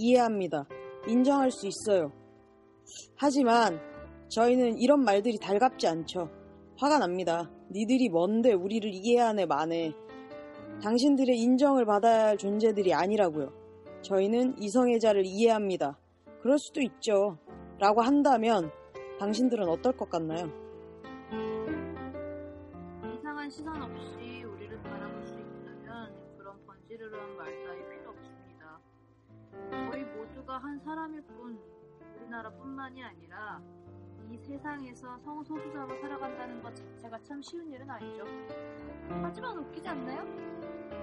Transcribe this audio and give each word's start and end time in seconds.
이해합니다. 0.00 0.66
인정할 1.06 1.50
수 1.50 1.66
있어요. 1.66 2.10
하지만 3.16 3.78
저희는 4.28 4.78
이런 4.78 5.04
말들이 5.04 5.38
달갑지 5.38 5.86
않죠. 5.86 6.30
화가 6.78 6.98
납니다. 6.98 7.50
니들이 7.70 8.08
뭔데 8.08 8.52
우리를 8.52 8.90
이해하네 8.92 9.46
마네. 9.46 9.92
당신들의 10.82 11.38
인정을 11.38 11.84
받아야 11.84 12.28
할 12.28 12.38
존재들이 12.38 12.94
아니라고요. 12.94 13.52
저희는 14.02 14.56
이성애자를 14.58 15.26
이해합니다. 15.26 15.98
그럴 16.42 16.58
수도 16.58 16.80
있죠. 16.80 17.36
라고 17.78 18.00
한다면 18.00 18.70
당신들은 19.18 19.68
어떨 19.68 19.94
것 19.96 20.08
같나요? 20.08 20.50
이상한 23.14 23.50
시선 23.50 23.82
없이 23.82 23.99
모두가 30.50 30.58
한 30.58 30.78
사람일 30.80 31.22
뿐 31.22 31.56
우리나라뿐만이 32.18 33.04
아니라 33.04 33.62
이 34.28 34.36
세상에서 34.36 35.18
성소수자로 35.18 36.00
살아간다는 36.00 36.60
것 36.60 36.74
자체가 36.74 37.20
참 37.22 37.40
쉬운 37.40 37.70
일은 37.70 37.88
아니죠. 37.88 38.24
하지만 39.22 39.58
웃기지 39.58 39.88
않나요? 39.88 40.22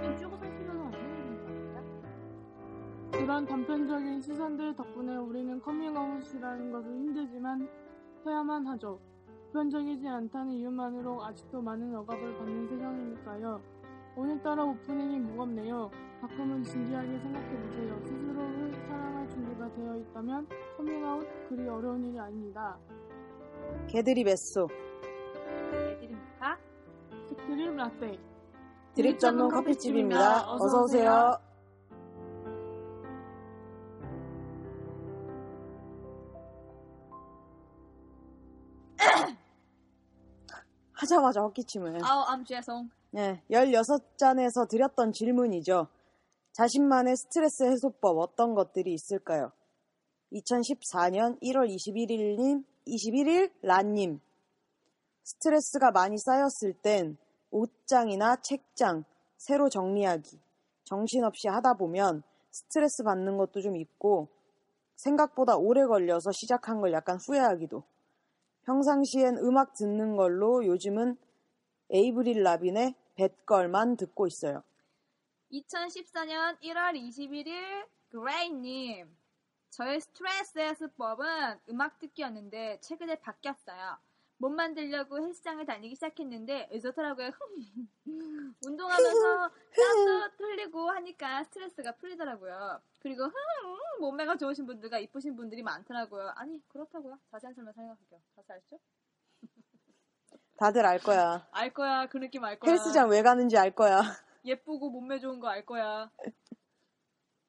이쪽으로 0.03 0.37
살 0.37 0.57
필요는 0.57 0.81
없는 0.81 0.99
일인 0.99 1.37
것 1.37 1.75
같아요. 1.75 3.21
그런 3.21 3.45
단편적인 3.45 4.21
시선들 4.21 4.75
덕분에 4.75 5.15
우리는 5.15 5.61
커밍아웃이라는 5.61 6.71
것을 6.71 6.91
힘들지만 6.91 7.69
해야만 8.25 8.67
하죠. 8.67 8.99
보편적이지 9.47 10.07
않다는 10.07 10.51
이유만으로 10.51 11.23
아직도 11.23 11.61
많은 11.61 11.95
억압을 11.95 12.37
받는 12.37 12.67
세상이니까요. 12.67 13.76
오늘따라 14.17 14.63
오프닝이 14.63 15.19
무겁네요. 15.19 15.91
가끔은 16.21 16.63
진지하게 16.63 17.19
생각해보세요. 17.19 17.99
스스로를 18.03 18.73
사랑할 18.87 19.29
준비가 19.29 19.71
되어 19.73 19.95
있다면 19.97 20.47
커밍아웃 20.75 21.27
그리 21.47 21.67
어려운 21.69 22.03
일이 22.03 22.19
아닙니다. 22.19 22.79
개들이 23.87 24.23
뱃소. 24.23 24.67
애들입니까? 25.71 26.57
스크림 27.29 27.75
라떼. 27.75 28.17
드립 28.95 29.19
전문 29.19 29.49
커피집입니다. 29.49 30.51
어서오세요. 30.51 31.37
하자마자 40.93 41.41
헛기침을. 41.41 41.99
아우 42.03 42.23
암 42.23 42.43
죄송. 42.43 42.89
네, 43.11 43.41
16잔에서 43.49 44.67
드렸던 44.69 45.13
질문이죠. 45.13 45.87
자신만의 46.51 47.15
스트레스 47.15 47.63
해소법 47.63 48.17
어떤 48.17 48.53
것들이 48.53 48.93
있을까요? 48.93 49.51
2014년 50.33 51.41
1월 51.41 51.69
21일님, 51.69 52.65
21일 52.85 53.51
란님. 53.61 54.19
스트레스가 55.23 55.91
많이 55.91 56.17
쌓였을 56.17 56.73
땐 56.73 57.17
옷장이나 57.51 58.37
책장 58.41 59.05
새로 59.37 59.69
정리하기. 59.69 60.39
정신없이 60.83 61.47
하다 61.47 61.75
보면 61.75 62.23
스트레스 62.51 63.03
받는 63.03 63.37
것도 63.37 63.61
좀 63.61 63.77
있고 63.77 64.27
생각보다 64.95 65.55
오래 65.55 65.85
걸려서 65.85 66.31
시작한 66.31 66.81
걸 66.81 66.91
약간 66.91 67.17
후회하기도. 67.25 67.83
평상시엔 68.65 69.37
음악 69.37 69.73
듣는 69.75 70.17
걸로 70.17 70.65
요즘은 70.65 71.17
에이브릴 71.89 72.43
라빈의 72.43 72.95
뱃걸만 73.15 73.97
듣고 73.97 74.27
있어요. 74.27 74.63
2014년 75.51 76.59
1월 76.61 76.95
21일 76.95 77.87
그레이님 78.09 79.15
저의 79.69 80.01
스트레스 80.01 80.59
해소법은 80.59 81.59
음악 81.69 81.99
듣기였는데 81.99 82.79
최근에 82.81 83.19
바뀌었어요. 83.19 83.97
몸 84.39 84.55
만들려고 84.55 85.19
헬스장을 85.19 85.65
다니기 85.65 85.95
시작했는데 85.95 86.77
좋더라고요. 86.79 87.31
운동하면서 88.65 89.49
땀도 89.75 90.37
틀리고 90.37 90.89
하니까 90.91 91.43
스트레스가 91.45 91.93
풀리더라고요. 91.93 92.81
그리고 92.99 93.23
흥, 93.23 93.31
몸매가 94.01 94.37
좋으신 94.37 94.67
분들과 94.67 94.99
이쁘신 94.99 95.35
분들이 95.35 95.63
많더라고요. 95.63 96.33
아니 96.35 96.61
그렇다고요. 96.69 97.17
자세한 97.31 97.55
설명 97.55 97.73
생각할게요. 97.73 98.21
자세 98.35 98.53
아시죠? 98.53 98.79
다들 100.57 100.85
알 100.85 100.99
거야. 100.99 101.47
알 101.51 101.73
거야. 101.73 102.07
그 102.07 102.17
느낌 102.17 102.43
알 102.43 102.59
거야. 102.59 102.71
헬스장 102.71 103.09
왜 103.09 103.21
가는지 103.21 103.57
알 103.57 103.71
거야. 103.71 104.01
예쁘고 104.45 104.89
몸매 104.89 105.19
좋은 105.19 105.39
거 105.39 105.47
알 105.47 105.65
거야. 105.65 106.09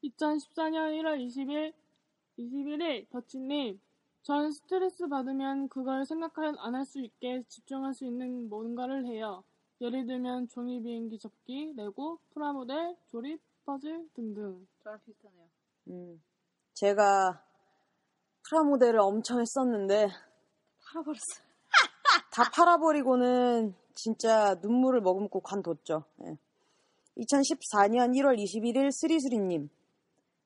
2014년 0.04 0.92
1월 1.00 1.18
20일, 1.26 1.72
21일 2.38 3.08
더치님. 3.10 3.80
전 4.22 4.52
스트레스 4.52 5.08
받으면 5.08 5.68
그걸 5.68 6.04
생각하여 6.04 6.52
안할 6.58 6.84
수 6.84 7.00
있게 7.00 7.42
집중할 7.48 7.94
수 7.94 8.04
있는 8.04 8.48
뭔가를 8.48 9.06
해요. 9.06 9.42
예를 9.80 10.06
들면 10.06 10.48
종이 10.48 10.82
비행기 10.82 11.18
접기, 11.18 11.72
레고, 11.76 12.18
프라모델, 12.34 12.96
조립, 13.06 13.40
퍼즐 13.64 14.08
등등. 14.14 14.66
저랑 14.82 15.00
비슷하네요. 15.06 15.46
음, 15.88 16.22
제가 16.74 17.42
프라모델을 18.48 18.98
엄청 18.98 19.40
했었는데 19.40 20.08
팔아버렸어요. 20.84 21.47
다 22.38 22.48
팔아버리고는 22.54 23.74
진짜 23.96 24.54
눈물을 24.62 25.00
머금고 25.00 25.40
관뒀죠. 25.40 26.04
예. 26.22 26.38
2014년 27.16 28.14
1월 28.14 28.38
21일 28.38 28.92
스리스리님. 28.92 29.68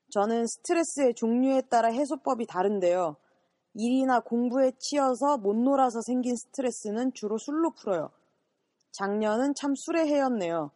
저는 0.08 0.46
스트레스의 0.46 1.12
종류에 1.14 1.60
따라 1.68 1.90
해소법이 1.90 2.46
다른데요. 2.46 3.16
일이나 3.74 4.20
공부에 4.20 4.72
치여서 4.78 5.36
못 5.36 5.54
놀아서 5.54 6.00
생긴 6.00 6.34
스트레스는 6.34 7.12
주로 7.12 7.36
술로 7.36 7.72
풀어요. 7.72 8.08
작년은 8.92 9.52
참 9.54 9.74
술에 9.76 10.06
해였네요. 10.06 10.70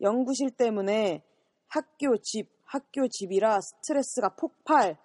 연구실 0.00 0.50
때문에 0.50 1.22
학교 1.66 2.16
집, 2.16 2.48
학교 2.64 3.06
집이라 3.06 3.60
스트레스가 3.60 4.30
폭발. 4.30 4.96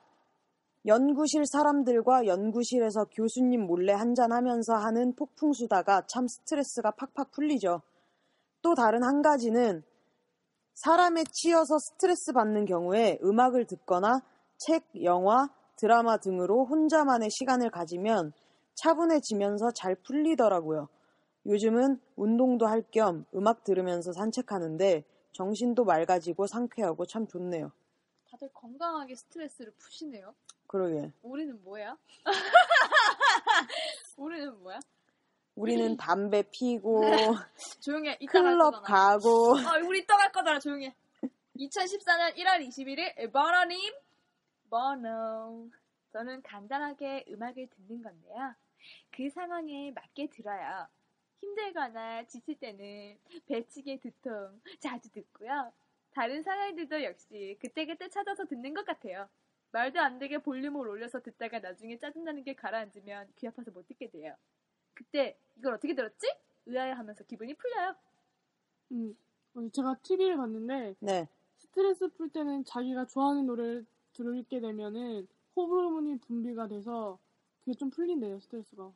연구실 0.86 1.46
사람들과 1.46 2.26
연구실에서 2.26 3.06
교수님 3.06 3.66
몰래 3.68 3.94
한잔하면서 3.94 4.74
하는 4.76 5.14
폭풍수다가 5.16 6.04
참 6.08 6.28
스트레스가 6.28 6.92
팍팍 6.92 7.32
풀리죠. 7.32 7.82
또 8.62 8.76
다른 8.76 9.04
한 9.04 9.22
가지는 9.22 9.84
사람에 10.76 11.24
치여서 11.32 11.78
스트레스 11.80 12.32
받는 12.32 12.66
경우에 12.66 13.20
음악을 13.24 13.66
듣거나 13.66 14.22
책, 14.58 14.86
영화, 15.04 15.50
드라마 15.76 16.18
등으로 16.18 16.66
혼자만의 16.66 17.30
시간을 17.30 17.70
가지면 17.72 18.34
차분해지면서 18.76 19.72
잘 19.72 19.96
풀리더라고요. 19.96 20.88
요즘은 21.46 22.00
운동도 22.16 22.68
할 22.68 22.84
겸 22.92 23.26
음악 23.36 23.64
들으면서 23.64 24.14
산책하는데 24.14 25.04
정신도 25.34 25.84
맑아지고 25.86 26.48
상쾌하고 26.48 27.06
참 27.06 27.28
좋네요. 27.28 27.72
다들 28.32 28.50
건강하게 28.54 29.16
스트레스를 29.16 29.72
푸시네요. 29.78 30.36
그러게. 30.68 31.12
우리는 31.24 31.62
뭐야? 31.64 31.98
우리는 34.18 34.58
뭐야? 34.62 34.80
우리는 35.56 35.98
담배 35.98 36.44
피고 36.52 37.02
조용해. 37.82 38.18
이따 38.20 38.32
갈 38.42 38.44
클럽. 38.54 38.84
가고 38.84 39.58
아, 39.58 39.78
우리 39.84 40.00
이따 40.00 40.16
갈 40.18 40.32
거잖아. 40.32 40.60
조용해. 40.60 40.94
2014년 41.58 42.36
1월 42.38 42.66
21일 42.68 43.32
버너님 43.34 43.94
버너 44.70 45.68
저는 46.14 46.42
간단하게 46.44 47.26
음악을 47.30 47.68
듣는 47.68 48.02
건데요. 48.04 48.54
그 49.12 49.30
상황에 49.30 49.92
맞게 49.94 50.28
들어요. 50.28 50.88
힘들거나 51.42 52.24
지칠 52.26 52.56
때는 52.60 53.18
배치기의 53.48 54.00
두통 54.00 54.62
자주 54.80 55.10
듣고요. 55.12 55.72
다른 56.12 56.44
상황들도 56.44 57.04
역시 57.04 57.58
그때그때 57.62 58.10
찾아서 58.10 58.46
듣는 58.46 58.74
것 58.74 58.86
같아요. 58.86 59.28
말도 59.72 60.00
안 60.00 60.18
되게 60.18 60.40
볼륨을 60.40 60.88
올려서 60.88 61.22
듣다가 61.22 61.60
나중에 61.60 61.98
짜증나는 62.00 62.44
게 62.44 62.56
가라앉으면 62.56 63.34
귀 63.36 63.48
아파서 63.48 63.72
못 63.72 63.88
듣게 63.88 64.10
돼요. 64.10 64.36
그때 64.94 65.38
이걸 65.58 65.76
어떻게 65.76 65.94
들었지? 65.94 66.28
의아해하면서 66.66 67.24
기분이 67.26 67.54
풀려요. 67.54 67.96
음, 68.92 69.16
어, 69.54 69.70
제가 69.72 69.96
TV를 70.02 70.38
봤는데 70.38 70.96
네. 71.00 71.28
스트레스 71.58 72.08
풀 72.10 72.30
때는 72.30 72.66
자기가 72.66 73.06
좋아하는 73.06 73.46
노래를 73.46 73.86
들게 74.14 74.60
되면은 74.60 75.28
호르몬이 75.56 76.18
분비가 76.20 76.68
돼서 76.68 77.20
그게 77.60 77.74
좀 77.74 77.90
풀린대요 77.90 78.40
스트레스가. 78.40 78.92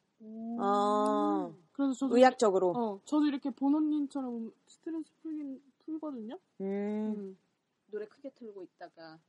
아, 0.59 1.51
그래서 1.73 1.93
저도 1.93 2.17
의학적으로. 2.17 2.71
어 2.71 2.99
저도 3.05 3.25
이렇게 3.25 3.49
보노님처럼 3.49 4.51
스트레스 4.67 5.11
풀긴 5.21 5.61
풀거든요. 5.85 6.37
음. 6.61 6.65
음. 7.17 7.37
노래 7.87 8.05
크게 8.07 8.29
틀고 8.31 8.63
있다가 8.63 9.19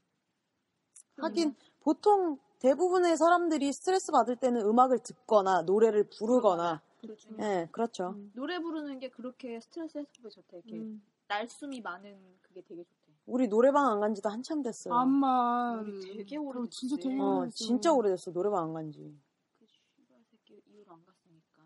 하긴 1.18 1.54
보통 1.80 2.38
대부분의 2.60 3.16
사람들이 3.16 3.72
스트레스 3.72 4.10
받을 4.10 4.36
때는 4.36 4.62
음악을 4.62 5.00
듣거나 5.00 5.62
노래를 5.62 6.04
부르거나 6.08 6.80
그 7.00 7.14
중에 7.16 7.34
예, 7.40 7.68
그렇죠. 7.70 8.10
음. 8.16 8.32
노래 8.34 8.58
부르는 8.58 8.98
게 8.98 9.10
그렇게 9.10 9.60
스트레스 9.60 9.98
해소에 9.98 10.30
좋대. 10.30 10.56
이렇게 10.64 10.76
음. 10.76 11.02
날숨이 11.28 11.80
많은 11.82 12.38
그게 12.42 12.62
되게 12.62 12.82
좋대. 12.84 13.12
우리 13.26 13.48
노래방 13.48 13.86
안 13.90 14.00
간 14.00 14.14
지도 14.14 14.28
한참 14.30 14.62
됐어요. 14.62 14.94
암만 14.94 15.80
우리 15.80 16.16
되게 16.16 16.36
오래됐지. 16.36 16.78
진짜 16.78 16.96
되게 16.96 17.20
어, 17.20 17.36
오래됐어. 17.38 17.56
진짜 17.56 17.92
오래됐어. 17.92 18.32
노래방 18.32 18.64
안 18.64 18.72
간 18.72 18.90
지. 18.90 19.14
그 19.58 19.66
씨발 19.66 20.18
새끼 20.30 20.62
이후로 20.66 20.92
안 20.92 21.04
갔으니까. 21.04 21.62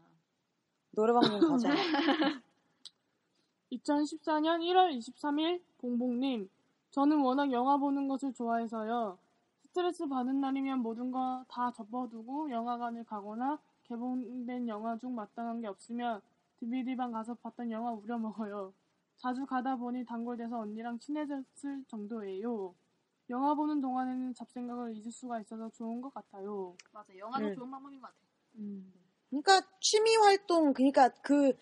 노래방 0.91 1.23
좀 1.23 1.41
가자. 1.49 1.69
2014년 3.73 4.61
1월 4.61 4.97
23일 4.97 5.63
봉봉님 5.79 6.49
저는 6.91 7.21
워낙 7.21 7.53
영화 7.53 7.77
보는 7.77 8.09
것을 8.09 8.33
좋아해서요. 8.33 9.19
스트레스 9.63 10.07
받은 10.07 10.41
날이면 10.41 10.81
모든 10.81 11.11
거 11.11 11.45
다 11.49 11.71
접어두고 11.73 12.51
영화관을 12.51 13.05
가거나 13.05 13.59
개봉된 13.85 14.69
영화 14.69 14.97
중 14.99 15.15
마땅한 15.15 15.61
게 15.61 15.67
없으면 15.67 16.21
DVD방 16.61 17.13
가서 17.13 17.35
봤던 17.35 17.71
영화 17.71 17.93
우려먹어요. 17.93 18.73
자주 19.17 19.45
가다 19.47 19.77
보니 19.77 20.05
단골돼서 20.05 20.59
언니랑 20.61 20.99
친해졌을 20.99 21.85
정도예요. 21.89 22.75
영화 23.31 23.55
보는 23.55 23.81
동안에는 23.81 24.35
잡생각을 24.35 24.97
잊을 24.97 25.11
수가 25.13 25.41
있어서 25.41 25.69
좋은 25.71 26.01
것 26.01 26.13
같아요. 26.15 26.75
맞아. 26.93 27.17
영화도 27.17 27.47
음. 27.49 27.55
좋은 27.55 27.71
방법인 27.71 28.01
것 28.01 28.07
같아. 28.07 28.17
음. 28.57 28.93
그러니까 29.29 29.61
취미 29.81 30.17
활동, 30.17 30.73
그러니까 30.73 31.11
그 31.23 31.53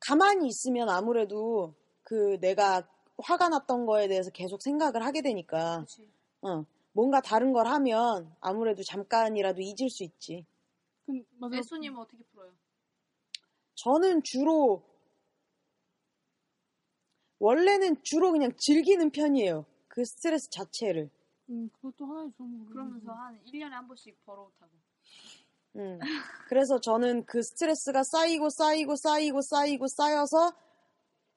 가만히 0.00 0.48
있으면 0.48 0.88
아무래도 0.88 1.74
그 2.02 2.38
내가 2.40 2.88
화가 3.18 3.48
났던 3.48 3.86
거에 3.86 4.08
대해서 4.08 4.30
계속 4.30 4.62
생각을 4.62 5.04
하게 5.04 5.22
되니까 5.22 5.76
그렇지. 5.76 6.08
어, 6.42 6.64
뭔가 6.92 7.20
다른 7.20 7.52
걸 7.52 7.66
하면 7.66 8.34
아무래도 8.40 8.82
잠깐이라도 8.82 9.60
잊을 9.60 9.90
수 9.90 10.04
있지. 10.04 10.46
그, 11.06 11.24
맞아. 11.38 11.56
애수님은 11.56 11.98
어떻게 11.98 12.22
풀어요? 12.24 12.52
저는 13.74 14.22
주로 14.22 14.82
원래는 17.38 18.02
주로 18.02 18.32
그냥 18.32 18.52
즐기는 18.56 19.10
편이에요. 19.10 19.64
그 19.86 20.04
스트레스 20.04 20.50
자체를. 20.50 21.08
음, 21.50 21.70
그것도 21.72 22.04
하나의 22.04 22.32
좋은 22.32 22.50
방법이네. 22.50 22.72
그러면서 22.72 23.12
한 23.12 23.40
1년에 23.44 23.70
한 23.70 23.86
번씩 23.86 24.24
버러웃하고. 24.26 24.72
음. 25.78 25.98
그래서 26.48 26.80
저는 26.80 27.24
그 27.26 27.42
스트레스가 27.42 28.02
쌓이고 28.04 28.48
쌓이고 28.50 28.96
쌓이고 28.96 29.40
쌓이고 29.42 29.86
쌓여서 29.88 30.52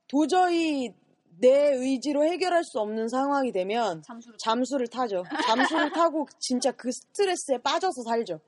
도저히 0.08 0.94
내 1.40 1.74
의지로 1.74 2.24
해결할 2.24 2.64
수 2.64 2.80
없는 2.80 3.08
상황이 3.08 3.52
되면 3.52 4.02
잠수를. 4.04 4.38
잠수를 4.38 4.88
타죠. 4.88 5.24
잠수를 5.48 5.92
타고 5.94 6.28
진짜 6.40 6.72
그 6.72 6.92
스트레스에 6.92 7.58
빠져서 7.60 8.04
살죠. 8.04 8.40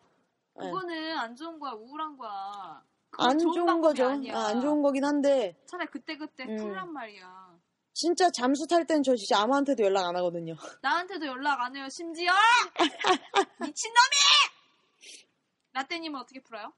예. 0.61 0.65
그거는 0.65 1.17
안 1.17 1.35
좋은 1.35 1.59
거야. 1.59 1.71
우울한 1.71 2.17
거야. 2.17 2.83
안 3.17 3.37
좋은 3.39 3.81
거죠. 3.81 4.05
아, 4.05 4.47
안 4.47 4.61
좋은 4.61 4.81
거긴 4.81 5.05
한데 5.05 5.55
차라리 5.65 5.87
그때그때 5.89 6.45
음. 6.45 6.57
풀란 6.57 6.91
말이야. 6.91 7.53
진짜 7.93 8.29
잠수 8.31 8.65
탈 8.67 8.85
땐 8.85 9.03
저 9.03 9.15
진짜 9.15 9.39
아무한테도 9.41 9.83
연락 9.83 10.07
안 10.07 10.15
하거든요. 10.17 10.55
나한테도 10.81 11.25
연락 11.27 11.61
안 11.61 11.75
해요, 11.75 11.87
심지어! 11.89 12.31
미친놈이! 13.59 14.52
라떼님은 15.73 16.19
어떻게 16.19 16.41
풀어요? 16.41 16.73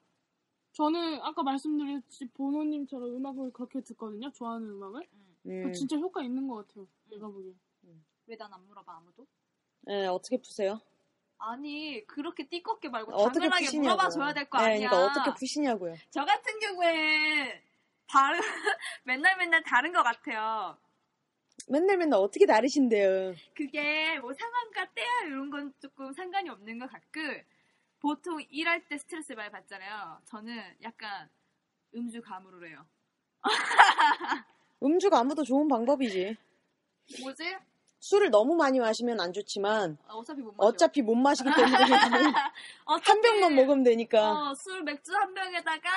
저는 0.73 1.21
아까 1.21 1.43
말씀드렸듯이 1.43 2.27
보노님처럼 2.33 3.15
음악을 3.15 3.51
그렇게 3.53 3.81
듣거든요. 3.81 4.31
좋아하는 4.31 4.69
음악을. 4.69 5.07
음. 5.47 5.61
그거 5.63 5.71
진짜 5.73 5.95
효과 5.97 6.21
있는 6.23 6.47
것 6.47 6.67
같아요. 6.67 6.87
내가 7.09 7.27
보기엔. 7.27 7.55
왜난 8.27 8.51
안 8.51 8.65
물어봐, 8.65 8.97
아무도? 8.97 9.27
예, 9.89 10.07
어떻게 10.07 10.37
푸세요? 10.37 10.81
아니, 11.37 12.03
그렇게 12.07 12.47
띠껍게 12.47 12.89
말고 12.89 13.13
어떻게 13.13 13.41
당연하게 13.41 13.65
푸시냐고요. 13.65 13.93
물어봐 13.95 14.09
줘야 14.09 14.33
될거 14.33 14.57
예, 14.61 14.63
아니야. 14.63 14.89
그러니까 14.89 15.05
어떻게 15.05 15.39
푸시냐고요. 15.39 15.95
저 16.09 16.25
같은 16.25 16.59
경우에 16.59 17.61
다른, 18.07 18.39
맨날 19.03 19.37
맨날 19.37 19.61
다른 19.63 19.93
것 19.93 20.01
같아요. 20.01 20.77
맨날 21.67 21.97
맨날 21.97 22.19
어떻게 22.19 22.45
다르신데요. 22.47 23.35
그게 23.53 24.19
뭐 24.19 24.33
상황과 24.33 24.91
때야 24.93 25.07
이런 25.27 25.49
건 25.51 25.73
조금 25.79 26.11
상관이 26.13 26.49
없는 26.49 26.79
것 26.79 26.89
같고 26.91 27.19
보통 28.05 28.39
일할 28.51 28.87
때 28.87 28.99
스트레스 28.99 29.33
많이 29.33 29.49
받잖아요. 29.49 30.21
저는 30.25 30.61
약간 30.83 31.27
음주 31.95 32.21
가무를 32.21 32.69
해요. 32.69 32.85
음주가 34.83 35.17
아무도 35.17 35.43
좋은 35.43 35.67
방법이지. 35.67 36.37
뭐지? 37.21 37.57
술을 37.99 38.29
너무 38.29 38.53
많이 38.55 38.79
마시면 38.79 39.19
안 39.19 39.33
좋지만 39.33 39.97
아, 40.07 40.13
어차피 40.13 40.41
못 40.43 40.51
마셔. 40.51 40.67
어차피 40.67 41.01
못 41.01 41.15
마시기 41.15 41.49
때문에 41.49 41.73
한 42.85 43.21
병만 43.21 43.55
먹으면 43.55 43.83
되니까. 43.83 44.51
어, 44.51 44.53
술 44.53 44.83
맥주 44.83 45.11
한 45.15 45.33
병에다가 45.33 45.89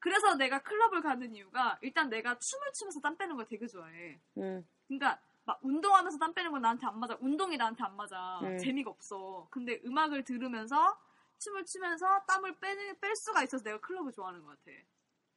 그래서 0.00 0.34
내가 0.34 0.60
클럽을 0.60 1.02
가는 1.02 1.32
이유가 1.32 1.78
일단 1.82 2.08
내가 2.10 2.36
춤을 2.36 2.72
추면서 2.72 2.98
땀 3.00 3.16
빼는 3.16 3.36
걸 3.36 3.46
되게 3.46 3.68
좋아해. 3.68 4.18
음, 4.38 4.66
그러니까 4.88 5.20
막 5.44 5.60
운동하면서 5.62 6.18
땀 6.18 6.34
빼는 6.34 6.50
건 6.50 6.62
나한테 6.62 6.84
안 6.84 6.98
맞아. 6.98 7.16
운동이 7.20 7.56
나한테 7.56 7.84
안 7.84 7.94
맞아. 7.94 8.40
음. 8.42 8.58
재미가 8.58 8.90
없어. 8.90 9.46
근데 9.50 9.80
음악을 9.84 10.24
들으면서 10.24 10.98
춤을 11.42 11.64
추면서 11.66 12.06
땀을 12.26 12.58
빼는, 12.60 12.98
뺄 13.00 13.16
수가 13.16 13.42
있어서 13.42 13.64
내가 13.64 13.80
클럽을 13.80 14.12
좋아하는 14.12 14.42
것 14.42 14.50
같아. 14.50 14.70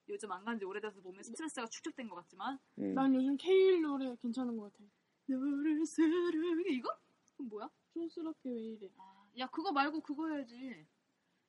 요즘 0.08 0.32
안 0.32 0.46
간지 0.46 0.64
오래돼서 0.64 1.00
몸에 1.02 1.24
스트레스가 1.24 1.68
축적된 1.68 2.08
것 2.10 2.16
같지만 2.18 2.60
음. 2.78 2.94
난 2.94 3.14
요즘 3.16 3.36
케일 3.38 3.82
노래 3.82 4.16
괜찮은 4.22 4.56
것 4.56 4.72
같아. 4.72 4.84
너를 5.26 5.84
사랑해 5.88 6.70
이거? 6.70 6.96
그럼 7.36 7.50
뭐야? 7.50 7.70
촌스럽게 7.94 8.50
왜 8.50 8.62
이래. 8.62 8.90
아, 8.98 9.26
야 9.40 9.48
그거 9.48 9.72
말고 9.72 10.02
그거 10.02 10.28
해야지. 10.30 10.86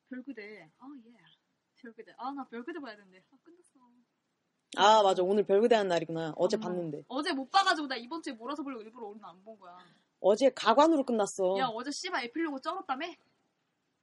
별그대. 0.09 0.71
아 0.79 0.87
예. 1.05 1.13
별그대. 1.75 2.15
아 2.17 2.31
나 2.31 2.43
별그대 2.47 2.79
봐야 2.79 2.95
되는데. 2.95 3.23
아 3.29 3.37
끝났어. 3.43 3.79
아 4.77 5.03
맞아 5.03 5.21
오늘 5.21 5.43
별그대 5.45 5.75
하는 5.75 5.89
날이구나. 5.89 6.33
어제 6.35 6.57
어머. 6.57 6.65
봤는데. 6.67 7.03
어제 7.09 7.33
못 7.33 7.51
봐가지고 7.51 7.87
나 7.87 7.95
이번 7.95 8.23
주에 8.23 8.33
몰아서 8.33 8.63
보려고 8.63 8.81
일부러 8.81 9.05
오늘 9.07 9.23
안 9.23 9.39
본 9.43 9.59
거야. 9.59 9.77
어제 10.19 10.49
가관으로 10.49 11.03
끝났어. 11.03 11.55
야 11.59 11.67
어제 11.67 11.91
씨발 11.91 12.23
에필로그 12.25 12.59
쩔었다며? 12.61 13.05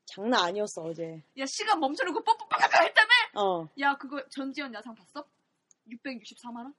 장난 0.07 0.45
아니었어 0.45 0.83
어제. 0.83 1.23
야 1.39 1.47
시간 1.47 1.81
멈춰놓고 1.81 2.23
뽀뽀뽀뽀뽀 2.23 2.57
했다며? 2.57 3.11
어 3.35 3.69
야 3.81 3.97
그거 3.97 4.23
전지현 4.29 4.73
야상 4.75 4.95
봤어? 4.95 5.25
664만 5.89 6.57
원? 6.57 6.75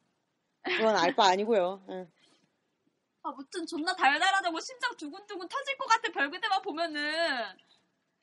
그건 0.63 0.95
알 0.95 1.15
바 1.15 1.27
아니고요. 1.27 1.83
응. 1.89 2.11
아 3.23 3.31
무튼 3.31 3.65
존나 3.65 3.95
달달하다고 3.95 4.59
심장 4.59 4.95
두근두근 4.97 5.47
터질 5.47 5.77
것 5.77 5.85
같아 5.87 6.11
별그대만 6.11 6.61
보면은 6.61 7.57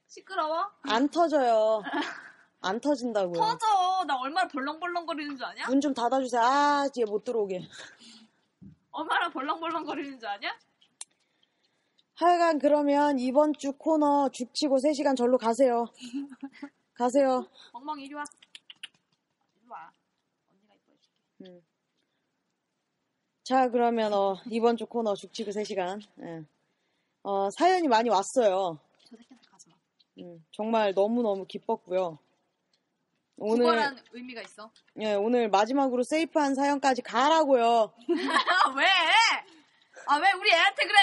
시끄러워? 0.06 0.70
안 0.82 1.08
터져요. 1.08 1.82
안 2.60 2.80
터진다고요. 2.80 3.32
터져 3.34 4.04
나 4.06 4.16
얼마나 4.16 4.46
벌렁벌렁거리는 4.48 5.36
줄 5.36 5.44
아냐? 5.44 5.66
문 5.66 5.80
좀 5.80 5.92
닫아주세요. 5.92 6.40
아, 6.40 6.88
뒤에 6.94 7.04
못 7.04 7.24
들어오게. 7.24 7.60
얼마나 8.92 9.28
벌렁벌렁거리는 9.30 10.18
줄 10.20 10.28
아냐? 10.28 10.56
하여간 12.14 12.58
그러면 12.58 13.18
이번 13.18 13.52
주 13.54 13.72
코너 13.72 14.28
죽치고 14.28 14.76
3시간 14.78 15.16
절로 15.16 15.38
가세요. 15.38 15.86
가세요. 16.94 17.48
멍멍 17.72 18.00
이리 18.00 18.14
와 18.14 18.22
이리 19.56 19.66
와 19.68 19.90
언니가 20.50 20.74
이뻐해줄게 20.74 21.62
자, 23.44 23.68
그러면 23.70 24.12
어, 24.12 24.36
이번 24.50 24.76
주 24.76 24.86
코너 24.86 25.14
죽치고 25.14 25.50
3시간. 25.50 26.00
예. 26.22 26.44
어, 27.24 27.48
사연이 27.50 27.88
많이 27.88 28.08
왔어요. 28.08 28.78
저 29.08 29.16
새끼한테 29.16 29.48
가지 29.50 29.68
마 29.70 29.76
음, 30.18 30.44
정말 30.52 30.92
너무너무 30.94 31.46
기뻤고요. 31.46 32.18
오늘 33.38 33.96
의미가 34.12 34.42
있어 34.42 34.70
예, 35.00 35.14
오늘 35.14 35.48
마지막으로 35.48 36.04
세이프한 36.04 36.54
사연까지 36.54 37.02
가라고요. 37.02 37.64
아 37.92 37.96
왜? 38.76 38.84
아 40.06 40.18
왜 40.18 40.32
우리 40.32 40.52
애한테 40.52 40.82
그래? 40.84 40.98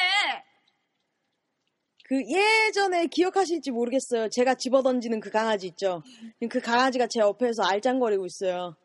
그 2.09 2.23
예전에 2.27 3.05
기억하실지 3.05 3.69
모르겠어요. 3.69 4.29
제가 4.29 4.55
집어던지는 4.55 5.19
그 5.19 5.29
강아지 5.29 5.67
있죠. 5.67 6.01
그 6.49 6.59
강아지가 6.59 7.05
제 7.05 7.19
옆에서 7.19 7.61
알짱거리고 7.63 8.25
있어요. 8.25 8.75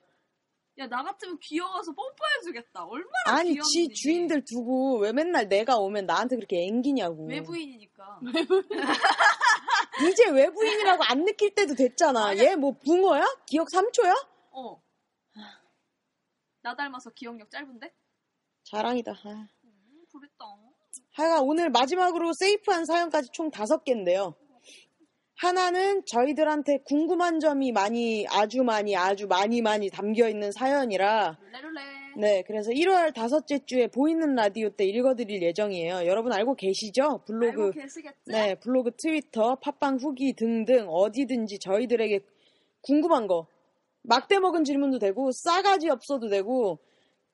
야, 0.76 0.86
나 0.88 1.02
같으면 1.02 1.38
귀여워서 1.40 1.92
뽀뽀해주겠다. 1.92 2.84
얼마나 2.84 3.38
아니, 3.38 3.52
귀여운 3.52 3.64
지. 3.64 3.88
주인들 3.88 4.44
두고 4.44 4.98
왜 4.98 5.12
맨날 5.12 5.48
내가 5.48 5.78
오면 5.78 6.04
나한테 6.04 6.36
그렇게 6.36 6.64
앵기냐고. 6.66 7.26
외부인이니까. 7.26 8.20
이제 10.10 10.28
외부인이라고 10.28 11.04
안 11.04 11.24
느낄 11.24 11.54
때도 11.54 11.74
됐잖아. 11.74 12.36
얘 12.36 12.56
뭐 12.56 12.72
붕어야? 12.84 13.24
기억 13.46 13.68
3초야? 13.68 14.28
어. 14.50 14.82
나 16.60 16.76
닮아서 16.76 17.08
기억력 17.10 17.50
짧은데? 17.50 17.90
자랑이다. 18.64 19.12
아. 19.12 19.48
음, 19.64 20.04
그랬다. 20.12 20.44
하여간 21.14 21.44
오늘 21.44 21.70
마지막으로 21.70 22.32
세이프한 22.32 22.86
사연까지 22.86 23.28
총 23.32 23.48
다섯 23.48 23.84
개인데요. 23.84 24.34
하나는 25.36 26.04
저희들한테 26.06 26.78
궁금한 26.84 27.38
점이 27.38 27.70
많이, 27.70 28.26
아주 28.28 28.64
많이, 28.64 28.96
아주 28.96 29.28
많이 29.28 29.62
많이 29.62 29.90
담겨 29.90 30.28
있는 30.28 30.50
사연이라. 30.50 31.38
네, 32.16 32.42
그래서 32.46 32.70
1월 32.72 33.14
다섯째 33.14 33.60
주에 33.64 33.86
보이는 33.86 34.34
라디오 34.34 34.70
때 34.70 34.84
읽어드릴 34.84 35.40
예정이에요. 35.42 36.06
여러분 36.06 36.32
알고 36.32 36.56
계시죠? 36.56 37.22
블로그? 37.26 37.70
네, 38.26 38.56
블로그, 38.56 38.90
트위터, 38.96 39.54
팟빵 39.56 39.98
후기 40.00 40.32
등등 40.32 40.88
어디든지 40.88 41.60
저희들에게 41.60 42.20
궁금한 42.80 43.28
거, 43.28 43.46
막대 44.02 44.40
먹은 44.40 44.64
질문도 44.64 44.98
되고, 44.98 45.30
싸가지 45.30 45.90
없어도 45.90 46.28
되고, 46.28 46.80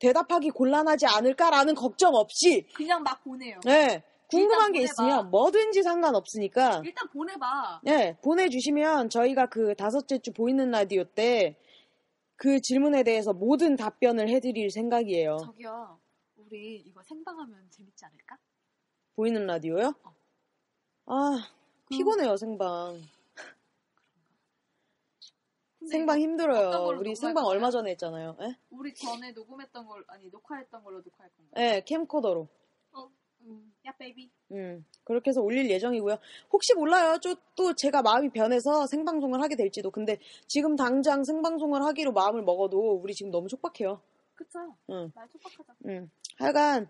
대답하기 0.05 0.49
곤란하지 0.49 1.05
않을까라는 1.05 1.75
걱정 1.75 2.15
없이, 2.15 2.65
그냥 2.73 3.03
막 3.03 3.23
보내요. 3.23 3.59
네, 3.63 4.01
궁금한 4.27 4.71
게 4.71 4.79
보내봐. 4.79 4.91
있으면 4.91 5.29
뭐든지 5.29 5.83
상관없으니까, 5.83 6.81
일단 6.83 7.07
보내봐. 7.09 7.81
네, 7.83 8.17
보내주시면 8.23 9.09
저희가 9.09 9.45
그 9.45 9.75
다섯째 9.75 10.17
주 10.17 10.33
보이는 10.33 10.69
라디오 10.71 11.03
때 11.05 11.55
그 12.37 12.59
질문에 12.59 13.03
대해서 13.03 13.33
모든 13.33 13.75
답변을 13.75 14.27
해드릴 14.27 14.71
생각이에요. 14.71 15.37
저기요. 15.45 15.99
우리 16.37 16.77
이거 16.87 17.03
생방하면 17.03 17.67
재밌지 17.69 18.03
않을까? 18.03 18.35
보이는 19.15 19.45
라디오요? 19.45 19.93
어. 20.03 20.15
아, 21.05 21.47
피곤해요, 21.87 22.35
생방. 22.37 22.99
생방 25.91 26.19
힘들어요. 26.19 26.97
우리 26.97 27.15
생방? 27.15 27.45
얼마 27.45 27.69
전에 27.69 27.91
했잖아요. 27.91 28.37
예? 28.41 28.55
우리 28.69 28.93
전에 28.93 29.31
녹음했던 29.31 29.85
걸 29.85 30.03
아니 30.07 30.29
녹화했던 30.29 30.83
걸로 30.83 31.01
녹화할 31.01 31.29
건가? 31.35 31.51
예, 31.57 31.81
캠코더로. 31.85 32.47
음, 33.43 33.73
야 33.85 33.91
베이비. 33.97 34.29
음, 34.51 34.85
그렇게 35.03 35.31
해서 35.31 35.41
올릴 35.41 35.69
예정이고요. 35.69 36.17
혹시 36.51 36.73
몰라요. 36.75 37.17
저, 37.21 37.35
또 37.55 37.73
제가 37.73 38.01
마음이 38.01 38.29
변해서 38.29 38.85
생방송을 38.87 39.41
하게 39.41 39.55
될지도. 39.55 39.89
근데 39.89 40.17
지금 40.47 40.75
당장 40.75 41.23
생방송을 41.23 41.83
하기로 41.83 42.11
마음을 42.11 42.43
먹어도 42.43 42.99
우리 43.01 43.13
지금 43.13 43.31
너무 43.31 43.47
촉박해요. 43.47 43.99
그쵸? 44.35 44.59
응. 44.89 45.11
말 45.15 45.27
촉박하자. 45.29 45.73
음. 45.85 46.11
하여간 46.37 46.87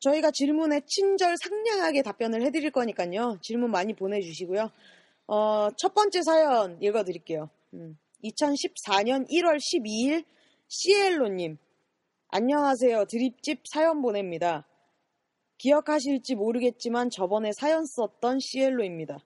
저희가 0.00 0.30
질문에 0.30 0.82
친절 0.86 1.36
상냥하게 1.38 2.02
답변을 2.02 2.42
해드릴 2.42 2.70
거니까요. 2.70 3.38
질문 3.40 3.70
많이 3.70 3.94
보내주시고요. 3.94 4.70
어, 5.26 5.68
첫 5.76 5.94
번째 5.94 6.22
사연 6.22 6.82
읽어드릴게요. 6.82 7.48
음. 7.72 7.98
2014년 8.24 9.28
1월 9.28 9.58
12일 9.58 10.24
시엘로님 10.68 11.58
안녕하세요. 12.28 13.04
드립집 13.04 13.66
사연 13.66 14.02
보냅니다. 14.02 14.66
기억하실지 15.58 16.34
모르겠지만 16.34 17.10
저번에 17.10 17.52
사연 17.52 17.84
썼던 17.86 18.40
시엘로입니다. 18.40 19.18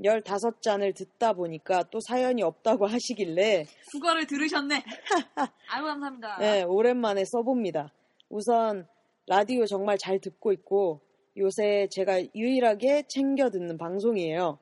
15잔을 0.00 0.94
듣다 0.96 1.34
보니까 1.34 1.84
또 1.90 2.00
사연이 2.00 2.42
없다고 2.42 2.86
하시길래 2.86 3.66
그거를 3.92 4.26
들으셨네. 4.26 4.82
아유 5.70 5.84
감사합니다. 5.84 6.38
네, 6.38 6.62
오랜만에 6.64 7.24
써봅니다. 7.24 7.92
우선 8.28 8.88
라디오 9.28 9.66
정말 9.66 9.98
잘 9.98 10.18
듣고 10.18 10.52
있고 10.52 11.00
요새 11.36 11.86
제가 11.92 12.20
유일하게 12.34 13.04
챙겨 13.06 13.50
듣는 13.50 13.78
방송이에요. 13.78 14.58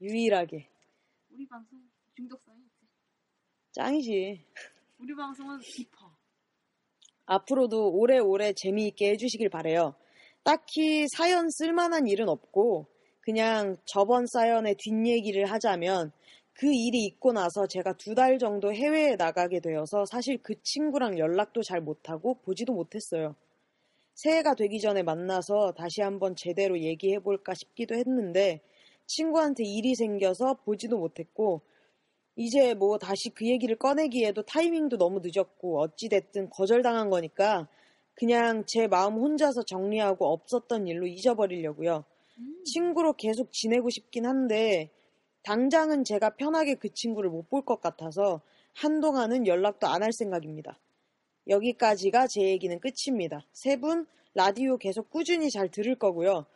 유일하게 0.00 0.68
우리 1.30 1.46
방송 1.46 1.83
중독성이 2.16 2.58
있지. 2.58 2.86
짱이지. 3.72 4.44
우리 4.98 5.14
방송은 5.16 5.58
깊어. 5.60 6.14
앞으로도 7.26 7.92
오래오래 7.92 8.52
재미있게 8.52 9.10
해주시길 9.12 9.48
바래요. 9.48 9.94
딱히 10.42 11.06
사연 11.08 11.48
쓸만한 11.50 12.06
일은 12.06 12.28
없고 12.28 12.86
그냥 13.20 13.76
저번 13.86 14.26
사연의 14.26 14.76
뒷얘기를 14.78 15.46
하자면 15.50 16.12
그 16.52 16.66
일이 16.72 17.04
있고 17.06 17.32
나서 17.32 17.66
제가 17.66 17.94
두 17.94 18.14
달 18.14 18.38
정도 18.38 18.72
해외에 18.72 19.16
나가게 19.16 19.60
되어서 19.60 20.04
사실 20.04 20.38
그 20.42 20.54
친구랑 20.62 21.18
연락도 21.18 21.62
잘 21.62 21.80
못하고 21.80 22.34
보지도 22.42 22.74
못했어요. 22.74 23.34
새해가 24.14 24.54
되기 24.54 24.78
전에 24.80 25.02
만나서 25.02 25.72
다시 25.76 26.02
한번 26.02 26.36
제대로 26.36 26.78
얘기해볼까 26.78 27.54
싶기도 27.54 27.96
했는데 27.96 28.60
친구한테 29.06 29.64
일이 29.64 29.96
생겨서 29.96 30.54
보지도 30.64 30.98
못했고 30.98 31.62
이제 32.36 32.74
뭐 32.74 32.98
다시 32.98 33.30
그 33.30 33.46
얘기를 33.46 33.76
꺼내기에도 33.76 34.42
타이밍도 34.42 34.96
너무 34.98 35.20
늦었고 35.22 35.80
어찌됐든 35.80 36.50
거절당한 36.50 37.10
거니까 37.10 37.68
그냥 38.14 38.64
제 38.66 38.86
마음 38.88 39.14
혼자서 39.14 39.64
정리하고 39.64 40.26
없었던 40.32 40.86
일로 40.88 41.06
잊어버리려고요. 41.06 42.04
친구로 42.64 43.12
계속 43.14 43.52
지내고 43.52 43.90
싶긴 43.90 44.26
한데 44.26 44.90
당장은 45.44 46.04
제가 46.04 46.30
편하게 46.36 46.74
그 46.74 46.92
친구를 46.92 47.30
못 47.30 47.48
볼 47.50 47.62
것 47.64 47.80
같아서 47.80 48.40
한동안은 48.74 49.46
연락도 49.46 49.86
안 49.86 50.02
할 50.02 50.12
생각입니다. 50.12 50.80
여기까지가 51.48 52.26
제 52.28 52.42
얘기는 52.42 52.78
끝입니다. 52.80 53.46
세 53.52 53.76
분 53.76 54.06
라디오 54.34 54.76
계속 54.78 55.10
꾸준히 55.10 55.50
잘 55.50 55.68
들을 55.70 55.94
거고요. 55.96 56.46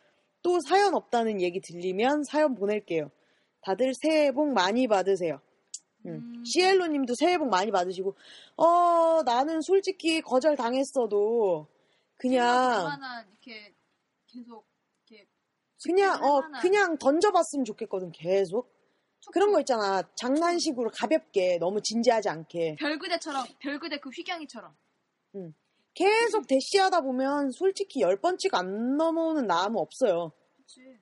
또 0.41 0.59
사연 0.61 0.95
없다는 0.95 1.41
얘기 1.41 1.61
들리면 1.61 2.23
사연 2.23 2.55
보낼게요. 2.55 3.09
다들 3.61 3.93
새해 3.93 4.31
복 4.31 4.51
많이 4.51 4.87
받으세요. 4.87 5.39
음. 6.05 6.11
음. 6.11 6.45
시엘로 6.45 6.87
님도 6.87 7.15
새해 7.15 7.37
복 7.37 7.49
많이 7.49 7.71
받으시고, 7.71 8.15
어, 8.57 9.23
나는 9.23 9.61
솔직히 9.61 10.21
거절 10.21 10.55
당했어도, 10.55 11.67
그냥, 12.17 12.87
이렇게 13.31 13.73
계속 14.27 14.65
이렇게 15.07 15.27
그냥, 15.83 16.23
어, 16.23 16.41
그냥 16.61 16.97
던져봤으면 16.97 17.65
좋겠거든, 17.65 18.11
계속. 18.11 18.73
그런 19.33 19.51
거 19.51 19.59
있잖아. 19.59 20.01
장난식으로 20.15 20.91
가볍게, 20.91 21.57
너무 21.59 21.81
진지하지 21.81 22.29
않게. 22.29 22.77
별그대처럼 22.79 23.45
별그대 23.59 23.99
그 23.99 24.09
휘경이처럼. 24.09 24.75
계속 25.93 26.47
대시하다 26.47 27.01
보면 27.01 27.51
솔직히 27.51 28.01
열 28.01 28.15
번치가 28.15 28.59
안 28.59 28.95
넘어오는 28.95 29.45
나무 29.45 29.79
없어요. 29.79 30.31
그렇지. 30.55 30.99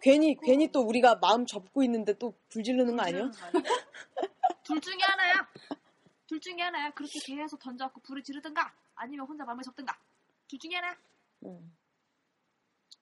괜히, 0.00 0.34
그렇고 0.34 0.46
괜히 0.46 0.72
또 0.72 0.80
우리가 0.80 1.16
마음 1.16 1.46
접고 1.46 1.82
있는데 1.82 2.12
또 2.18 2.34
불지르는 2.48 2.96
거 2.96 3.02
아니야? 3.02 3.30
둘 4.64 4.80
중에 4.80 4.98
하나야. 5.00 5.48
둘 6.26 6.40
중에 6.40 6.60
하나야. 6.60 6.90
그렇게 6.90 7.18
계속 7.20 7.58
던져갖고 7.58 8.00
불을 8.00 8.22
지르든가 8.22 8.72
아니면 8.94 9.26
혼자 9.26 9.44
마음을 9.44 9.62
접든가. 9.62 9.98
둘 10.48 10.58
중에 10.58 10.74
하나. 10.74 10.96
음. 11.44 11.76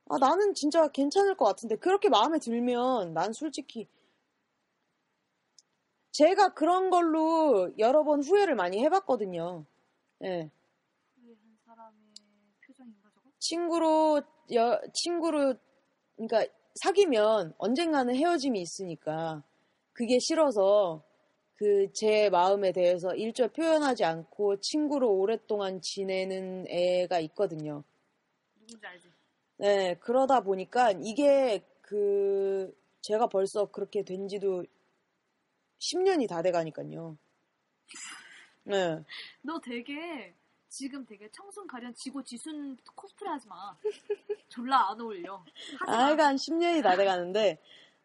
아, 0.09 0.19
나는 0.19 0.55
진짜 0.55 0.89
괜찮을 0.89 1.37
것 1.37 1.45
같은데. 1.45 1.77
그렇게 1.77 2.09
마음에 2.09 2.39
들면 2.39 3.15
난 3.15 3.33
솔직히 3.33 3.89
제가 6.12 6.55
그런 6.55 6.91
걸로 6.91 7.71
여러 7.79 8.03
번 8.03 8.23
후회를 8.23 8.57
많이 8.57 8.83
해봤거든요. 8.85 9.65
예. 10.25 10.50
친구로, 13.39 14.23
여, 14.53 14.81
친구로, 14.93 15.55
그러니까 16.17 16.53
사귀면 16.75 17.55
언젠가는 17.59 18.15
헤어짐이 18.15 18.61
있으니까 18.61 19.43
그게 19.93 20.19
싫어서 20.19 21.03
그 21.57 21.93
제 21.93 22.31
마음에 22.31 22.73
대해서 22.73 23.15
일절 23.15 23.49
표현하지 23.50 24.05
않고 24.05 24.61
친구로 24.61 25.12
오랫동안 25.12 25.83
지내는 25.83 26.65
애가 26.69 27.21
있거든요. 27.21 27.85
누군지 28.67 28.87
알지? 28.87 29.09
네, 29.59 29.95
그러다 30.00 30.41
보니까 30.41 30.93
이게 30.93 31.62
그 31.83 32.75
제가 33.03 33.27
벌써 33.27 33.67
그렇게 33.67 34.03
된 34.03 34.27
지도 34.27 34.65
10년이 35.81 36.31
다 36.31 36.41
돼가니까요. 36.41 37.19
네. 38.65 38.99
너 39.43 39.61
되게 39.61 40.35
지금 40.71 41.05
되게 41.05 41.29
청순 41.33 41.67
가련 41.67 41.93
지고 41.95 42.23
지순 42.23 42.77
코스프레 42.95 43.29
하지 43.29 43.49
마. 43.49 43.77
졸라 44.49 44.91
안 44.91 45.00
어울려. 45.00 45.45
아이가 45.87 46.29
한 46.29 46.37
10년이 46.37 46.83
다 46.83 46.97
돼가는데, 46.97 47.59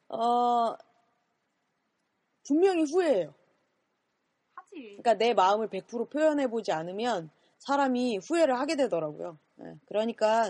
어, 0.10 0.76
분명히 2.46 2.84
후회해요. 2.84 3.34
하지. 4.56 4.98
그러니까 5.02 5.14
내 5.14 5.34
마음을 5.34 5.70
100% 5.70 6.10
표현해보지 6.10 6.72
않으면 6.72 7.30
사람이 7.60 8.18
후회를 8.28 8.60
하게 8.60 8.76
되더라고요. 8.76 9.38
네, 9.56 9.76
그러니까 9.86 10.50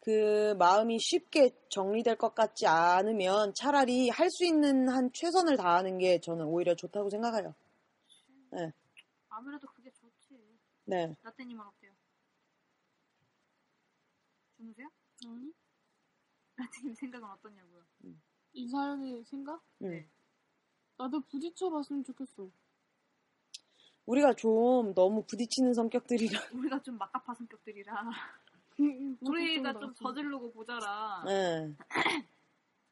그 0.00 0.54
마음이 0.58 0.98
쉽게 0.98 1.50
정리될 1.68 2.16
것 2.16 2.34
같지 2.34 2.66
않으면 2.66 3.52
차라리 3.54 4.08
할 4.08 4.30
수 4.30 4.44
있는 4.46 4.88
한 4.88 5.10
최선을 5.12 5.56
다하는 5.58 5.98
게 5.98 6.20
저는 6.20 6.46
오히려 6.46 6.74
좋다고 6.74 7.10
생각해요. 7.10 7.54
네. 8.52 8.72
아무래도 9.28 9.66
좋지. 9.68 9.79
네. 10.90 11.14
라떼님은 11.22 11.64
어때요? 11.64 11.92
주무세요? 14.56 14.88
아니, 15.28 15.52
라떼님 16.56 16.94
생각은 16.96 17.28
어떠냐고요? 17.30 17.84
이 18.54 18.68
사연의 18.68 19.24
생각? 19.24 19.62
음. 19.82 20.10
나도 20.98 21.20
부딪혀 21.20 21.70
봤으면 21.70 22.02
좋겠어. 22.02 22.50
우리가 24.06 24.34
좀 24.34 24.92
너무 24.94 25.24
부딪히는 25.26 25.74
성격들이라. 25.74 26.40
우리가 26.54 26.82
좀 26.82 26.98
막가파 26.98 27.34
성격들이라 27.34 28.10
음, 28.80 29.16
우리가 29.20 29.72
좀 29.72 29.80
나도 29.80 29.94
저지르고 29.94 30.50
보자라. 30.52 31.22
네. 31.24 31.72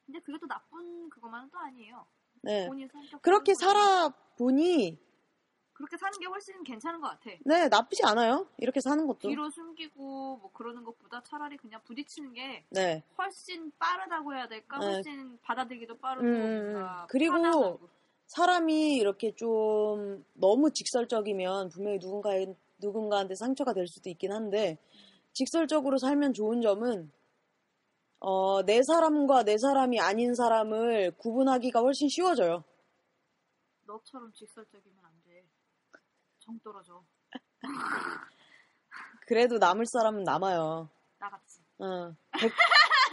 근데 0.05 0.19
그게 0.21 0.37
또 0.39 0.47
나쁜 0.47 1.09
그것만은 1.09 1.49
또 1.49 1.59
아니에요. 1.59 2.07
네. 2.43 2.65
본인 2.65 2.87
성격 2.87 3.21
그렇게 3.21 3.53
살아보니, 3.55 4.97
그렇게 5.79 5.95
사는 5.95 6.19
게 6.19 6.25
훨씬 6.25 6.61
괜찮은 6.61 6.99
것 6.99 7.07
같아. 7.07 7.29
네, 7.45 7.69
나쁘지 7.69 8.01
않아요. 8.03 8.45
이렇게 8.57 8.81
사는 8.81 9.07
것도. 9.07 9.29
뒤로 9.29 9.49
숨기고 9.49 10.35
뭐 10.41 10.51
그러는 10.51 10.83
것보다 10.83 11.23
차라리 11.23 11.55
그냥 11.55 11.81
부딪히는 11.85 12.33
게 12.33 12.65
네. 12.69 13.01
훨씬 13.17 13.71
빠르다고 13.79 14.33
해야 14.33 14.45
될까? 14.45 14.77
네. 14.77 14.85
훨씬 14.87 15.39
받아들이기도 15.41 15.97
빠르고 15.99 16.25
음, 16.25 16.71
뭔가 16.73 17.07
그리고 17.09 17.35
편안하고. 17.35 17.89
사람이 18.27 18.97
이렇게 18.97 19.33
좀 19.35 20.25
너무 20.33 20.69
직설적이면 20.71 21.69
분명히 21.69 21.97
누군가에, 21.99 22.53
누군가한테 22.79 23.35
상처가 23.35 23.71
될 23.71 23.87
수도 23.87 24.09
있긴 24.09 24.33
한데, 24.33 24.77
직설적으로 25.31 25.97
살면 25.97 26.33
좋은 26.33 26.61
점은, 26.61 27.09
어, 28.19 28.63
내 28.63 28.83
사람과 28.83 29.43
내 29.43 29.57
사람이 29.57 30.01
아닌 30.01 30.35
사람을 30.35 31.11
구분하기가 31.17 31.79
훨씬 31.79 32.09
쉬워져요. 32.09 32.65
너처럼 33.87 34.33
직설적이면. 34.33 35.08
정 36.49 36.59
떨어져. 36.61 37.03
그래도 39.27 39.59
남을 39.59 39.85
사람은 39.85 40.23
남아요. 40.23 40.89
나같이. 41.19 41.61
어. 41.77 42.15
댁, 42.39 42.51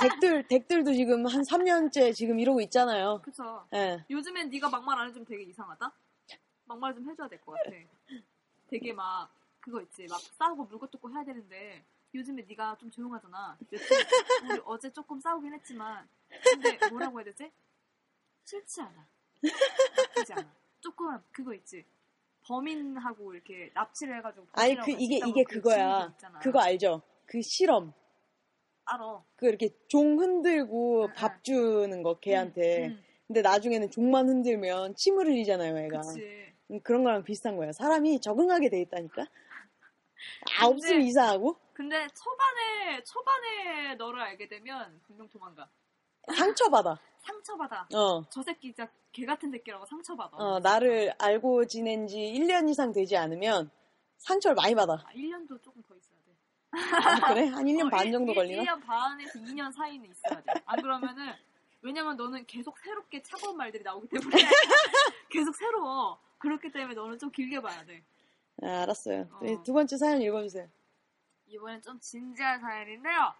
댁들, 0.00 0.48
댁들도 0.48 0.94
지금 0.94 1.26
한 1.26 1.42
3년째 1.42 2.14
지금 2.14 2.40
이러고 2.40 2.62
있잖아요. 2.62 3.20
그쵸. 3.22 3.66
예. 3.74 4.02
요즘엔 4.08 4.48
네가 4.48 4.70
막말 4.70 4.98
안 4.98 5.08
해주면 5.08 5.26
되게 5.26 5.42
이상하다? 5.42 5.92
막말 6.64 6.94
좀 6.94 7.08
해줘야 7.10 7.28
될 7.28 7.38
것 7.42 7.52
같아. 7.52 7.70
되게 8.68 8.92
막 8.94 9.28
그거 9.60 9.82
있지. 9.82 10.06
막 10.08 10.18
싸우고 10.20 10.64
물고 10.64 10.86
뜯고 10.90 11.10
해야 11.10 11.22
되는데 11.22 11.84
요즘에 12.14 12.42
네가 12.48 12.76
좀 12.78 12.90
조용하잖아. 12.90 13.58
우리 14.48 14.60
어제 14.64 14.90
조금 14.90 15.20
싸우긴 15.20 15.52
했지만 15.52 16.08
근데 16.42 16.78
뭐라고 16.88 17.18
해야 17.20 17.26
되지? 17.26 17.52
싫지 18.44 18.80
않아. 18.80 19.06
나쁘지 19.96 20.32
않아. 20.32 20.48
조금 20.80 21.18
그거 21.30 21.52
있지. 21.52 21.84
범인하고 22.46 23.34
이렇게 23.34 23.70
납치를 23.74 24.18
해가지고 24.18 24.46
아니, 24.52 24.76
그, 24.76 24.92
이게, 24.92 25.16
이게 25.16 25.42
그 25.42 25.60
그거야. 25.60 26.14
그거 26.40 26.60
알죠? 26.60 27.02
그 27.26 27.42
실험. 27.42 27.92
알아. 28.84 29.24
그 29.36 29.46
이렇게 29.48 29.70
종 29.88 30.20
흔들고 30.20 31.06
응, 31.08 31.12
밥 31.14 31.42
주는 31.42 32.02
거 32.02 32.18
걔한테. 32.20 32.88
응, 32.88 33.04
근데 33.26 33.42
나중에는 33.42 33.90
종만 33.90 34.28
흔들면 34.28 34.94
침을 34.94 35.26
흘리잖아요, 35.26 35.76
애가. 35.76 35.98
그치. 35.98 36.54
음, 36.70 36.80
그런 36.82 37.02
거랑 37.02 37.24
비슷한 37.24 37.56
거야. 37.56 37.72
사람이 37.72 38.20
적응하게 38.20 38.70
돼 38.70 38.80
있다니까? 38.82 39.26
아, 40.60 40.66
없으면 40.66 41.02
이상하고? 41.02 41.56
근데 41.72 42.06
초반에 42.08 43.02
초반에 43.02 43.94
너를 43.96 44.20
알게 44.20 44.48
되면 44.48 45.00
분명 45.06 45.28
도망가. 45.28 45.68
상처받아. 46.35 46.99
상처받아. 47.18 47.88
어. 47.95 48.23
저 48.30 48.42
새끼 48.42 48.68
진짜 48.73 48.88
개 49.12 49.25
같은 49.25 49.50
새끼라고 49.50 49.85
상처받아. 49.87 50.37
어, 50.37 50.59
나를 50.61 51.12
알고 51.18 51.66
지낸 51.66 52.06
지 52.06 52.16
1년 52.18 52.68
이상 52.68 52.92
되지 52.92 53.16
않으면 53.16 53.71
상처를 54.18 54.54
많이 54.54 54.75
받아. 54.75 54.95
아, 54.95 55.12
1년도 55.14 55.62
조금 55.62 55.83
더 55.83 55.95
있어야 55.97 56.18
돼. 56.25 56.37
아, 56.73 57.33
그래? 57.35 57.47
한 57.49 57.65
1년 57.65 57.86
어, 57.86 57.91
반 57.91 58.06
일- 58.06 58.12
정도 58.12 58.32
일- 58.32 58.36
걸리나? 58.36 58.62
1년 58.62 58.84
반에서 58.84 59.39
2년 59.41 59.73
사이는 59.73 60.08
있어야 60.10 60.41
돼. 60.43 60.52
안 60.67 60.82
그러면은 60.82 61.32
왜냐면 61.82 62.17
너는 62.17 62.45
계속 62.47 62.78
새롭게 62.78 63.23
차가운 63.23 63.56
말들이 63.56 63.82
나오기 63.82 64.08
때문에 64.08 64.30
계속 65.30 65.54
새로워. 65.54 66.19
그렇기 66.39 66.71
때문에 66.71 66.95
너는 66.95 67.19
좀 67.19 67.30
길게 67.30 67.60
봐야 67.60 67.84
돼. 67.84 68.02
아, 68.62 68.82
알았어요. 68.82 69.28
어. 69.32 69.39
네, 69.43 69.56
두 69.65 69.73
번째 69.73 69.97
사연 69.97 70.21
읽어주세요. 70.23 70.69
이번엔 71.47 71.80
좀 71.82 71.99
진지한 72.00 72.60
사연인데요. 72.60 73.32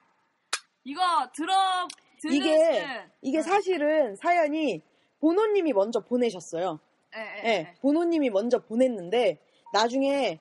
이거 0.85 1.03
들어 1.35 1.87
이게, 2.25 2.85
이게 3.23 3.39
응. 3.39 3.43
사실은 3.43 4.17
사연이 4.17 4.83
보노님이 5.21 5.73
먼저 5.73 6.01
보내셨어요. 6.01 6.81
예, 7.15 7.21
예, 7.21 7.43
네, 7.43 7.49
예. 7.49 7.75
보노님이 7.81 8.31
먼저 8.31 8.59
보냈는데, 8.59 9.39
나중에, 9.73 10.41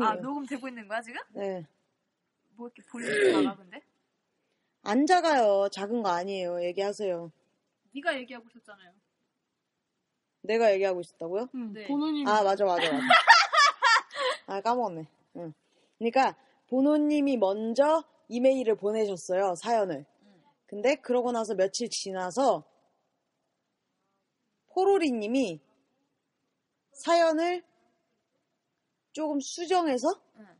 아 0.00 0.14
네, 0.14 0.20
녹음 0.20 0.44
되고 0.44 0.66
있는 0.66 0.88
거야 0.88 1.00
지금? 1.00 1.20
네. 1.34 1.64
뭐 2.56 2.68
이렇게 2.68 2.82
볼륨이 2.90 3.32
작아 3.44 3.56
근데? 3.56 3.80
안 4.82 5.06
작아요. 5.06 5.68
작은 5.70 6.02
거 6.02 6.10
아니에요. 6.10 6.62
얘기하세요. 6.64 7.30
네가 7.94 8.16
얘기하고 8.18 8.46
있었잖아요. 8.50 8.92
내가 10.42 10.72
얘기하고 10.74 11.00
있었다고요? 11.00 11.48
응, 11.54 11.72
네. 11.72 11.86
보노님. 11.86 12.26
아, 12.28 12.42
맞아, 12.42 12.64
맞아, 12.64 12.92
맞아. 12.92 12.98
아, 14.46 14.60
까먹었네. 14.60 15.08
응. 15.36 15.54
그러니까, 15.98 16.36
보노님이 16.68 17.36
먼저 17.38 18.04
이메일을 18.28 18.76
보내셨어요, 18.76 19.54
사연을. 19.56 20.04
근데, 20.66 20.94
그러고 20.96 21.32
나서 21.32 21.54
며칠 21.54 21.88
지나서, 21.90 22.64
포로리 24.72 25.10
님이 25.12 25.60
사연을 26.92 27.62
조금 29.12 29.38
수정해서, 29.40 30.08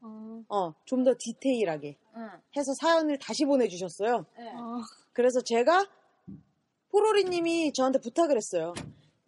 응. 0.04 0.44
어, 0.48 0.56
어, 0.56 0.74
좀더 0.84 1.14
디테일하게 1.18 1.96
응. 2.16 2.30
해서 2.56 2.72
사연을 2.74 3.18
다시 3.18 3.44
보내주셨어요. 3.44 4.24
그래서 5.12 5.40
제가 5.40 5.84
포로리 6.90 7.24
님이 7.24 7.72
저한테 7.72 7.98
부탁을 7.98 8.36
했어요. 8.36 8.72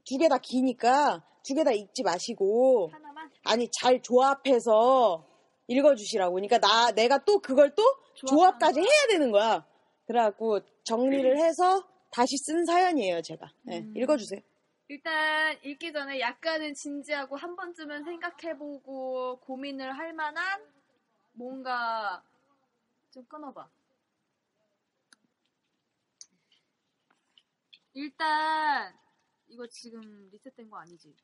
두 0.05 0.19
개 0.19 0.29
다 0.29 0.39
기니까 0.39 1.25
두 1.43 1.55
개 1.55 1.65
다 1.65 1.73
읽지 1.73 2.05
마시고 2.05 2.91
하나만 2.93 3.29
아니 3.45 3.69
잘 3.73 4.01
조합해서 4.01 5.26
읽어주시라고. 5.69 6.35
그러니까 6.35 6.59
나 6.59 6.91
내가 6.93 7.25
또 7.25 7.41
그걸 7.41 7.75
또 7.75 7.83
조합 8.15 8.59
까지 8.59 8.81
해야 8.81 9.07
되는 9.09 9.31
거야. 9.31 9.67
그래갖고 10.07 10.61
정리를 10.85 11.39
해서 11.39 11.87
다시 12.11 12.37
쓴 12.39 12.65
사연이에요 12.65 13.23
제가. 13.23 13.53
네, 13.63 13.81
음. 13.81 13.97
읽어주세요. 13.97 14.41
일단 14.89 15.59
읽기 15.65 15.93
전에 15.93 16.21
약간은 16.21 16.75
진지하고 16.75 17.37
한 17.37 17.57
번쯤은 17.57 18.05
생각해보고 18.05 19.41
고민을 19.41 19.99
할 19.99 20.13
만한 20.13 20.63
뭔가 21.33 22.23
좀 23.11 23.25
끊어봐. 23.27 23.69
일단 27.95 28.95
이거 29.49 29.67
지금 29.67 30.29
리셋된 30.31 30.71
거 30.71 30.79
아니지? 30.79 31.15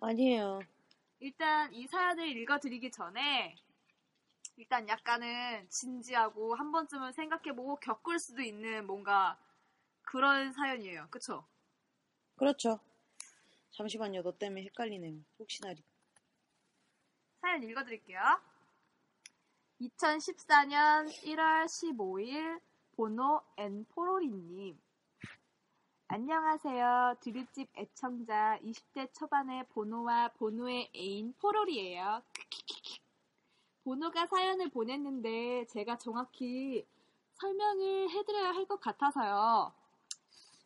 아니에요. 0.00 0.60
일단 1.20 1.72
이 1.72 1.86
사연을 1.86 2.28
읽어드리기 2.36 2.90
전에 2.90 3.56
일단 4.56 4.88
약간은 4.88 5.68
진지하고 5.70 6.54
한 6.54 6.70
번쯤은 6.70 7.12
생각해보고 7.12 7.76
겪을 7.76 8.18
수도 8.18 8.42
있는 8.42 8.86
뭔가 8.86 9.38
그런 10.02 10.52
사연이에요. 10.52 11.08
그쵸? 11.10 11.44
그렇죠. 12.36 12.78
잠시만요. 13.72 14.22
너 14.22 14.32
때문에 14.36 14.62
헷갈리네요. 14.64 15.20
혹시나 15.38 15.72
리- 15.72 15.82
사연 17.40 17.62
읽어드릴게요. 17.62 18.20
2014년 19.80 21.08
1월 21.24 21.66
15일 21.66 22.60
보노 22.96 23.42
and 23.56 23.84
포로리님. 23.86 24.78
안녕하세요. 26.16 27.16
드립집 27.18 27.68
애청자 27.76 28.56
20대 28.62 29.12
초반의 29.14 29.66
보노와 29.70 30.28
보노의 30.38 30.92
애인 30.94 31.34
포로리예요. 31.40 32.22
보노가 33.82 34.28
사연을 34.28 34.70
보냈는데 34.70 35.66
제가 35.66 35.98
정확히 35.98 36.86
설명을 37.32 38.10
해드려야 38.10 38.52
할 38.52 38.64
것 38.66 38.80
같아서요. 38.80 39.72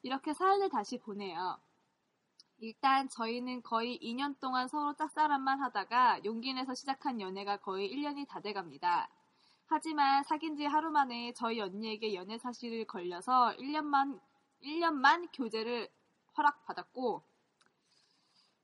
이렇게 0.02 0.34
사연을 0.34 0.68
다시 0.68 0.98
보내요. 0.98 1.58
일단 2.58 3.08
저희는 3.08 3.62
거의 3.62 3.98
2년 4.02 4.38
동안 4.40 4.68
서로 4.68 4.92
짝사랑만 4.96 5.62
하다가 5.62 6.26
용기 6.26 6.52
내서 6.52 6.74
시작한 6.74 7.22
연애가 7.22 7.56
거의 7.56 7.90
1년이 7.90 8.28
다 8.28 8.40
돼갑니다. 8.40 9.08
하지만 9.64 10.24
사귄 10.24 10.56
지 10.56 10.66
하루 10.66 10.90
만에 10.90 11.32
저희 11.32 11.58
언니에게 11.58 12.12
연애 12.12 12.37
사실을 12.37 12.84
걸려서 12.87 13.54
1년만, 13.58 14.20
1년만 14.62 15.28
교제를 15.32 15.88
허락받았고, 16.36 17.22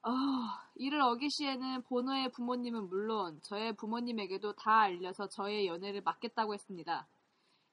아, 0.03 0.69
이를 0.75 1.01
어기시에는 1.01 1.83
보노의 1.83 2.31
부모님은 2.33 2.89
물론 2.89 3.41
저의 3.43 3.75
부모님에게도 3.75 4.53
다 4.55 4.81
알려서 4.81 5.29
저의 5.29 5.67
연애를 5.67 6.03
막겠다고 6.03 6.53
했습니다. 6.53 7.09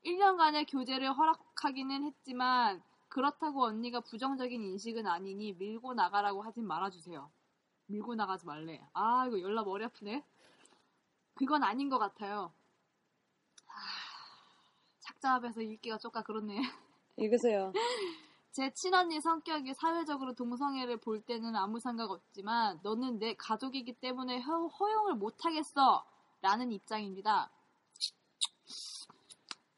1년간의 0.05 0.65
교제를 0.71 1.11
허락하기는 1.11 2.05
했지만 2.05 2.81
그렇다고 3.09 3.65
언니가 3.65 3.99
부정적인 3.99 4.63
인식은 4.63 5.05
아니니 5.07 5.53
밀고 5.53 5.93
나가라고 5.93 6.41
하진 6.43 6.65
말아주세요. 6.65 7.29
밀고 7.87 8.15
나가지 8.15 8.45
말래. 8.45 8.81
아 8.93 9.27
이거 9.27 9.41
연락 9.41 9.65
머리 9.65 9.83
아프네. 9.83 10.23
그건 11.35 11.63
아닌 11.63 11.89
것 11.89 11.99
같아요. 11.99 12.53
아, 13.67 13.73
착잡해서 14.99 15.61
읽기가 15.61 15.97
쪼까 15.97 16.23
그렇네. 16.23 16.61
읽으세요. 17.17 17.73
제 18.51 18.69
친언니 18.73 19.21
성격이 19.21 19.73
사회적으로 19.73 20.33
동성애를 20.33 20.97
볼 20.97 21.21
때는 21.21 21.55
아무 21.55 21.79
생각 21.79 22.11
없지만 22.11 22.79
너는 22.83 23.19
내 23.19 23.33
가족이기 23.35 23.93
때문에 23.93 24.39
허, 24.39 24.67
허용을 24.67 25.15
못하겠어 25.15 26.03
라는 26.41 26.71
입장입니다. 26.71 27.49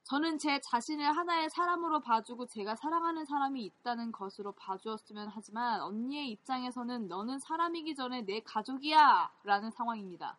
저는 0.06 0.38
제 0.38 0.60
자신을 0.60 1.15
하나의 1.15 1.50
사람으로 1.50 2.02
봐주고 2.02 2.48
제가 2.48 2.76
사랑하는 2.76 3.26
사람이 3.26 3.63
있다는 3.63 4.12
것으로 4.12 4.52
봐주었으면 4.54 5.30
하지만 5.32 5.82
언니의 5.82 6.30
입장에서는 6.32 7.08
너는 7.08 7.39
사람이기 7.39 7.96
전에 7.96 8.24
내 8.24 8.41
가족이야 8.41 9.32
라는 9.43 9.72
상황입니다. 9.72 10.38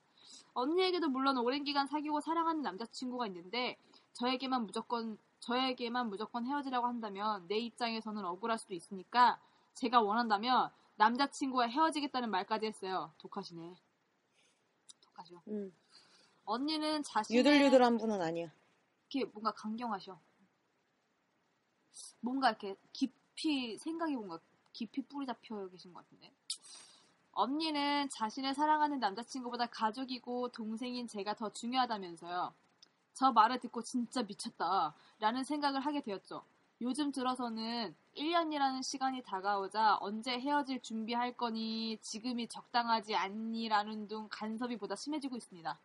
언니에게도 0.55 1.09
물론 1.09 1.39
오랜 1.39 1.65
기간 1.65 1.87
사귀고 1.87 2.21
사랑하는 2.21 2.63
남자친구가 2.63 3.27
있는데 3.29 3.77
저에게만 4.13 4.67
무조건 4.67 5.19
저에게만 5.45 6.09
무조건 6.09 6.47
헤어지라고 6.47 6.87
한다면 6.87 7.47
내 7.49 7.59
입장에서는 7.59 8.25
억울할 8.25 8.59
수도 8.59 8.73
있으니까 8.73 9.39
제가 9.75 10.01
원한다면 10.01 10.71
남자친구와 10.97 11.67
헤어지겠다는 11.67 12.31
말까지 12.31 12.67
했어요. 12.67 13.13
독하시네. 13.19 13.77
독하죠. 15.03 15.43
음. 15.49 15.75
언니는 16.47 17.03
자신의 17.03 17.39
유들유들한 17.39 17.99
분은 17.99 18.23
아니야. 18.23 18.51
이렇게 19.11 19.31
뭔가 19.33 19.53
강경하셔. 19.53 20.19
뭔가 22.21 22.49
이렇게 22.49 22.77
깊이 22.93 23.77
생각이 23.77 24.17
뭔가 24.17 24.39
깊이 24.73 25.03
뿌리 25.03 25.27
잡혀 25.27 25.69
계신 25.69 25.93
것 25.93 26.05
같은데. 26.05 26.33
언니는 27.33 28.09
자신을 28.09 28.55
사랑하는 28.55 28.99
남자친구보다 28.99 29.67
가족이고 29.67 30.49
동생인 30.49 31.07
제가 31.07 31.35
더 31.35 31.51
중요하다면서요. 31.51 32.55
저 33.15 33.33
말을 33.33 33.61
듣고 33.61 33.83
진짜 33.83 34.23
미쳤다. 34.23 34.95
라는 35.21 35.45
생각을 35.45 35.81
하게 35.81 36.01
되었죠. 36.03 36.45
요즘 36.81 37.13
들어서는 37.13 37.95
1년이라는 38.17 38.83
시간이 38.83 39.23
다가오자 39.23 39.99
언제 40.01 40.33
헤어질 40.39 40.83
준비할 40.83 41.37
거니 41.37 41.99
지금이 42.03 42.49
적당하지 42.49 43.15
않니라는 43.15 44.09
둥 44.09 44.29
간섭이 44.31 44.77
보다 44.77 44.97
심해지고 44.97 45.37
있습니다. 45.37 45.79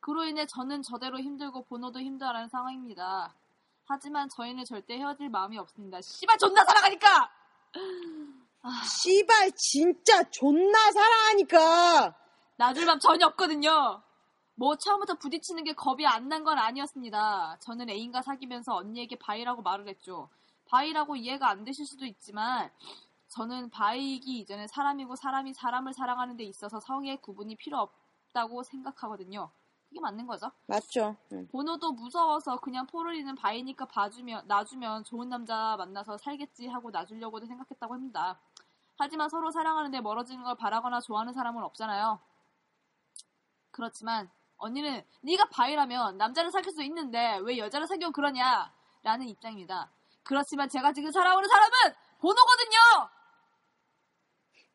그로 0.00 0.24
인해 0.24 0.44
저는 0.46 0.82
저대로 0.82 1.20
힘들고 1.20 1.64
보노도 1.64 2.00
힘들어하는 2.00 2.48
상황입니다. 2.48 3.32
하지만 3.84 4.28
저희는 4.28 4.64
절대 4.64 4.98
헤어질 4.98 5.28
마음이 5.28 5.56
없습니다. 5.58 6.00
씨발 6.00 6.38
존나 6.38 6.64
사랑하니까! 6.64 7.30
씨발 9.00 9.52
진짜 9.56 10.22
존나 10.30 10.90
사랑하니까. 10.90 12.16
놔줄 12.56 12.86
맘 12.86 12.98
전혀 12.98 13.26
없거든요. 13.26 14.02
뭐 14.54 14.76
처음부터 14.76 15.14
부딪히는 15.14 15.64
게 15.64 15.72
겁이 15.72 16.06
안 16.06 16.28
난 16.28 16.44
건 16.44 16.58
아니었습니다. 16.58 17.56
저는 17.60 17.88
애인과 17.90 18.22
사귀면서 18.22 18.74
언니에게 18.76 19.16
bi라고 19.16 19.62
말을 19.62 19.88
했죠. 19.88 20.28
bi라고 20.66 21.16
이해가 21.16 21.48
안 21.48 21.64
되실 21.64 21.86
수도 21.86 22.04
있지만 22.06 22.70
저는 23.28 23.70
bi이기 23.70 24.40
이전에 24.40 24.66
사람이고 24.66 25.16
사람이 25.16 25.54
사람을 25.54 25.92
사랑하는 25.94 26.36
데 26.36 26.44
있어서 26.44 26.80
성의 26.80 27.16
구분이 27.20 27.56
필요 27.56 27.78
없다고 27.78 28.62
생각하거든요. 28.62 29.50
그게 29.88 30.00
맞는 30.00 30.26
거죠. 30.26 30.50
맞죠. 30.66 31.16
응. 31.32 31.48
번호도 31.52 31.92
무서워서 31.92 32.60
그냥 32.60 32.86
포르리는 32.86 33.34
바이니까 33.34 33.86
봐주면 33.86 34.46
놔주면 34.48 35.04
좋은 35.04 35.28
남자 35.28 35.76
만나서 35.76 36.16
살겠지 36.18 36.66
하고 36.68 36.90
놔주려고도 36.90 37.46
생각했다고 37.46 37.92
합니다. 37.94 38.38
하지만 38.96 39.28
서로 39.28 39.50
사랑하는데 39.50 40.00
멀어지는 40.00 40.44
걸 40.44 40.54
바라거나 40.56 41.00
좋아하는 41.00 41.32
사람은 41.32 41.62
없잖아요. 41.62 42.20
그렇지만 43.70 44.30
언니는 44.62 45.02
네가 45.22 45.46
바이라면 45.50 46.16
남자를 46.18 46.50
사귈 46.52 46.72
수 46.72 46.82
있는데 46.84 47.38
왜 47.42 47.58
여자를 47.58 47.86
사귀고 47.86 48.12
그러냐 48.12 48.72
라는 49.02 49.26
입장입니다. 49.28 49.90
그렇지만 50.22 50.68
제가 50.68 50.92
지금 50.92 51.10
살아오는 51.10 51.48
사람은 51.48 51.72
번호거든요. 52.20 53.10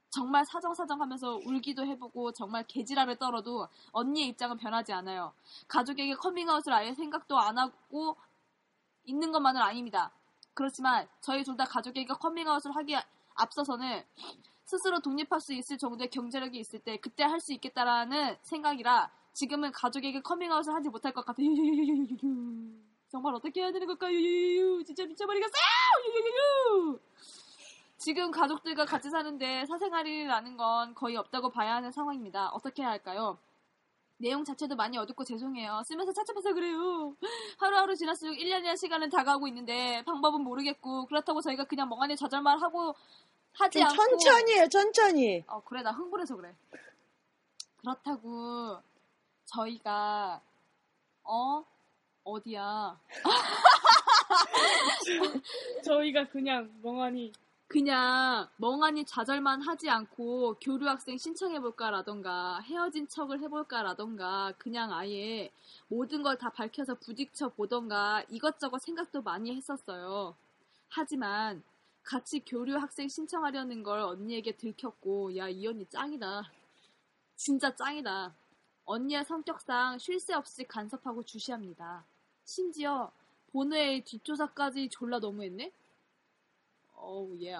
정말 0.09 0.43
사정사정 0.45 1.01
하면서 1.01 1.39
울기도 1.45 1.85
해보고 1.85 2.33
정말 2.33 2.65
개지랄을 2.67 3.17
떨어도 3.17 3.67
언니의 3.91 4.27
입장은 4.29 4.57
변하지 4.57 4.91
않아요. 4.93 5.33
가족에게 5.67 6.15
커밍아웃을 6.15 6.73
아예 6.73 6.93
생각도 6.93 7.37
안 7.37 7.57
하고 7.57 8.17
있는 9.05 9.31
것만은 9.31 9.61
아닙니다. 9.61 10.11
그렇지만 10.53 11.07
저희 11.21 11.43
둘 11.43 11.55
다 11.55 11.63
가족에게 11.65 12.13
커밍아웃을 12.13 12.75
하기에 12.75 13.01
앞서서는 13.35 14.03
스스로 14.65 14.99
독립할 14.99 15.39
수 15.39 15.53
있을 15.53 15.77
정도의 15.77 16.09
경제력이 16.09 16.59
있을 16.59 16.79
때 16.79 16.97
그때 16.97 17.23
할 17.23 17.39
수 17.39 17.53
있겠다라는 17.53 18.37
생각이라 18.41 19.09
지금은 19.37 19.71
가족에게 19.71 20.19
커밍아웃을 20.21 20.73
하지 20.73 20.89
못할 20.89 21.13
것 21.13 21.23
같아요. 21.23 21.47
정말 23.07 23.35
어떻게 23.35 23.61
해야 23.61 23.71
되는 23.71 23.85
걸까요? 23.85 24.81
진짜 24.83 25.05
미쳐버리겠어요! 25.05 25.53
지금 27.99 28.31
가족들과 28.31 28.85
같이 28.85 29.11
사는데 29.11 29.63
사생활이라는 29.67 30.57
건 30.57 30.95
거의 30.95 31.17
없다고 31.17 31.51
봐야 31.51 31.75
하는 31.75 31.91
상황입니다. 31.91 32.49
어떻게 32.49 32.81
해야 32.81 32.89
할까요? 32.89 33.37
내용 34.17 34.43
자체도 34.43 34.75
많이 34.75 34.97
어둡고 34.97 35.23
죄송해요. 35.23 35.83
쓰면서 35.85 36.13
착잡해서 36.13 36.55
그래요. 36.55 37.15
하루하루 37.59 37.95
지날수록 37.95 38.35
1년이라는 38.37 38.75
시간은 38.75 39.11
다가오고 39.11 39.47
있는데 39.49 40.01
방법은 40.05 40.41
모르겠고 40.41 41.05
그렇다고 41.05 41.41
저희가 41.41 41.65
그냥 41.65 41.87
멍하니 41.89 42.15
좌절만 42.15 42.59
하고 42.59 42.95
하지 43.53 43.81
좀 43.81 43.87
않고 43.87 43.95
천천히 43.95 44.53
해, 44.57 44.67
천천히. 44.67 45.43
어 45.45 45.61
그래 45.63 45.83
나 45.83 45.91
흥분해서 45.91 46.35
그래. 46.35 46.55
그렇다고 47.77 48.81
저희가 49.47 50.41
어 51.23 51.63
어디야 52.23 52.99
저희가 55.85 56.27
그냥 56.29 56.71
멍하니 56.81 57.31
그냥 57.67 58.47
멍하니 58.57 59.05
좌절만 59.05 59.61
하지 59.61 59.89
않고 59.89 60.55
교류 60.61 60.87
학생 60.87 61.17
신청해볼까라던가 61.17 62.59
헤어진 62.61 63.07
척을 63.09 63.41
해볼까라던가 63.41 64.53
그냥 64.57 64.93
아예 64.93 65.51
모든 65.89 66.23
걸 66.23 66.37
다 66.37 66.49
밝혀서 66.49 66.95
부딪혀 66.95 67.49
보던가 67.49 68.23
이것저것 68.29 68.79
생각도 68.79 69.21
많이 69.21 69.53
했었어요. 69.55 70.35
하지만 70.89 71.61
같이 72.03 72.39
교류 72.45 72.77
학생 72.77 73.09
신청하려는 73.09 73.83
걸 73.83 73.99
언니에게 73.99 74.55
들켰고 74.55 75.35
야 75.35 75.49
이 75.49 75.67
언니 75.67 75.85
짱이다. 75.87 76.43
진짜 77.35 77.75
짱이다. 77.75 78.33
언니의 78.87 79.25
성격상 79.25 79.99
쉴 79.99 80.17
새 80.19 80.33
없이 80.33 80.63
간섭하고 80.63 81.21
주시합니다. 81.23 82.05
심지어 82.45 83.11
본회의 83.51 84.01
뒷조사까지 84.03 84.89
졸라 84.89 85.19
너무했네? 85.19 85.71
어우, 86.95 87.37
예. 87.41 87.57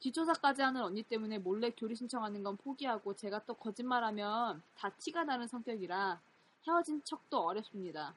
뒷조사까지 0.00 0.62
하는 0.62 0.80
언니 0.82 1.02
때문에 1.02 1.38
몰래 1.38 1.70
교리 1.70 1.94
신청하는 1.94 2.42
건 2.42 2.56
포기하고 2.56 3.14
제가 3.14 3.44
또 3.44 3.52
거짓말하면 3.54 4.62
다 4.74 4.88
티가 4.88 5.24
나는 5.24 5.46
성격이라 5.46 6.18
헤어진 6.66 7.02
척도 7.04 7.38
어렵습니다. 7.40 8.14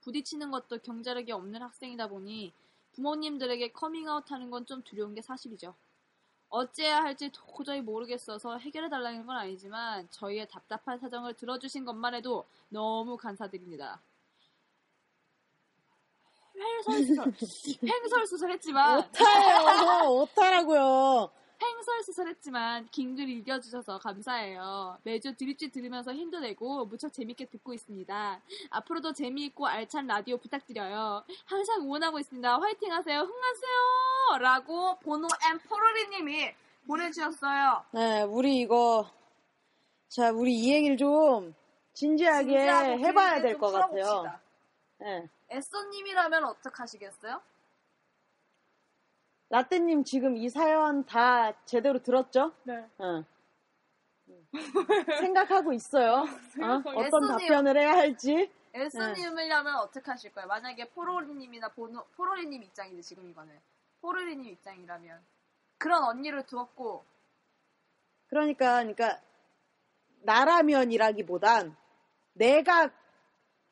부딪히는 0.00 0.50
것도 0.50 0.78
경제력이 0.78 1.30
없는 1.32 1.60
학생이다 1.60 2.08
보니 2.08 2.54
부모님들에게 2.94 3.72
커밍아웃 3.72 4.30
하는 4.30 4.50
건 4.50 4.64
좀 4.64 4.82
두려운 4.82 5.14
게 5.14 5.20
사실이죠. 5.20 5.74
어찌해야 6.48 6.98
할지 7.02 7.30
도저히 7.32 7.80
모르겠어서 7.80 8.58
해결해 8.58 8.88
달라는 8.88 9.26
건 9.26 9.36
아니지만 9.36 10.08
저희의 10.10 10.48
답답한 10.48 10.98
사정을 10.98 11.34
들어주신 11.34 11.84
것만 11.84 12.14
해도 12.14 12.46
너무 12.68 13.16
감사드립니다. 13.16 14.00
횡설수설, 16.58 17.32
횡설수설 17.82 18.52
했지만 18.52 18.98
오타예요, 18.98 20.10
오타라고요. 20.10 21.30
횡설수설했지만 21.76 22.88
긴 22.90 23.16
글 23.16 23.28
읽어주셔서 23.28 23.98
감사해요. 23.98 24.98
매주 25.04 25.34
드립집 25.36 25.72
들으면서 25.72 26.12
힘도 26.12 26.40
내고 26.40 26.84
무척 26.86 27.12
재밌게 27.12 27.46
듣고 27.46 27.72
있습니다. 27.74 28.40
앞으로도 28.70 29.12
재미있고 29.12 29.66
알찬 29.66 30.06
라디오 30.06 30.36
부탁드려요. 30.38 31.24
항상 31.46 31.80
응원하고 31.82 32.18
있습니다. 32.18 32.58
화이팅 32.58 32.92
하세요. 32.92 33.20
흥하세요. 33.20 34.38
라고 34.40 34.98
보노 35.00 35.28
and 35.50 35.58
포로리님이 35.60 36.52
보내주셨어요. 36.86 37.84
네, 37.92 38.22
우리 38.22 38.58
이거 38.60 39.08
자, 40.08 40.30
우리 40.30 40.54
이 40.54 40.72
얘기를 40.72 40.96
좀 40.96 41.54
진지하게 41.94 42.48
진지하고 42.48 42.98
해봐야 42.98 43.40
될좀것 43.40 43.72
같아요. 43.72 44.38
네. 44.98 45.28
애써님이라면 45.50 46.44
어떡하시겠어요? 46.44 47.40
라떼님 49.48 50.04
지금 50.04 50.36
이 50.36 50.48
사연 50.48 51.04
다 51.06 51.52
제대로 51.64 52.02
들었죠? 52.02 52.52
네. 52.64 52.84
응. 53.00 53.24
생각하고 55.20 55.72
있어요. 55.72 56.12
어? 56.14 56.82
어떤 56.94 57.04
예수님. 57.04 57.28
답변을 57.28 57.76
해야 57.78 57.92
할지. 57.92 58.50
엘스님이려면 58.74 59.76
어떻게 59.76 60.10
하실 60.10 60.32
거예요? 60.32 60.48
만약에 60.48 60.90
포로리님이나 60.90 61.68
보노, 61.68 62.04
포로리님 62.16 62.62
입장이지 62.62 63.02
지금 63.02 63.30
이거는 63.30 63.58
포로리님 64.02 64.52
입장이라면 64.52 65.24
그런 65.78 66.04
언니를 66.04 66.44
두었고 66.44 67.04
그러니까, 68.28 68.80
그러니까 68.80 69.20
나라면이라기보단 70.22 71.74
내가 72.34 72.90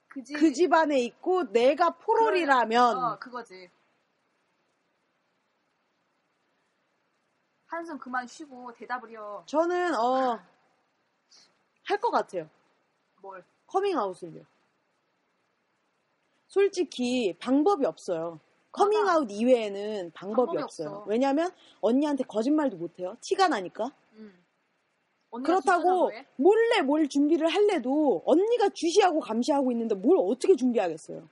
그지 0.08 0.34
그 0.34 0.52
집안에 0.52 1.00
있고 1.00 1.50
내가 1.52 1.90
포롤이라면 1.90 2.96
어 2.96 3.18
그거지 3.18 3.68
한숨 7.74 7.98
그만 7.98 8.26
쉬고 8.26 8.72
대답을 8.74 9.10
해요 9.10 9.42
저는 9.46 9.94
어 9.94 10.38
할 11.86 12.00
것 12.00 12.10
같아요. 12.10 12.48
뭘 13.20 13.44
커밍아웃을요. 13.66 14.42
솔직히 16.48 17.36
방법이 17.38 17.84
없어요. 17.84 18.40
커밍아웃 18.72 19.30
이외에는 19.30 20.12
방법이, 20.14 20.46
방법이 20.46 20.62
없어요. 20.62 20.88
없어. 20.88 21.04
왜냐면 21.06 21.50
언니한테 21.82 22.24
거짓말도 22.24 22.76
못해요. 22.78 23.16
티가 23.20 23.48
나니까. 23.48 23.92
음. 24.14 24.44
그렇다고? 25.44 26.10
몰래 26.36 26.80
뭘 26.80 27.06
준비를 27.08 27.48
할래도 27.48 28.22
언니가 28.24 28.70
주시하고 28.70 29.20
감시하고 29.20 29.70
있는데 29.72 29.94
뭘 29.94 30.16
어떻게 30.18 30.56
준비하겠어요. 30.56 31.28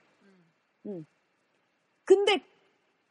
음. 0.85 1.05
근데 2.05 2.43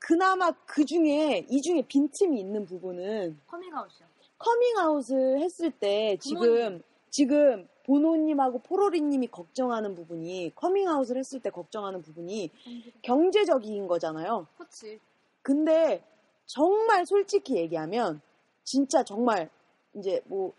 그나마 0.04 0.50
그 0.66 0.84
중에 0.84 1.46
이 1.48 1.62
중에 1.62 1.82
빈틈이 1.82 2.38
있는 2.38 2.66
부분은 2.66 3.38
커밍아웃이야 3.46 4.08
커밍아웃을 4.38 5.38
했을 5.40 5.70
때 5.70 6.16
지금 6.20 6.40
부모님. 6.40 6.82
지금 7.10 7.68
보노님하고 7.84 8.60
포로리님이 8.60 9.28
걱정하는 9.28 9.94
부분이 9.94 10.52
커밍아웃을 10.56 11.16
했을 11.16 11.40
때 11.40 11.50
걱정하는 11.50 12.02
부분이 12.02 12.50
경제적인 13.02 13.86
거잖아요. 13.86 14.46
그치 14.58 14.98
근데 15.42 16.02
정말 16.46 17.06
솔직히 17.06 17.56
얘기하면 17.56 18.20
진짜 18.64 19.04
정말 19.04 19.50
이제 19.94 20.20
뭐 20.24 20.52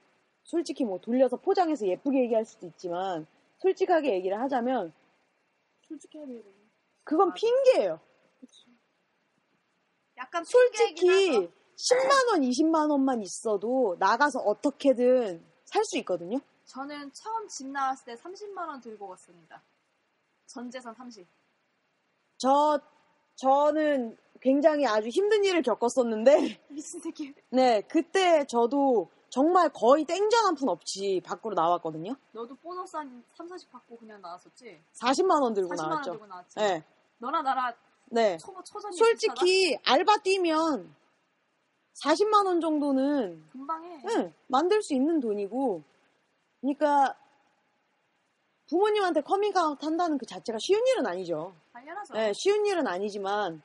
솔직히 0.43 0.83
뭐 0.85 0.99
돌려서 0.99 1.37
포장해서 1.37 1.87
예쁘게 1.87 2.23
얘기할 2.23 2.45
수도 2.45 2.67
있지만 2.67 3.25
솔직하게 3.59 4.13
얘기를 4.13 4.39
하자면 4.39 4.93
되거든. 5.87 6.43
그건 7.03 7.29
맞아. 7.29 7.35
핑계예요. 7.39 7.99
약간 10.23 10.43
솔직히 10.45 10.95
핑계이긴 10.95 11.35
하죠. 11.43 11.51
10만 11.75 12.29
원, 12.31 12.41
20만 12.41 12.89
원만 12.89 13.21
있어도 13.21 13.95
나가서 13.99 14.39
어떻게든 14.39 15.45
살 15.65 15.83
수 15.85 15.97
있거든요. 15.99 16.39
저는 16.65 17.11
처음 17.11 17.47
집 17.47 17.67
나왔을 17.67 18.05
때 18.05 18.15
30만 18.15 18.57
원 18.67 18.79
들고 18.79 19.07
갔습니다 19.09 19.61
전 20.45 20.71
재산 20.71 20.93
30 20.93 21.27
저 22.37 22.79
저는 23.35 24.17
굉장히 24.39 24.85
아주 24.85 25.09
힘든 25.09 25.43
일을 25.43 25.61
겪었었는데 25.61 26.61
미친 26.69 26.99
새끼 27.01 27.33
네, 27.49 27.81
그때 27.81 28.45
저도 28.45 29.09
정말 29.29 29.69
거의 29.69 30.05
땡전 30.05 30.45
한 30.45 30.55
푼 30.55 30.69
없이 30.69 31.21
밖으로 31.25 31.55
나왔거든요. 31.55 32.15
너도 32.31 32.55
보너스 32.55 32.95
한 32.95 33.23
3, 33.35 33.47
40 33.47 33.71
받고 33.71 33.97
그냥 33.97 34.21
나왔었지? 34.21 34.79
40만 34.93 35.41
원 35.41 35.53
들고 35.53 35.73
40만 35.73 35.79
원 35.81 35.89
나왔죠. 35.89 36.11
들고 36.11 36.27
나왔지? 36.27 36.59
네. 36.59 36.83
너나 37.17 37.41
나라 37.41 37.73
네. 38.13 38.37
솔직히 38.97 39.77
알바 39.85 40.17
뛰면 40.17 40.93
40만 42.03 42.45
원 42.45 42.61
정도는 42.61 43.43
금방 43.51 43.83
해. 43.83 43.97
네, 44.05 44.33
만들 44.47 44.81
수 44.81 44.93
있는 44.93 45.19
돈이고 45.19 45.81
그러니까 46.61 47.15
부모님한테 48.69 49.21
커밍아웃 49.21 49.83
한다는 49.83 50.17
그 50.17 50.25
자체가 50.25 50.57
쉬운 50.61 50.85
일은 50.87 51.05
아니죠. 51.05 51.53
당연하죠. 51.73 52.13
네, 52.13 52.31
쉬운 52.33 52.65
일은 52.65 52.87
아니지만 52.87 53.61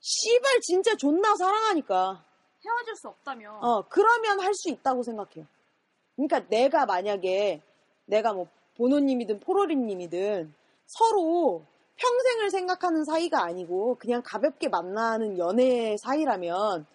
씨발 0.00 0.60
진짜 0.60 0.96
존나 0.96 1.34
사랑하니까 1.36 2.24
헤어질 2.64 2.96
수 2.96 3.08
없다며. 3.08 3.58
어, 3.60 3.84
그러면 3.88 4.40
할 4.40 4.54
수 4.54 4.70
있다고 4.70 5.02
생각해요. 5.02 5.46
그러니까 6.16 6.40
내가 6.48 6.86
만약에 6.86 7.60
내가 8.06 8.32
뭐 8.32 8.46
보노님이든 8.76 9.40
포로리님이든 9.40 10.54
서로 10.86 11.64
평생을 11.96 12.50
생각하는 12.50 13.04
사이가 13.04 13.42
아니고 13.42 13.96
그냥 13.98 14.22
가볍게 14.24 14.68
만나는 14.68 15.38
연애 15.38 15.96
사이라면 15.98 16.86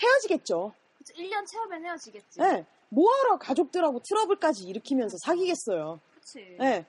헤어지겠죠. 0.00 0.72
그치, 0.98 1.12
1년 1.14 1.46
채우면 1.46 1.84
헤어지겠지. 1.84 2.40
예. 2.40 2.64
뭐하러 2.90 3.38
가족들하고 3.38 4.00
트러블까지 4.00 4.64
일으키면서 4.64 5.16
사귀겠어요. 5.24 6.00
그치. 6.14 6.56
예. 6.60 6.86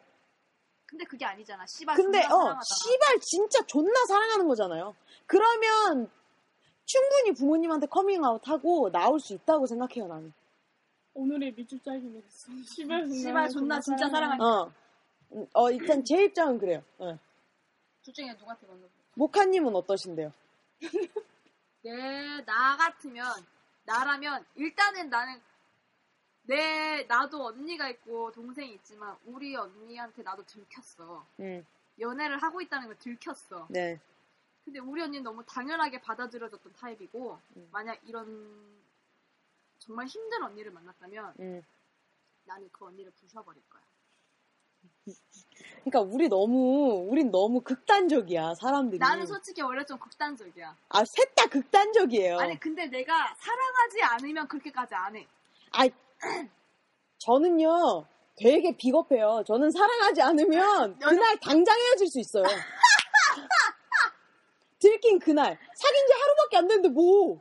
근데 0.85 1.05
그게 1.05 1.25
아니잖아. 1.25 1.65
씨발 1.65 1.95
근데 1.95 2.21
존나 2.21 2.51
어. 2.51 2.59
씨발 2.63 3.19
진짜 3.21 3.65
존나 3.65 4.05
사랑하는 4.07 4.47
거잖아요. 4.47 4.95
그러면 5.25 6.09
충분히 6.85 7.31
부모님한테 7.33 7.87
커밍아웃 7.87 8.47
하고 8.47 8.91
나올 8.91 9.19
수 9.19 9.33
있다고 9.33 9.65
생각해요 9.65 10.07
나는. 10.07 10.33
오늘의 11.15 11.53
밑줄 11.53 11.79
내렸어. 11.85 12.51
씨발 12.75 13.01
존나. 13.03 13.15
씨발 13.15 13.49
존나 13.49 13.79
진짜 13.79 14.09
사랑하니까. 14.09 14.45
어. 14.45 14.71
음, 15.33 15.47
어, 15.53 15.71
일단 15.71 16.03
제 16.05 16.23
입장은 16.25 16.59
그래요. 16.59 16.83
예. 17.01 17.17
둘 18.03 18.13
중에 18.13 18.33
누구한테 18.33 18.67
먼저 18.67 18.87
모카님은 19.15 19.75
어떠신데요? 19.75 20.31
내, 21.81 21.89
나 22.45 22.77
같으면, 22.77 23.25
나라면, 23.85 24.45
일단은 24.55 25.09
나는, 25.09 25.41
내, 26.43 27.03
나도 27.03 27.45
언니가 27.45 27.89
있고 27.89 28.31
동생이 28.31 28.73
있지만, 28.75 29.15
우리 29.25 29.55
언니한테 29.55 30.23
나도 30.23 30.43
들켰어. 30.45 31.25
음, 31.39 31.65
연애를 31.99 32.41
하고 32.41 32.61
있다는 32.61 32.87
걸 32.87 32.97
들켰어. 32.97 33.67
네. 33.69 33.99
근데 34.65 34.79
우리 34.79 35.01
언니는 35.01 35.23
너무 35.23 35.43
당연하게 35.45 36.01
받아들여졌던 36.01 36.73
타입이고, 36.73 37.39
음. 37.57 37.69
만약 37.71 37.99
이런, 38.07 38.81
정말 39.79 40.07
힘든 40.07 40.43
언니를 40.43 40.71
만났다면, 40.71 41.35
음. 41.39 41.63
나는 42.45 42.69
그 42.71 42.85
언니를 42.85 43.11
부셔버릴 43.11 43.61
거야. 43.69 43.83
그러니까 45.83 45.99
우리 46.01 46.29
너무, 46.29 47.05
우린 47.09 47.29
너무 47.29 47.61
극단적이야 47.61 48.55
사람들이. 48.55 48.99
나는 48.99 49.25
솔직히 49.25 49.61
원래 49.61 49.83
좀 49.85 49.99
극단적이야. 49.99 50.75
아, 50.89 51.03
셋 51.05 51.35
다 51.35 51.45
극단적이에요. 51.47 52.37
아니, 52.39 52.57
근데 52.59 52.85
내가 52.87 53.13
사랑하지 53.37 54.01
않으면 54.03 54.47
그렇게까지 54.47 54.95
안 54.95 55.15
해. 55.15 55.27
아이, 55.71 55.91
저는요, 57.17 58.05
되게 58.37 58.75
비겁해요. 58.77 59.43
저는 59.45 59.71
사랑하지 59.71 60.21
않으면 60.21 60.97
그날 60.99 61.37
당장 61.39 61.77
헤어질 61.77 62.07
수 62.07 62.19
있어요. 62.19 62.43
들킨 64.79 65.19
그날. 65.19 65.57
사귄 65.75 66.07
지 66.07 66.13
하루밖에 66.13 66.57
안 66.57 66.67
됐는데 66.67 66.89
뭐. 66.89 67.39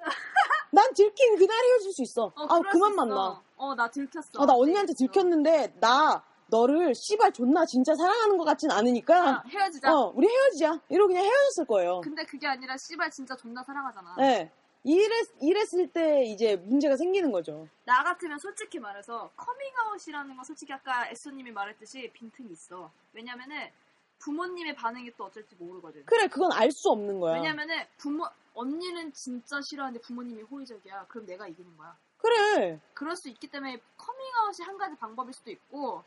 난 0.71 0.93
들킨 0.95 1.37
그날 1.37 1.57
헤어질 1.65 1.93
수 1.93 2.03
있어. 2.03 2.25
어, 2.25 2.45
아, 2.49 2.61
그만 2.71 2.91
수 2.93 2.97
만나. 2.97 3.43
어, 3.57 3.75
나 3.75 3.89
들켰어. 3.91 4.29
아, 4.39 4.47
나 4.47 4.55
언니한테 4.55 4.95
네, 4.95 4.97
들켰는데, 4.99 5.75
나, 5.81 6.25
너를 6.57 6.95
씨발 6.95 7.33
존나 7.33 7.65
진짜 7.65 7.95
사랑하는 7.95 8.37
것 8.37 8.45
같진 8.45 8.71
않으니까, 8.71 9.29
아, 9.39 9.43
헤어지자. 9.49 9.91
어, 9.93 10.13
우리 10.15 10.29
헤어지자. 10.29 10.81
이러고 10.91 11.09
그냥 11.09 11.25
헤어졌을 11.25 11.65
거예요. 11.65 12.03
근데 12.03 12.25
그게 12.25 12.47
아니라 12.47 12.77
씨발 12.77 13.11
진짜 13.11 13.35
존나 13.35 13.63
사랑하잖아. 13.65 14.17
네. 14.19 14.53
이랬, 14.85 15.29
이랬을 15.41 15.93
때 15.93 16.25
이제 16.25 16.57
문제가 16.57 16.97
생기는 16.97 17.33
거죠. 17.33 17.69
나 17.85 18.03
같으면 18.05 18.39
솔직히 18.39 18.79
말해서 18.79 19.31
커밍아웃이라는 19.37 20.37
건 20.37 20.45
솔직히 20.45 20.73
아까 20.75 21.09
에쏘님이 21.09 21.53
말했듯이 21.53 22.11
빈틈이 22.13 22.51
있어. 22.53 22.91
왜냐면은 23.15 23.71
부모님의 24.19 24.75
반응이 24.75 25.13
또 25.17 25.25
어쩔지 25.25 25.57
모르거든. 25.59 26.05
그래, 26.05 26.27
그건 26.29 26.53
알 26.53 26.71
수 26.71 26.91
없는 26.91 27.19
거야. 27.21 27.35
왜냐면은 27.35 27.77
부모 27.97 28.27
언니는 28.55 29.13
진짜 29.15 29.61
싫어하는데 29.63 30.01
부모님이 30.05 30.43
호의적이야. 30.43 31.07
그럼 31.09 31.27
내가 31.27 31.47
이기는 31.49 31.77
거야. 31.79 31.97
그래. 32.19 32.79
그럴 32.93 33.17
수 33.17 33.29
있기 33.31 33.47
때문에 33.49 33.81
커밍아웃이 33.97 34.65
한 34.67 34.77
가지 34.79 34.97
방법일 34.97 35.33
수도 35.33 35.51
있고 35.51 36.05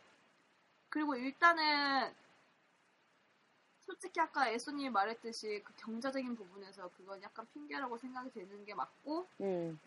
그리고 0.96 1.14
일단은 1.14 2.10
솔직히 3.82 4.22
아까 4.22 4.48
에쏘님이 4.48 4.90
말했듯이 4.92 5.62
그 5.62 5.74
경제적인 5.76 6.38
부분에서 6.38 6.90
그건 6.96 7.22
약간 7.22 7.46
핑계라고 7.52 7.98
생각이 7.98 8.32
되는 8.32 8.64
게 8.64 8.74
맞고 8.74 9.28
음, 9.42 9.78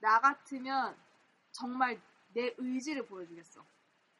나 0.00 0.20
같으면 0.20 0.96
정말 1.52 2.00
내 2.34 2.52
의지를 2.58 3.06
보여주겠어. 3.06 3.64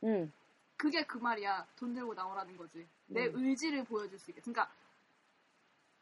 음, 0.04 0.32
그게 0.76 1.04
그 1.04 1.18
말이야. 1.18 1.66
돈 1.74 1.92
들고 1.92 2.14
나오라는 2.14 2.56
거지. 2.56 2.86
내 3.06 3.26
음. 3.26 3.32
의지를 3.34 3.82
보여줄 3.82 4.16
수 4.20 4.30
있게. 4.30 4.40
그러니까 4.42 4.72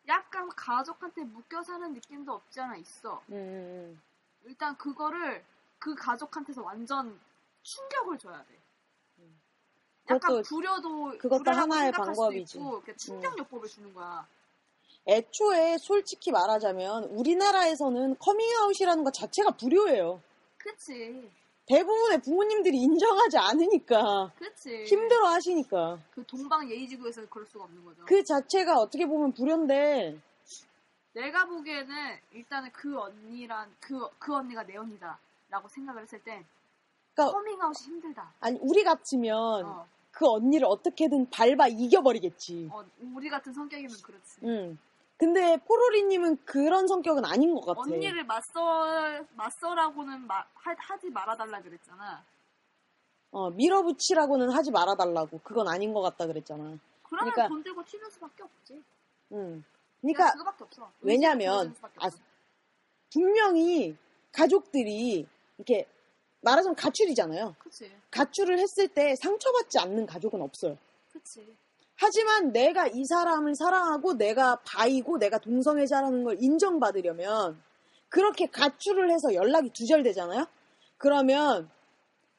약간 0.07 0.51
가족한테 0.51 1.25
묶여 1.25 1.63
사는 1.63 1.95
느낌도 1.95 2.31
없지 2.31 2.61
않아 2.61 2.77
있어. 2.77 3.25
음, 3.31 3.35
음. 3.35 4.03
일단 4.43 4.77
그거를 4.77 5.43
그 5.79 5.95
가족한테서 5.95 6.63
완전 6.63 7.19
충격을 7.63 8.19
줘야 8.19 8.45
돼. 8.45 8.64
약간 10.11 10.21
그것도- 10.43 10.49
부려도 10.49 11.19
그것도 11.19 11.51
하나의 11.51 11.93
방법이지. 11.93 12.59
있고, 12.59 12.75
이렇게 12.77 12.97
충격 12.97 13.39
요법을 13.39 13.69
주는 13.69 13.93
거야. 13.95 14.27
애초에 15.07 15.79
솔직히 15.79 16.31
말하자면 16.31 17.05
우리나라에서는 17.05 18.17
커밍아웃이라는 18.19 19.05
것 19.05 19.13
자체가 19.13 19.53
불효예요. 19.53 20.21
그치. 20.59 21.31
대부분의 21.67 22.21
부모님들이 22.21 22.77
인정하지 22.79 23.39
않으니까 23.39 24.33
그렇지. 24.39 24.85
힘들어 24.85 25.29
하시니까 25.29 25.99
그 26.15 26.23
동방예의지국에서 26.27 27.27
그럴 27.29 27.47
수가 27.47 27.65
없는 27.65 27.85
거죠. 27.85 28.05
그 28.05 28.23
자체가 28.23 28.79
어떻게 28.79 29.07
보면 29.07 29.33
불효인데 29.33 30.19
내가 31.15 31.47
보기에는 31.47 32.19
일단은 32.33 32.71
그 32.73 32.99
언니란 32.99 33.75
그, 33.81 34.07
그 34.19 34.35
언니가 34.35 34.63
내 34.65 34.77
언니다 34.77 35.19
라고 35.49 35.69
생각을 35.69 36.03
했을 36.03 36.19
때 36.23 36.45
그러니까 37.15 37.33
커밍아웃이 37.39 37.87
힘들다. 37.87 38.33
아니 38.41 38.59
우리 38.61 38.83
같으면 38.85 39.65
어, 39.65 39.87
그 40.11 40.27
언니를 40.29 40.67
어떻게든 40.67 41.31
밟아 41.31 41.69
이겨버리겠지. 41.69 42.69
어, 42.73 42.85
우리 43.15 43.29
같은 43.31 43.53
성격이면 43.53 43.97
그렇지. 44.03 44.41
응. 44.45 44.79
근데 45.17 45.57
포로리님은 45.59 46.45
그런 46.45 46.89
성격은 46.89 47.25
아닌 47.25 47.55
것 47.55 47.65
같아. 47.65 47.81
언니를 47.83 48.25
맞서 48.25 49.23
맞서라고는 49.37 50.27
마- 50.27 50.45
하, 50.55 50.75
하지 50.77 51.09
말아달라 51.11 51.63
그랬잖아. 51.63 52.25
어, 53.31 53.51
밀어붙이라고는 53.51 54.51
하지 54.51 54.71
말아달라고. 54.73 55.41
그건 55.45 55.69
아닌 55.69 55.93
것 55.95 56.03
같다 56.03 56.27
그랬잖아. 56.27 56.63
그러면 56.63 57.33
그러니까- 57.33 57.49
돈 57.49 57.63
들고 57.63 57.85
튀는 57.85 58.11
수밖에 58.11 58.43
없지. 58.43 58.83
응. 59.33 59.65
그러니까 60.01 60.33
그거밖에 60.33 60.65
없어. 60.65 60.91
왜냐면, 61.01 61.75
아. 61.99 62.11
분명히 63.13 63.97
가족들이 64.33 65.27
이렇게 65.57 65.87
말하자면 66.45 66.77
가출이잖아요. 66.77 67.57
그치, 67.59 67.91
가출을 68.11 68.59
했을 68.59 68.89
때 68.89 69.15
상처받지 69.17 69.79
않는 69.81 70.07
가족은 70.07 70.41
없어요. 70.43 70.79
그치. 71.13 71.57
하지만 71.97 72.53
내가 72.53 72.87
이 72.89 73.05
사람을 73.05 73.55
사랑하고 73.55 74.15
내가 74.15 74.57
바이고 74.65 75.19
내가 75.19 75.39
동성애자라는 75.39 76.25
걸 76.25 76.37
인정받으려면 76.41 77.61
그렇게 78.09 78.47
가출을 78.47 79.11
해서 79.11 79.33
연락이 79.35 79.71
두절되잖아요? 79.71 80.47
그러면 80.99 81.71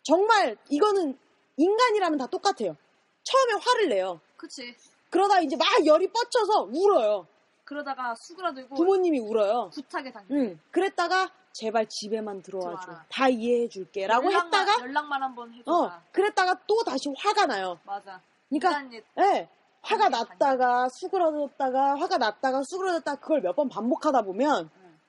정말 0.04 0.58
이거는 0.70 1.18
인간이라면 1.58 2.18
다 2.18 2.28
똑같아요. 2.28 2.76
처음에 3.24 3.54
화를 3.62 3.90
내요. 3.90 4.20
그치. 4.38 4.76
그러다 5.10 5.40
이제 5.40 5.56
막 5.56 5.66
열이 5.86 6.10
뻗쳐서 6.12 6.70
울어요. 6.72 7.28
그러다가 7.64 8.14
수그라들고 8.16 8.76
부모님이 8.76 9.20
울어요. 9.20 9.72
구타게 9.74 10.12
당해. 10.12 10.28
응. 10.32 10.60
그랬다가 10.72 11.32
제발 11.56 11.88
집에만 11.88 12.42
들어와줘. 12.42 12.82
들어와라. 12.82 13.06
다 13.10 13.30
이해해 13.30 13.70
줄게. 13.70 14.06
라고 14.08 14.26
연락만, 14.26 14.46
했다가 14.68 14.86
연락만 14.86 15.24
한번 15.24 15.54
해줘라. 15.54 15.78
어, 15.78 16.02
그랬다가 16.12 16.60
또 16.68 16.84
다시 16.84 17.10
화가 17.18 17.46
나요. 17.46 17.80
맞아. 17.86 18.20
그러니까 18.50 18.98
예. 19.20 19.48
화가 19.82 20.10
반응이 20.10 20.30
났다가 20.30 20.90
수그러졌다가 20.90 21.96
화가 21.98 22.18
났다가 22.18 22.62
수그러졌다가 22.64 23.20
그걸 23.22 23.40
몇 23.42 23.56
번 23.56 23.70
반복하다 23.70 24.24
보면 24.24 24.70
응. 24.76 25.00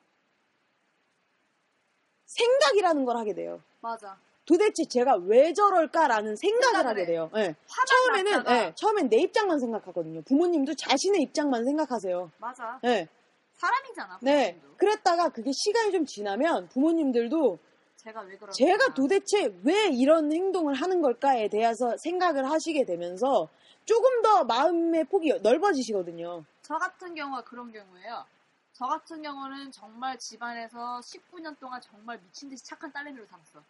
생각이라는 2.27 3.05
걸 3.05 3.17
하게 3.17 3.35
돼요. 3.35 3.61
맞아. 3.81 4.17
도대체 4.45 4.85
제가 4.85 5.17
왜 5.17 5.53
저럴까라는 5.53 6.37
생각을 6.37 6.87
하게 6.87 7.03
해. 7.03 7.07
돼요. 7.07 7.29
예. 7.35 7.57
화만 7.69 7.87
처음에는 8.25 8.45
예, 8.51 8.73
처음엔 8.77 9.09
내 9.09 9.17
입장만 9.19 9.59
생각하거든요. 9.59 10.23
부모님도 10.23 10.75
자신의 10.77 11.23
입장만 11.23 11.65
생각하세요. 11.65 12.31
맞아. 12.39 12.79
예. 12.85 13.09
사람이잖아. 13.57 14.19
네. 14.23 14.55
부모님도. 14.55 14.77
그랬다가 14.77 15.29
그게 15.31 15.51
시간이 15.53 15.93
좀 15.93 16.05
지나면 16.07 16.69
부모님들도 16.69 17.59
제가 17.97 18.21
왜 18.23 18.37
그럴까? 18.37 18.53
제가 18.53 18.95
도대체 18.95 19.59
왜 19.65 19.89
이런 19.89 20.33
행동을 20.33 20.75
하는 20.75 21.01
걸까에 21.03 21.49
대해서 21.49 21.97
생각을 21.97 22.49
하시게 22.51 22.85
되면서 22.85 23.49
조금 23.85 24.23
더 24.23 24.45
마음의 24.45 25.05
폭이 25.05 25.33
넓어지시거든요. 25.41 26.45
저 26.63 26.79
같은 26.79 27.15
경우가 27.15 27.43
그런 27.45 27.73
경우예요. 27.73 28.25
저 28.73 28.87
같은 28.87 29.23
경우는 29.23 29.73
정말 29.73 30.19
집안에서 30.19 31.01
19년 31.01 31.59
동안 31.59 31.81
정말 31.81 32.21
미친 32.21 32.49
듯이 32.51 32.65
착한 32.65 32.93
딸내미로 32.93 33.25
살았어. 33.27 33.63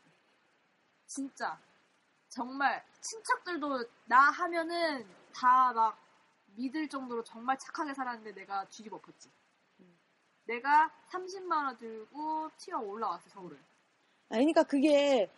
진짜. 1.07 1.59
정말 2.29 2.85
친척들도 3.01 3.85
나 4.07 4.19
하면은 4.31 5.07
다 5.33 5.73
막 5.73 5.97
믿을 6.57 6.89
정도로 6.89 7.23
정말 7.23 7.59
착하게 7.59 7.93
살았는데 7.95 8.33
내가 8.33 8.65
뒤집어 8.69 8.97
엎었지. 8.97 9.31
내가 10.47 10.91
30만 11.11 11.65
원 11.67 11.77
들고 11.77 12.51
튀어 12.57 12.79
올라왔어 12.79 13.29
서울을. 13.31 13.57
아니, 14.29 14.41
그러니까 14.45 14.63
그게 14.65 15.29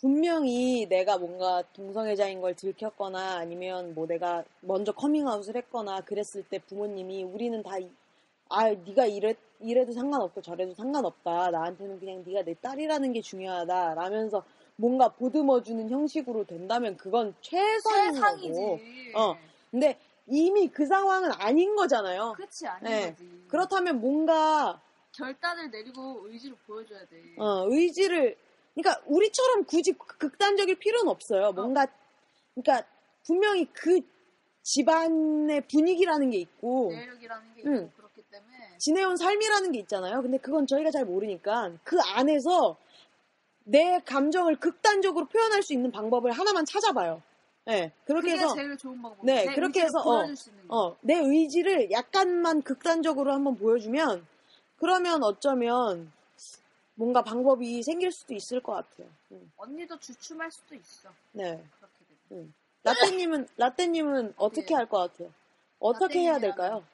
분명히 0.00 0.86
내가 0.88 1.18
뭔가 1.18 1.62
동성애자인 1.72 2.40
걸 2.40 2.54
들켰거나 2.54 3.36
아니면 3.38 3.94
뭐 3.94 4.06
내가 4.06 4.44
먼저 4.60 4.92
커밍아웃을 4.92 5.56
했거나 5.56 6.00
그랬을 6.02 6.42
때 6.48 6.58
부모님이 6.58 7.24
우리는 7.24 7.62
다 7.62 7.78
이- 7.78 7.90
아, 8.48 8.68
네가 8.70 9.06
이래 9.06 9.34
이래도 9.58 9.92
상관없고 9.92 10.42
저래도 10.42 10.74
상관없다. 10.74 11.50
나한테는 11.50 11.98
그냥 11.98 12.22
네가 12.26 12.42
내 12.42 12.54
딸이라는 12.60 13.12
게 13.14 13.22
중요하다. 13.22 13.94
라면서 13.94 14.44
뭔가 14.76 15.08
보듬어 15.08 15.62
주는 15.62 15.88
형식으로 15.88 16.44
된다면 16.44 16.96
그건 16.98 17.34
최선인 17.40 18.14
세상이지. 18.14 18.48
거고. 18.52 18.78
어. 19.14 19.36
근데 19.70 19.98
이미 20.28 20.68
그 20.68 20.86
상황은 20.86 21.30
아닌 21.38 21.74
거잖아요. 21.76 22.34
그렇지 22.36 22.66
아닌 22.66 22.84
네. 22.84 23.10
거지. 23.10 23.44
그렇다면 23.48 24.00
뭔가 24.00 24.80
결단을 25.12 25.70
내리고 25.70 26.22
의지를 26.24 26.56
보여줘야 26.66 27.00
돼. 27.06 27.34
어, 27.38 27.66
의지를, 27.68 28.36
그러니까 28.74 29.02
우리처럼 29.06 29.64
굳이 29.64 29.92
극단적일 29.92 30.76
필요는 30.76 31.08
없어요. 31.08 31.52
뭔가, 31.52 31.86
그러니까 32.54 32.86
분명히 33.24 33.66
그 33.72 34.00
집안의 34.62 35.62
분위기라는 35.68 36.30
게 36.30 36.38
있고, 36.38 36.90
내력이라는 36.92 37.54
게 37.54 37.60
있고 37.60 37.70
응. 37.70 37.92
그렇기 37.96 38.22
때문에 38.30 38.78
지내온 38.78 39.16
삶이라는 39.16 39.72
게 39.72 39.78
있잖아요. 39.80 40.20
근데 40.22 40.38
그건 40.38 40.66
저희가 40.66 40.90
잘 40.90 41.04
모르니까 41.04 41.72
그 41.84 41.98
안에서 42.00 42.76
내 43.64 44.00
감정을 44.04 44.56
극단적으로 44.56 45.26
표현할 45.26 45.62
수 45.62 45.72
있는 45.72 45.90
방법을 45.90 46.32
하나만 46.32 46.64
찾아봐요. 46.66 47.22
네, 47.66 47.92
그렇게 48.04 48.30
해서, 48.30 48.54
제일 48.54 48.76
좋은 48.78 49.02
방법. 49.02 49.26
네, 49.26 49.44
내 49.44 49.54
그렇게 49.54 49.82
해서, 49.82 49.98
어. 49.98 50.24
어, 50.68 50.96
내 51.00 51.14
의지를 51.18 51.90
약간만 51.90 52.62
극단적으로 52.62 53.32
한번 53.32 53.56
보여주면, 53.56 54.24
그러면 54.78 55.24
어쩌면 55.24 56.12
뭔가 56.94 57.22
방법이 57.22 57.82
생길 57.82 58.12
수도 58.12 58.34
있을 58.34 58.60
것 58.60 58.72
같아요. 58.72 59.08
음, 59.32 59.50
언니도 59.56 59.98
주춤할 59.98 60.50
수도 60.50 60.76
있어. 60.76 61.10
네. 61.32 61.62
그렇게 61.78 61.94
되면. 62.28 62.54
라떼님은 62.84 63.48
라떼님은 63.56 64.34
어떻게 64.36 64.72
할것 64.74 65.12
같아요? 65.12 65.32
어떻게 65.80 66.20
해야 66.20 66.38
될까요? 66.38 66.84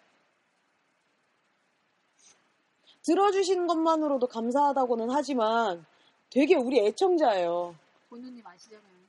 들어주시는 3.02 3.66
것만으로도 3.66 4.26
감사하다고는 4.26 5.10
하지만 5.10 5.84
되게 6.30 6.54
우리 6.54 6.78
애청자예요. 6.80 7.74
본우님 8.08 8.46
아시잖아요. 8.46 9.01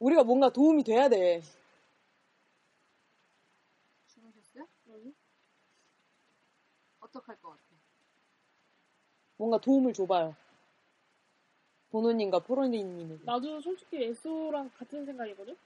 우리가 0.00 0.24
뭔가 0.24 0.50
도움이 0.50 0.82
돼야 0.82 1.08
돼. 1.08 1.42
주무셨어요? 4.08 4.66
어떡할 7.00 7.36
것 7.40 7.50
같아? 7.50 7.62
뭔가 9.36 9.58
도움을 9.60 9.92
줘봐요. 9.92 10.34
보노님과 11.90 12.40
포로니님에게. 12.40 13.24
나도 13.24 13.60
솔직히 13.60 14.02
에소랑 14.04 14.70
같은 14.76 15.04
생각이거든? 15.04 15.56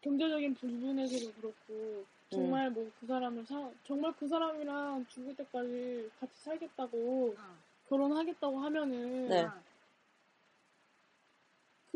경제적인 0.00 0.54
부분에서도 0.54 1.32
그렇고 1.34 2.04
정말 2.30 2.70
뭐그 2.70 3.06
사람을 3.06 3.44
사 3.46 3.70
정말 3.84 4.12
그 4.16 4.28
사람이랑 4.28 5.06
죽을 5.08 5.34
때까지 5.36 6.10
같이 6.20 6.32
살겠다고 6.42 7.34
응. 7.36 7.58
결혼하겠다고 7.88 8.58
하면은 8.58 9.28
네. 9.28 9.48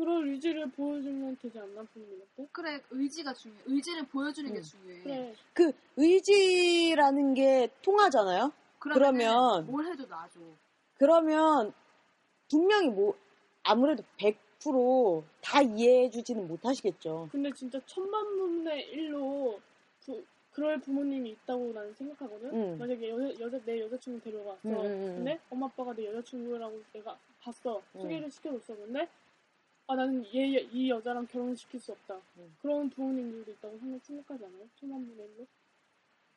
응. 0.01 0.05
그런 0.05 0.27
의지를 0.29 0.69
보여주면 0.71 1.37
되지 1.41 1.59
않나 1.59 1.83
부모님한테? 1.93 2.47
그래 2.51 2.79
의지가 2.89 3.33
중요해. 3.33 3.61
의지를 3.67 4.03
보여주는 4.07 4.51
게 4.51 4.59
음. 4.59 4.63
중요해. 4.63 5.03
그래 5.03 5.35
그 5.53 5.71
의지라는 5.97 7.33
게 7.35 7.69
통하잖아요. 7.81 8.51
그러면- 8.79 9.65
뭘 9.67 9.85
해도 9.85 10.05
놔줘. 10.07 10.39
그러면 10.97 11.73
분명히 12.49 12.89
뭐 12.89 13.15
아무래도 13.63 14.03
100%다 14.17 15.61
이해해 15.61 16.09
주지는 16.09 16.47
못하시겠죠. 16.47 17.29
근데 17.31 17.51
진짜 17.53 17.79
천만 17.85 18.25
분의 18.37 18.89
일로 18.89 19.59
부- 20.03 20.23
그럴 20.51 20.79
부모님이 20.79 21.29
있다고 21.31 21.71
나는 21.73 21.93
생각하거든. 21.93 22.49
응. 22.53 22.77
만약에 22.77 23.09
여, 23.09 23.39
여자 23.39 23.57
내 23.65 23.79
여자친구 23.81 24.19
데려갔어. 24.21 24.59
응, 24.65 24.71
응, 24.73 24.83
응. 24.85 25.15
근데 25.15 25.39
엄마 25.49 25.67
아빠가 25.67 25.93
내 25.93 26.05
여자친구라고 26.07 26.81
내가 26.91 27.17
봤어. 27.39 27.81
응. 27.95 28.01
소개를 28.01 28.29
시켜줬어. 28.29 28.75
근데 28.75 29.07
아 29.87 29.95
나는 29.95 30.23
얘 30.33 30.61
이 30.71 30.89
여자랑 30.89 31.27
결혼을 31.27 31.57
시킬 31.57 31.79
수 31.79 31.91
없다. 31.91 32.19
응. 32.37 32.55
그런 32.61 32.89
부모님들도 32.89 33.51
있다고 33.51 33.77
생각 33.79 34.05
생각하지 34.05 34.45
않아요? 34.45 34.67
천만 34.79 35.05
분의 35.05 35.25
일로 35.25 35.47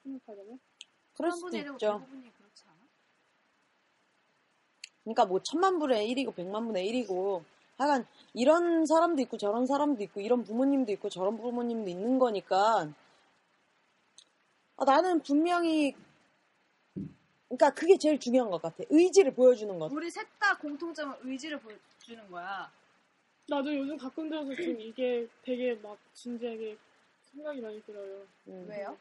생각하자면. 0.03 0.59
그럴 1.17 1.31
한 1.31 1.39
수도 1.39 1.57
있죠. 1.57 1.77
대부분이 1.79 2.33
그렇지 2.35 2.65
않아? 2.67 2.77
그러니까 5.05 5.27
뭐 5.27 5.41
천만 5.43 5.79
분의 5.79 6.09
1이고 6.15 6.35
백만 6.35 6.67
분의 6.67 6.87
1이고 6.91 7.45
하여간 7.79 8.07
이런 8.33 8.87
사람도 8.87 9.23
있고 9.23 9.37
저런 9.37 9.67
사람도 9.67 10.03
있고 10.05 10.21
이런 10.21 10.43
부모님도 10.45 10.91
있고 10.93 11.09
저런 11.09 11.37
부모님도 11.37 11.89
있는 11.91 12.19
거니까 12.19 12.89
아, 14.77 14.85
나는 14.85 15.23
분명히 15.23 15.95
그러니까 17.49 17.71
그게 17.75 17.97
제일 17.99 18.19
중요한 18.19 18.51
것 18.51 18.61
같아. 18.61 18.83
의지를 18.91 19.33
보여주는 19.35 19.79
것. 19.79 19.93
우리 19.93 20.11
셋 20.11 20.27
다 20.41 20.57
공통점은 20.59 21.17
의지를 21.23 21.61
보여주는 21.61 22.29
거야. 22.31 22.71
나도 23.47 23.75
요즘 23.77 23.97
가끔 23.97 24.29
들어서 24.29 24.55
지금 24.55 24.81
이게 24.81 25.29
되게 25.43 25.75
막 25.75 25.99
진지하게 26.15 26.77
생각이 27.23 27.61
많이 27.61 27.83
들어요. 27.85 28.27
음. 28.49 28.67
왜요? 28.69 28.97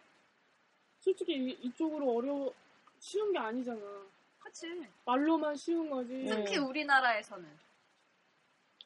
솔직히 1.00 1.34
이- 1.36 1.58
이쪽으로 1.62 2.16
어려워 2.16 2.54
쉬운 3.00 3.32
게 3.32 3.40
아니잖아. 3.40 3.80
그치. 4.40 4.68
말로만 5.06 5.56
쉬운 5.56 5.90
거지. 5.90 6.14
음. 6.14 6.28
특히 6.30 6.58
우리나라에서는. 6.58 7.64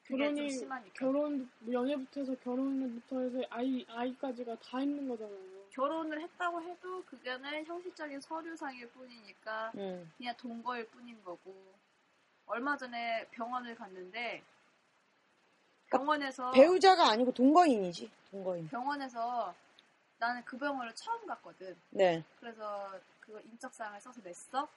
그게 0.06 0.26
좀 0.28 0.36
결혼이 0.36 0.50
심하니까. 0.52 0.94
결혼 0.94 1.50
뭐 1.60 1.74
연애부터 1.74 2.22
해서 2.22 2.36
결혼부터 2.36 3.20
해서 3.22 3.42
아이 3.50 3.86
아이까지가 3.90 4.56
다 4.60 4.80
힘든 4.82 5.10
거잖아요. 5.10 5.58
결혼을 5.72 6.22
했다고 6.22 6.62
해도 6.64 7.04
그거는 7.04 7.66
형식적인 7.66 8.20
서류상일 8.22 8.90
뿐이니까 8.90 9.72
음. 9.76 10.12
그냥 10.18 10.36
동거일 10.38 10.88
뿐인 10.88 11.22
거고 11.24 11.54
얼마 12.46 12.78
전에 12.78 13.28
병원을 13.32 13.76
갔는데 13.76 14.44
병원에서 15.98 16.52
배우자가 16.52 17.10
아니고 17.10 17.32
동거인이지. 17.34 18.12
동거인. 18.32 18.68
병원에서 18.70 19.54
나는 20.20 20.44
그 20.46 20.58
병원을 20.58 20.94
처음 20.96 21.26
갔거든. 21.28 21.76
네. 21.92 22.24
그래서 22.40 23.00
그거 23.20 23.40
인적사항을 23.42 24.00
써서 24.02 24.20
냈어. 24.24 24.68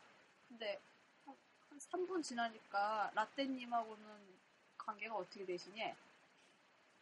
근데 0.49 0.81
한 1.27 1.79
3분 1.79 2.23
지나니까 2.23 3.13
라떼님하고는 3.15 4.05
관계가 4.79 5.15
어떻게 5.17 5.45
되시니? 5.47 5.95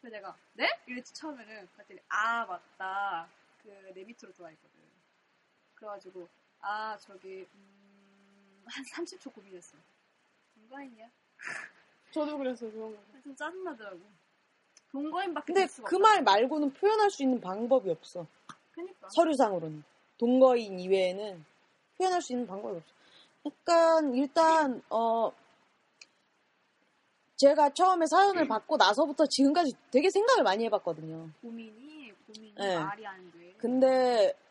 그래서 0.01 0.15
내가 0.15 0.37
네? 0.53 0.67
이랬지 0.85 1.13
처음에는 1.13 1.69
그랬더니 1.73 1.99
아 2.09 2.45
맞다 2.45 3.27
그 3.63 3.69
내 3.93 4.03
밑으로 4.03 4.31
들어와 4.33 4.51
있거든. 4.51 4.79
그래가지고 5.75 6.27
아 6.61 6.97
저기 6.99 7.47
음, 7.55 8.63
한 8.65 8.83
30초 8.85 9.33
고민했어. 9.33 9.77
동거인이야? 10.55 11.09
저도 12.11 12.37
그랬어요 12.37 12.71
그런 12.71 12.95
거. 12.95 13.01
좀 13.23 13.35
짜증나더라고. 13.35 13.99
동거인밖에 14.91 15.53
근데 15.53 15.67
그. 15.83 15.95
말 15.95 16.23
말고는 16.23 16.73
표현할 16.73 17.11
수 17.11 17.23
있는 17.23 17.39
방법이 17.39 17.89
없어. 17.91 18.25
그니까. 18.71 19.07
서류상으로는. 19.09 19.83
동거인 20.17 20.79
이외에는 20.79 21.45
표현할 21.97 22.21
수 22.21 22.33
있는 22.33 22.47
방법이 22.47 22.77
없어. 22.77 22.93
약간, 23.45 24.13
일단, 24.15 24.81
어, 24.89 25.31
제가 27.37 27.69
처음에 27.73 28.05
사연을 28.05 28.47
받고 28.49 28.75
나서부터 28.75 29.25
지금까지 29.27 29.71
되게 29.91 30.09
생각을 30.09 30.43
많이 30.43 30.65
해봤거든요. 30.65 31.29
고민이 31.41 32.11
고민이 32.27 32.53
네. 32.57 32.77
말이 32.77 33.05
안 33.07 33.31
돼. 33.31 33.53
근데, 33.57 34.35
이- 34.37 34.48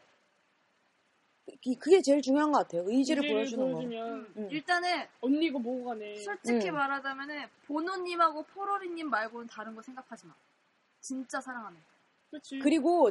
그게 1.62 2.00
제일 2.00 2.22
중요한 2.22 2.52
것 2.52 2.58
같아요. 2.58 2.84
의지를 2.86 3.28
보여주는 3.28 3.64
거. 3.64 3.78
보여주면 3.78 4.08
음, 4.08 4.32
음. 4.36 4.48
일단은 4.50 5.06
언니 5.20 5.46
이거 5.46 5.58
뭐고 5.58 5.86
가네. 5.86 6.16
솔직히 6.16 6.70
음. 6.70 6.74
말하자면은 6.74 7.46
보노님하고 7.66 8.44
포로리님 8.44 9.10
말고는 9.10 9.48
다른 9.48 9.74
거 9.74 9.82
생각하지 9.82 10.26
마. 10.26 10.34
진짜 11.00 11.40
사랑하면. 11.40 11.82
그렇지. 12.30 12.60
그리고 12.60 13.10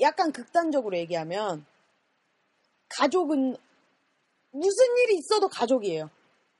약간 0.00 0.32
극단적으로 0.32 0.96
얘기하면 0.98 1.64
가족은 2.88 3.56
무슨 4.50 4.84
일이 4.98 5.16
있어도 5.16 5.48
가족이에요. 5.48 6.10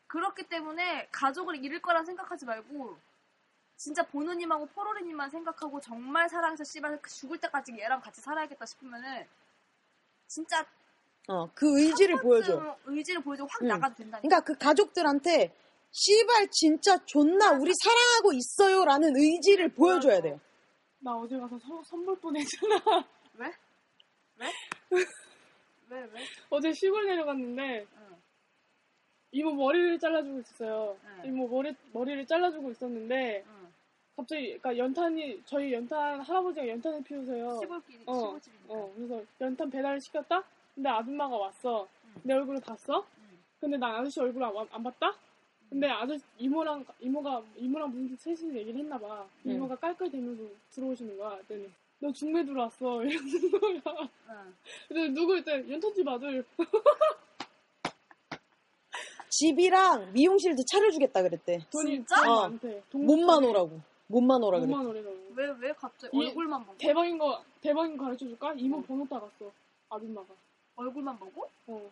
그렇기 0.07 0.45
때문에 0.45 1.09
가족을 1.11 1.63
잃을 1.65 1.83
거란 1.83 2.05
생각하지 2.05 2.47
말고 2.47 2.97
진짜 3.77 4.07
보노님하고 4.07 4.67
포로리님만 4.67 5.31
생각하고 5.31 5.81
정말 5.81 6.29
사랑해서 6.29 6.65
씨발 6.65 7.01
죽을 7.03 7.39
때까지 7.39 7.73
얘랑 7.79 8.01
같이 8.01 8.21
살아야겠다 8.21 8.65
싶으면은 8.65 9.27
진짜 10.29 10.65
어, 11.29 11.49
그 11.55 11.81
의지를 11.81 12.17
한 12.17 12.23
보여줘. 12.23 12.77
의지를 12.87 13.23
보여주고 13.23 13.49
확 13.51 13.63
응. 13.63 13.69
나가도 13.69 13.95
된다니까. 13.97 14.21
그러니까 14.29 14.41
그 14.41 14.59
가족들한테 14.59 15.55
씨발 15.91 16.49
진짜 16.51 16.99
존나 17.07 17.53
우리 17.53 17.73
사랑하고 17.83 18.33
있어요라는 18.33 19.17
의지를 19.17 19.69
보여줘야 19.71 20.21
돼요. 20.21 20.41
나 20.99 21.17
어제 21.17 21.39
가서 21.39 21.59
서- 21.59 21.83
선물 21.85 22.17
보냈잖아. 22.19 22.75
왜? 23.39 23.53
왜? 24.39 24.47
왜 25.91 26.01
왜? 26.13 26.25
어제 26.51 26.73
시골 26.73 27.07
내려갔는데 27.07 27.87
응. 27.97 28.17
이모 29.33 29.53
머리를 29.55 29.99
잘라주고 29.99 30.41
있었어요. 30.41 30.97
응. 31.05 31.23
이모 31.27 31.49
머리 31.49 31.75
머리를 31.93 32.27
잘라주고 32.27 32.71
있었는데 32.71 33.45
응. 33.47 33.73
갑자기 34.17 34.59
그러니까 34.59 34.77
연탄이 34.77 35.43
저희 35.47 35.73
연탄 35.73 36.21
할아버지가 36.21 36.69
연탄을 36.69 37.03
피우세요. 37.03 37.59
시골끼리 37.61 38.03
어, 38.07 38.15
시골집이니까. 38.15 38.75
어, 38.75 38.93
그래서 38.95 39.23
연탄 39.41 39.71
배달을 39.71 40.01
시켰다. 40.01 40.43
근데 40.75 40.89
아줌마가 40.89 41.37
왔어. 41.37 41.87
응. 42.07 42.21
내 42.23 42.35
얼굴을 42.35 42.61
봤어. 42.61 43.05
응. 43.19 43.39
근데 43.61 43.77
난 43.77 43.95
아저씨 43.97 44.21
얼굴 44.21 44.43
안, 44.43 44.53
안 44.71 44.83
봤다. 44.83 45.15
근데 45.71 45.89
아저씨 45.89 46.23
이모랑 46.39 46.85
이모가 47.01 47.43
이모랑 47.57 47.91
무슨 47.91 48.17
셋이 48.17 48.55
얘기를 48.57 48.81
했나 48.81 48.99
봐. 48.99 49.27
응. 49.47 49.53
이모가 49.53 49.77
깔깔대면서 49.77 50.43
들어오시는 50.71 51.17
거야. 51.19 51.31
그랬더니 51.37 51.71
너 52.01 52.13
중매 52.13 52.45
들어왔어 52.45 53.03
이러는 53.05 53.51
거야. 53.83 54.09
응. 54.31 54.55
근데 54.89 55.09
누구 55.09 55.37
일단 55.37 55.69
연탄집 55.71 56.07
아들 56.09 56.45
집이랑 59.31 60.13
미용실도 60.13 60.65
차려주겠다 60.65 61.23
그랬대. 61.23 61.59
돈이 61.73 61.97
진짜? 61.97 62.17
돈 62.23 62.29
어. 62.29 62.41
많대. 62.43 62.83
돈- 62.91 63.07
몸만 63.07 63.45
오라고. 63.45 63.81
몸만 64.07 64.43
오라 64.43 64.59
그랬대. 64.61 64.71
몸만 64.77 64.87
오래라고. 64.91 65.17
왜, 65.35 65.49
왜 65.59 65.73
갑자기 65.73 66.17
이- 66.17 66.27
얼굴만 66.29 66.65
보고? 66.65 66.79
대박인 66.79 67.19
거 67.19 67.43
대박인 67.61 67.97
거 67.97 68.05
가르쳐 68.05 68.27
줄까? 68.27 68.53
이모 68.55 68.79
어. 68.79 68.83
번호 68.83 69.05
따갔어. 69.09 69.51
아줌마가. 69.89 70.29
얼굴만 70.77 71.19
보고? 71.19 71.49
어. 71.67 71.91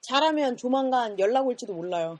잘하면 0.00 0.56
조만간 0.56 1.18
연락 1.18 1.46
올지도 1.46 1.74
몰라요. 1.74 2.18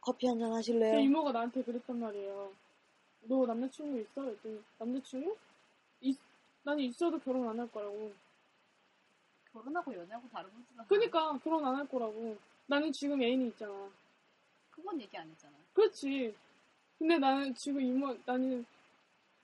커피 0.00 0.26
한잔그 0.26 0.54
하실래요? 0.54 0.98
이모가 1.00 1.32
나한테 1.32 1.62
그랬단 1.62 1.98
말이에요. 1.98 2.52
너 3.22 3.46
남자친구 3.46 3.98
있어? 4.00 4.22
그랬더니 4.22 4.62
남자친구? 4.78 5.36
있, 6.00 6.18
나는 6.62 6.84
있어도 6.84 7.18
결혼 7.18 7.48
안 7.48 7.58
할 7.58 7.70
거라고. 7.70 8.12
결혼하고 9.52 9.94
연애하고 9.94 10.28
다른 10.30 10.50
문제잖아. 10.52 10.84
그니까 10.88 11.38
결혼 11.42 11.64
안 11.64 11.76
할 11.76 11.86
거라고. 11.88 12.36
나는 12.66 12.92
지금 12.92 13.22
애인이 13.22 13.48
있잖아. 13.48 13.88
그건 14.70 15.00
얘기 15.00 15.16
안 15.16 15.28
했잖아. 15.28 15.52
그렇지. 15.74 16.34
근데 16.98 17.18
나는 17.18 17.54
지금 17.54 17.80
이모, 17.80 18.16
나는 18.24 18.64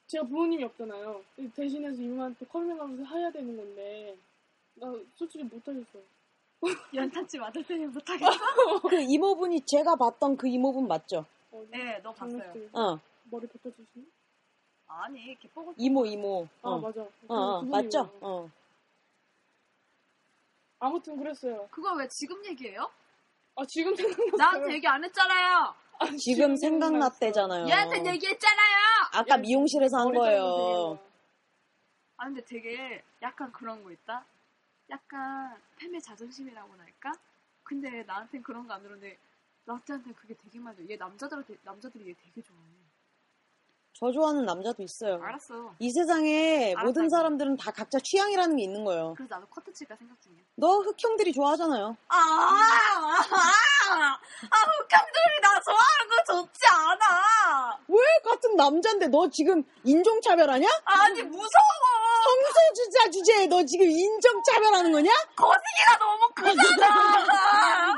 제가 0.06 0.24
부모님이 0.24 0.64
없잖아요. 0.64 1.22
대신해서 1.54 2.00
이모한테 2.02 2.46
커밍아웃을 2.46 3.06
해야 3.06 3.30
되는 3.30 3.56
건데 3.56 4.16
나 4.80 4.92
솔직히 5.16 5.44
못하겠어. 5.44 5.98
연탄집 6.94 7.42
아들 7.42 7.64
때문에 7.64 7.86
못하겠어? 7.86 8.80
그 8.88 9.00
이모분이 9.00 9.62
제가 9.64 9.96
봤던 9.96 10.36
그 10.36 10.46
이모분 10.48 10.88
맞죠? 10.88 11.24
어, 11.50 11.64
네, 11.70 11.98
너 12.02 12.12
봤어요. 12.12 12.52
어. 12.72 12.98
머리 13.24 13.46
뱉어주시니? 13.46 14.04
아니, 14.86 15.38
개뽀글 15.38 15.74
이모 15.76 16.04
이모. 16.04 16.46
아 16.62 16.68
어. 16.70 16.78
맞아. 16.78 17.00
어, 17.00 17.08
어, 17.28 17.60
그 17.60 17.66
맞죠? 17.66 18.10
어. 18.20 18.50
아무튼 20.80 21.16
그랬어요. 21.18 21.68
그걸 21.70 21.98
왜 21.98 22.08
지금 22.08 22.44
얘기해요? 22.44 22.90
아 23.54 23.62
지금 23.66 23.94
생각났어요. 23.94 24.36
나한테 24.36 24.74
얘기 24.74 24.86
안 24.86 25.04
했잖아요! 25.04 25.74
아, 25.98 26.06
지금 26.18 26.56
생각났대잖아요. 26.56 27.66
얘한테 27.68 27.98
얘기했잖아요! 28.14 28.76
아까 29.12 29.36
미용실에서 29.36 29.98
한 29.98 30.14
거예요. 30.14 30.98
아, 32.16 32.24
근데 32.24 32.42
되게 32.44 33.02
약간 33.22 33.52
그런 33.52 33.82
거 33.84 33.90
있다? 33.92 34.24
약간 34.90 35.56
팸의 35.78 36.02
자존심이라고 36.02 36.72
할까? 36.78 37.12
근데 37.62 38.02
나한텐 38.04 38.42
그런 38.42 38.66
거 38.66 38.74
안 38.74 38.82
들었는데 38.82 39.16
나한테는 39.64 40.14
그게 40.14 40.34
되게 40.34 40.58
맞아. 40.58 40.78
얘 40.88 40.96
남자들한테, 40.96 41.56
남자들이 41.62 42.08
얘 42.10 42.14
되게 42.14 42.42
좋아해. 42.42 42.60
저 43.92 44.10
좋아하는 44.10 44.46
남자도 44.46 44.82
있어요. 44.82 45.22
알았어. 45.22 45.74
이 45.78 45.90
세상에 45.90 46.68
알았다고. 46.72 46.86
모든 46.86 47.08
사람들은 47.10 47.56
다 47.58 47.70
각자 47.70 47.98
취향이라는 48.00 48.56
게 48.56 48.62
있는 48.62 48.82
거예요. 48.84 49.14
그래서 49.16 49.34
나도 49.34 49.46
커트 49.48 49.72
칠까 49.74 49.94
생각 49.96 50.18
중이야. 50.22 50.40
너 50.56 50.78
흑형들이 50.80 51.32
좋아하잖아요. 51.34 51.96
아, 52.08 52.16
아, 52.16 52.18
아, 53.90 54.56
흑형들이 54.56 55.40
나 55.42 55.60
좋아하는 55.60 56.08
거 56.08 56.24
좋지 56.46 56.60
않아. 56.66 57.78
왜 57.88 57.98
같은 58.24 58.56
남자인데 58.56 59.08
너 59.08 59.28
지금 59.28 59.62
인종차별하냐? 59.84 60.66
아니 60.84 61.22
무서워. 61.22 61.50
성소 62.30 62.74
주자 62.74 63.10
주제에 63.10 63.46
너 63.46 63.64
지금 63.64 63.86
인종 63.86 64.42
차별하는 64.42 64.92
거냐? 64.92 65.10
거시기가 65.36 65.98
너무 65.98 66.28
크잖아. 66.34 67.94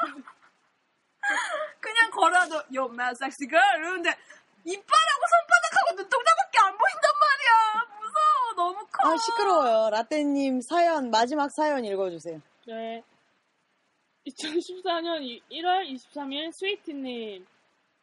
그냥 1.80 2.10
걸어도 2.10 2.62
sexy 3.12 3.48
girl 3.48 3.78
이러는데 3.78 4.10
이빨하고 4.64 5.22
손바닥하고 5.32 5.96
눈동자밖에 5.96 6.58
안 6.58 6.78
보인단 6.78 7.12
말이야. 7.20 7.84
무서워. 8.00 8.54
너무 8.56 8.86
커. 8.90 9.08
아 9.08 9.16
시끄러워요. 9.16 9.90
라떼님 9.90 10.60
사연 10.62 11.10
마지막 11.10 11.50
사연 11.50 11.84
읽어주세요. 11.84 12.40
네. 12.66 13.02
2014년 14.26 15.40
1월 15.50 15.84
23일 15.92 16.52
스위트님. 16.52 17.46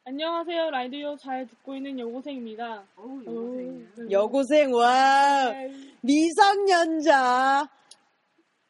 안녕하세요. 0.09 0.71
라디오 0.71 1.15
잘 1.17 1.45
듣고 1.45 1.75
있는 1.75 1.99
여고생입니다. 1.99 2.83
어우, 2.95 3.21
오, 3.27 3.29
여고생이야. 3.29 3.85
네. 3.95 4.11
여고생 4.11 4.73
와 4.73 5.51
네. 5.51 5.71
미성년자. 6.01 7.69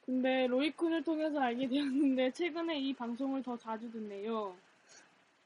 근데 0.05 0.47
로이쿤을 0.47 1.01
통해서 1.05 1.39
알게 1.39 1.69
되었는데 1.69 2.31
최근에 2.31 2.77
이 2.79 2.93
방송을 2.93 3.41
더 3.41 3.55
자주 3.55 3.89
듣네요. 3.89 4.53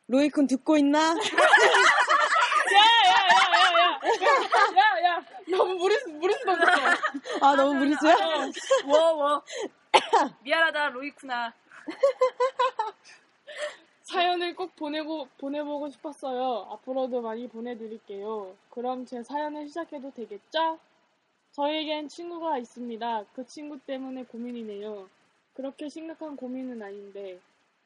로이쿤 0.10 0.50
듣고 0.50 0.78
있나? 0.78 1.14
야야야야야 2.74 4.00
너무 5.52 5.76
무리수 5.76 6.10
무리수 6.10 6.44
던졌어. 6.44 6.82
아 7.40 7.56
너무 7.56 7.76
무리수야? 7.76 8.16
워워 8.88 9.44
미안하다 10.42 10.90
로이쿠나 10.90 11.54
사연을 14.14 14.56
꼭 14.56 14.76
보내고 14.76 15.28
보내보고 15.40 15.90
싶었어요. 15.90 16.68
앞으로도 16.70 17.24
많이 17.24 17.48
보내드릴게요. 17.48 18.56
그럼 18.70 19.08
제 19.08 19.24
사연을 19.24 19.68
시작해도 19.68 20.12
되겠죠? 20.12 20.78
저에겐 21.54 22.10
친구가 22.10 22.60
있습니다. 22.60 23.26
그 23.34 23.44
친구 23.48 23.80
때문에 23.80 24.26
고민이네요. 24.26 25.10
그렇게 25.56 25.90
심각한 25.90 26.36
고민은 26.36 26.80
아닌데 26.84 27.40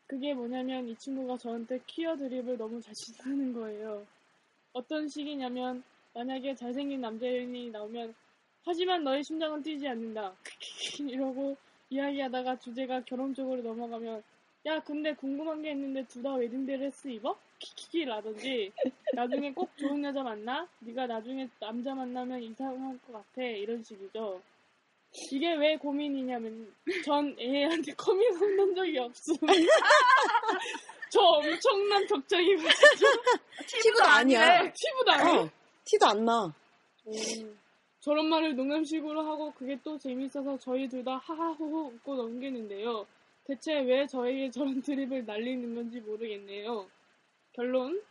그게 0.06 0.34
뭐냐면 0.34 0.90
이 0.90 0.98
친구가 0.98 1.38
저한테 1.38 1.80
퀴어 1.88 2.18
드립을 2.18 2.58
너무 2.58 2.82
잘 2.82 2.94
친다는 2.94 3.54
거예요. 3.54 4.06
어떤 4.74 5.08
식이냐면 5.08 5.82
만약에 6.14 6.56
잘생긴 6.56 7.00
남자 7.00 7.26
연인이 7.26 7.72
나오면 7.72 8.14
하지만 8.66 9.06
너의 9.06 9.24
심장은 9.24 9.64
뛰지 9.64 9.88
않는다. 9.88 10.34
이러고 11.00 11.56
이야기하다가 11.90 12.60
주제가 12.60 13.02
결혼 13.06 13.34
쪽으로 13.34 13.62
넘어가면 13.62 14.22
야 14.68 14.80
근데 14.84 15.14
궁금한 15.14 15.62
게 15.62 15.72
있는데 15.72 16.04
둘 16.08 16.22
다 16.24 16.34
웨딩드레스 16.36 17.08
입어? 17.10 17.38
키키키라든지 17.60 18.72
나중에 19.14 19.52
꼭 19.54 19.70
좋은 19.78 20.04
여자 20.04 20.22
만나? 20.24 20.68
네가 20.80 21.08
나중에 21.08 21.48
남자 21.60 21.96
만나면 21.96 22.42
이상할 22.44 23.00
것 23.08 23.14
같아 23.14 23.42
이런 23.44 23.82
식이죠. 23.84 24.42
이게 25.32 25.54
왜 25.56 25.78
고민이냐면 25.78 26.74
전 27.06 27.36
애한테 27.40 27.94
커밍아웃 27.94 28.60
한 28.60 28.76
적이 28.76 29.00
없음. 29.00 29.36
저 31.10 31.22
엄청난 31.22 32.06
벽장이거든요. 32.08 32.70
티도 33.66 34.04
아니야. 34.04 34.64
티부도 34.74 35.12
아니에요. 35.12 35.42
어, 35.44 35.50
티도 35.86 36.06
안 36.06 36.26
나. 36.26 36.54
오, 37.06 37.12
저런 38.02 38.28
말을 38.28 38.56
농담식으로 38.56 39.22
하고 39.26 39.52
그게 39.54 39.80
또 39.84 39.98
재밌어서 39.98 40.58
저희 40.60 40.88
둘 40.90 41.04
다 41.06 41.18
하하호호 41.24 41.88
웃고 41.96 42.16
넘기는데요. 42.16 43.08
대체 43.48 43.80
왜 43.80 44.06
저에게 44.08 44.52
저런 44.52 44.82
드립을 44.84 45.26
날리는 45.26 45.74
건지 45.76 46.02
모르겠네요. 46.02 46.90
결론. 47.54 48.02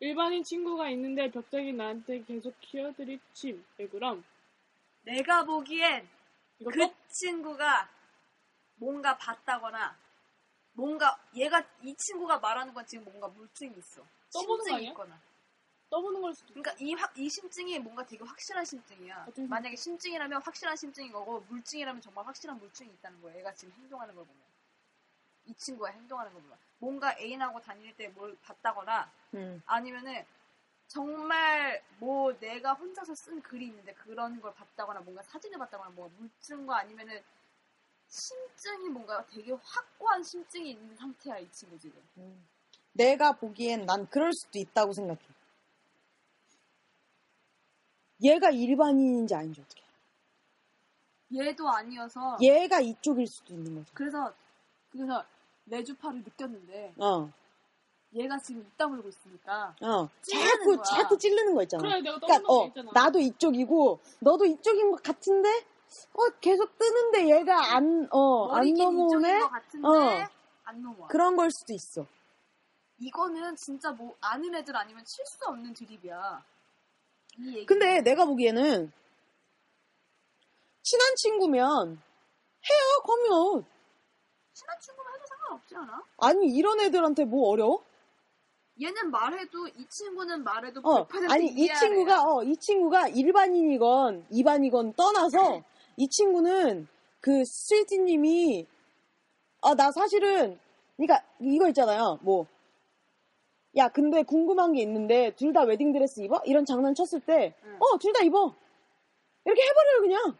일반인 0.00 0.44
친구가 0.44 0.88
있는데 0.90 1.30
벽장이 1.30 1.72
나한테 1.72 2.22
계속 2.22 2.54
퀴어드립 2.60 3.20
침. 3.34 3.64
왜 3.76 3.88
그럼? 3.88 4.24
내가 5.02 5.44
보기엔 5.44 6.08
이거 6.60 6.70
그 6.70 6.88
친구가 7.08 7.88
뭔가 8.76 9.16
봤다거나 9.18 9.96
뭔가 10.72 11.18
얘가 11.34 11.64
이 11.82 11.92
친구가 11.96 12.38
말하는 12.38 12.72
건 12.72 12.86
지금 12.86 13.04
뭔가 13.04 13.26
물증이 13.26 13.74
있어. 13.76 14.02
떠보는 14.32 14.58
거 14.58 14.64
심증이 14.64 14.76
아니야? 14.76 14.90
있거나. 14.90 15.20
떠보는 15.90 16.20
걸 16.20 16.34
수도 16.34 16.52
그러니까 16.54 16.76
이, 16.78 16.92
확, 16.94 17.18
이 17.18 17.28
심증이 17.28 17.78
뭔가 17.80 18.06
되게 18.06 18.22
확실한 18.22 18.64
심증이야. 18.64 19.26
심- 19.34 19.48
만약에 19.48 19.74
심증이라면 19.74 20.42
확실한 20.42 20.76
심증인 20.76 21.10
거고 21.10 21.40
물증이라면 21.48 22.00
정말 22.02 22.24
확실한 22.26 22.58
물증이 22.58 22.90
있다는 22.92 23.20
거야. 23.20 23.34
얘가 23.36 23.52
지금 23.54 23.74
행동하는 23.74 24.14
걸 24.14 24.24
보면. 24.24 24.47
이 25.48 25.54
친구가 25.54 25.90
행동하는 25.90 26.32
걸 26.32 26.42
보면. 26.42 26.58
뭔가 26.78 27.16
애인하고 27.18 27.60
다닐 27.60 27.96
때 27.96 28.08
뭘 28.08 28.36
봤다거나 28.42 29.10
음. 29.34 29.60
아니면은 29.66 30.24
정말 30.86 31.82
뭐 31.98 32.32
내가 32.38 32.72
혼자서 32.74 33.14
쓴 33.14 33.42
글이 33.42 33.66
있는데 33.66 33.92
그런 33.94 34.40
걸 34.40 34.54
봤다거나 34.54 35.00
뭔가 35.00 35.22
사진을 35.22 35.58
봤다거나 35.58 35.90
뭔가 35.90 36.14
물증과 36.18 36.78
아니면은 36.78 37.20
심증이 38.06 38.88
뭔가 38.88 39.26
되게 39.26 39.52
확고한 39.52 40.22
심증이 40.22 40.70
있는 40.70 40.96
상태야 40.96 41.38
이 41.38 41.50
친구 41.50 41.78
지금. 41.78 42.00
내가 42.92 43.32
보기엔 43.32 43.86
난 43.86 44.06
그럴 44.08 44.32
수도 44.32 44.58
있다고 44.58 44.92
생각해. 44.92 45.20
얘가 48.22 48.50
일반인인지 48.50 49.34
아닌지 49.34 49.60
어떻게? 49.60 49.82
얘도 51.34 51.68
아니어서 51.68 52.38
얘가 52.40 52.80
이쪽일 52.80 53.26
수도 53.26 53.52
있는 53.52 53.74
거죠. 53.74 53.90
그래서 53.94 54.32
그래서 54.90 55.22
레주파를 55.68 56.22
느꼈는데 56.22 56.94
어, 56.98 57.30
얘가 58.14 58.38
지금 58.38 58.62
입 58.62 58.76
다물고 58.76 59.08
있으니까 59.08 59.74
어. 59.82 60.08
찌르는 60.22 60.46
자꾸, 60.48 60.76
거야. 60.76 60.82
자꾸 60.82 61.18
찌르는 61.18 61.54
거 61.54 61.62
있잖아. 61.64 61.82
그래, 61.82 62.00
내가 62.00 62.18
그러니까, 62.18 62.52
어, 62.52 62.66
있잖아. 62.66 62.90
나도 62.94 63.18
이쪽이고, 63.18 64.00
너도 64.20 64.46
이쪽인 64.46 64.90
것 64.90 65.02
같은데, 65.02 65.48
어, 66.14 66.28
계속 66.40 66.78
뜨는데 66.78 67.28
얘가 67.38 67.74
안, 67.74 68.08
어, 68.10 68.48
안 68.52 68.72
넘어오네? 68.72 69.40
어. 69.42 70.26
안 70.64 70.82
넘어와. 70.82 71.08
그런 71.08 71.36
걸 71.36 71.50
수도 71.50 71.72
있어. 71.74 72.06
이거는 72.98 73.56
진짜 73.56 73.90
뭐 73.92 74.16
아는 74.20 74.54
애들 74.54 74.74
아니면 74.76 75.04
칠 75.04 75.24
수 75.26 75.44
없는 75.46 75.72
드립이야. 75.74 76.42
근데 77.66 78.00
내가 78.00 78.24
보기에는, 78.24 78.90
친한 80.82 81.16
친구면, 81.16 82.00
해요, 82.70 83.02
커면. 83.04 83.66
친한 84.58 84.76
친구면 84.80 85.12
해도 85.14 85.24
상관없지 85.28 85.76
않아? 85.76 86.02
아니, 86.18 86.46
이런 86.48 86.80
애들한테 86.80 87.24
뭐 87.24 87.48
어려워? 87.50 87.84
얘는 88.80 89.10
말해도 89.10 89.68
이 89.68 89.86
친구는 89.88 90.42
말해도 90.42 90.80
어, 90.82 91.06
100% 91.06 91.30
아니, 91.30 91.46
이. 91.46 91.68
친구가, 91.72 92.24
어, 92.24 92.42
이 92.42 92.56
친구가 92.56 93.08
일반인이건, 93.08 94.26
이반이건 94.30 94.94
떠나서, 94.94 95.62
이 95.96 96.08
친구는, 96.08 96.88
그, 97.20 97.44
스위티님이, 97.44 98.66
아, 99.62 99.74
나 99.74 99.92
사실은, 99.92 100.58
그니까, 100.96 101.22
이거 101.40 101.68
있잖아요, 101.68 102.18
뭐, 102.22 102.46
야, 103.76 103.88
근데 103.88 104.22
궁금한 104.24 104.72
게 104.72 104.82
있는데, 104.82 105.30
둘 105.36 105.52
다 105.52 105.62
웨딩 105.62 105.92
드레스 105.92 106.20
입어? 106.22 106.40
이런 106.44 106.64
장난 106.64 106.94
쳤을 106.94 107.20
때, 107.20 107.54
응. 107.64 107.76
어, 107.80 107.96
둘다 107.98 108.24
입어. 108.24 108.54
이렇게 109.44 109.62
해버려요, 109.62 110.00
그냥. 110.02 110.38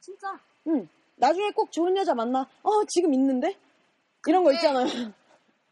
진짜 0.00 0.38
응. 0.68 0.88
나중에 1.20 1.50
꼭 1.52 1.70
좋은 1.70 1.96
여자 1.96 2.14
만나. 2.14 2.46
어, 2.62 2.84
지금 2.88 3.12
있는데? 3.14 3.56
이런 4.26 4.42
거 4.42 4.52
있잖아요. 4.54 4.86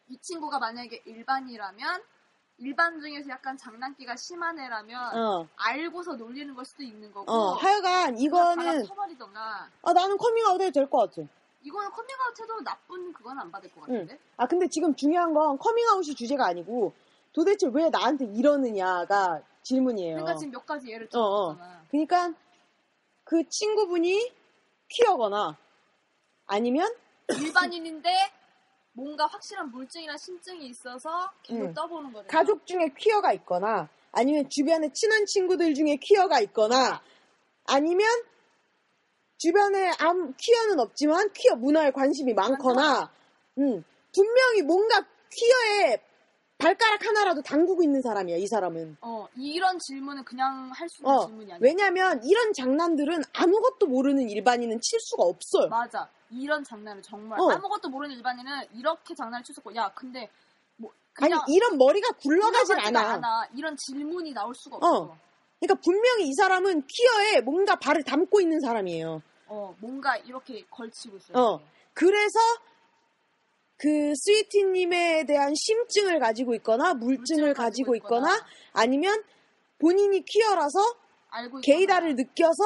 이 0.08 0.16
친구가 0.20 0.58
만약에 0.58 1.02
일반이라면 1.04 2.02
일반 2.58 3.00
중에서 3.00 3.28
약간 3.30 3.56
장난기가 3.56 4.14
심한 4.16 4.58
애라면 4.58 5.16
어, 5.16 5.48
알고서 5.56 6.14
놀리는 6.14 6.54
걸 6.54 6.64
수도 6.64 6.82
있는 6.82 7.12
거고 7.12 7.30
어, 7.30 7.52
하여간, 7.54 8.18
이거는, 8.18 8.84
터버리던가 8.86 9.68
아, 9.82 9.92
나는 9.92 10.16
커밍아웃 10.16 10.60
해도 10.60 10.72
될 10.72 10.88
것 10.90 10.98
같아. 11.10 11.28
이거는 11.62 11.90
커밍아웃 11.90 12.40
해도 12.40 12.60
나쁜 12.62 13.12
그건 13.12 13.38
안 13.38 13.50
받을 13.50 13.70
것 13.72 13.82
같은데 13.82 14.18
아, 14.36 14.46
근데 14.46 14.66
지금 14.68 14.94
중요한 14.94 15.34
건 15.34 15.58
커밍아웃이 15.58 16.14
주제가 16.14 16.46
아니고 16.46 16.92
도대체 17.32 17.68
왜 17.72 17.90
나한테 17.90 18.24
이러느냐가 18.26 19.42
질문이에요. 19.62 20.16
그러니까 20.16 20.36
지금 20.36 20.52
몇 20.52 20.64
가지 20.66 20.88
예를 20.90 21.08
어, 21.14 21.18
어. 21.20 21.54
들었잖아 21.54 21.82
그러니까 21.90 22.32
그 23.24 23.46
친구분이 23.48 24.32
퀴어거나 24.88 25.56
아니면 26.46 26.92
일반인인데 27.28 28.10
뭔가 28.92 29.26
확실한 29.26 29.70
물증이나 29.70 30.16
심증이 30.16 30.66
있어서 30.66 31.30
계속 31.42 31.62
응. 31.62 31.74
떠보는 31.74 32.12
거죠 32.12 32.26
가족 32.28 32.66
중에 32.66 32.92
퀴어가 32.96 33.32
있거나 33.34 33.88
아니면 34.12 34.48
주변에 34.48 34.90
친한 34.92 35.24
친구들 35.26 35.74
중에 35.74 35.96
퀴어가 35.96 36.40
있거나 36.40 37.00
아니면 37.66 38.08
주변에 39.36 39.92
암 40.00 40.34
퀴어는 40.36 40.80
없지만 40.80 41.32
퀴어 41.32 41.54
문화에 41.54 41.92
관심이 41.92 42.34
많거나 42.34 43.12
음, 43.58 43.84
분명히 44.12 44.62
뭔가 44.62 45.04
퀴어에 45.30 46.02
발가락 46.58 47.06
하나라도 47.06 47.40
담그고 47.42 47.82
있는 47.84 48.02
사람이야, 48.02 48.36
이 48.36 48.46
사람은. 48.46 48.96
어 49.00 49.26
이런 49.36 49.78
질문은 49.78 50.24
그냥 50.24 50.70
할 50.74 50.88
수 50.88 51.02
있는 51.02 51.14
어, 51.14 51.26
질문이 51.26 51.52
아니야 51.52 51.58
왜냐면 51.60 52.20
이런 52.24 52.52
장난들은 52.52 53.22
아무것도 53.32 53.86
모르는 53.86 54.28
일반인은 54.28 54.80
칠 54.80 54.98
수가 55.00 55.22
없어요. 55.22 55.68
맞아. 55.68 56.08
이런 56.30 56.62
장난을 56.64 57.00
정말 57.02 57.40
어. 57.40 57.50
아무것도 57.50 57.88
모르는 57.88 58.16
일반인은 58.16 58.66
이렇게 58.74 59.14
장난을 59.14 59.44
있고 59.48 59.74
야 59.76 59.90
근데 59.94 60.28
뭐 60.76 60.90
아니 61.20 61.30
그냥 61.30 61.44
이런 61.48 61.78
머리가 61.78 62.12
굴러가질 62.12 62.76
굴러가지가 62.76 63.00
않아. 63.14 63.48
이런 63.54 63.76
질문이 63.76 64.32
나올 64.32 64.54
수가 64.54 64.76
없어. 64.76 64.86
어. 65.12 65.18
그러니까 65.60 65.80
분명히 65.82 66.28
이 66.28 66.34
사람은 66.34 66.82
퀴어에 66.86 67.40
뭔가 67.42 67.76
발을 67.76 68.02
담고 68.02 68.40
있는 68.40 68.60
사람이에요. 68.60 69.22
어, 69.46 69.74
뭔가 69.80 70.16
이렇게 70.18 70.64
걸치고 70.70 71.16
있어요. 71.16 71.38
어. 71.38 71.60
그래서 71.94 72.38
그 73.78 74.12
스위티님에 74.14 75.24
대한 75.24 75.54
심증을 75.54 76.18
가지고 76.18 76.54
있거나 76.56 76.94
물증을 76.94 77.54
가지고 77.54 77.94
있거나 77.96 78.34
있거나, 78.34 78.46
아니면 78.72 79.22
본인이 79.78 80.22
퀴어라서. 80.24 80.78
gaydar를 81.62 82.16
느껴서 82.16 82.62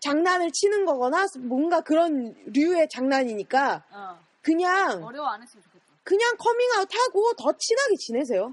장난을 0.00 0.50
치는 0.50 0.84
거거나 0.84 1.26
뭔가 1.38 1.80
그런 1.80 2.34
류의 2.52 2.88
장난이니까 2.88 3.84
어, 3.90 4.20
그냥 4.42 5.04
어려워 5.04 5.28
안 5.28 5.40
했으면 5.40 5.62
좋겠다. 5.62 5.84
그냥 6.02 6.36
커밍아웃 6.36 6.88
하고 6.92 7.32
더 7.34 7.52
친하게 7.56 7.94
지내세요. 7.96 8.52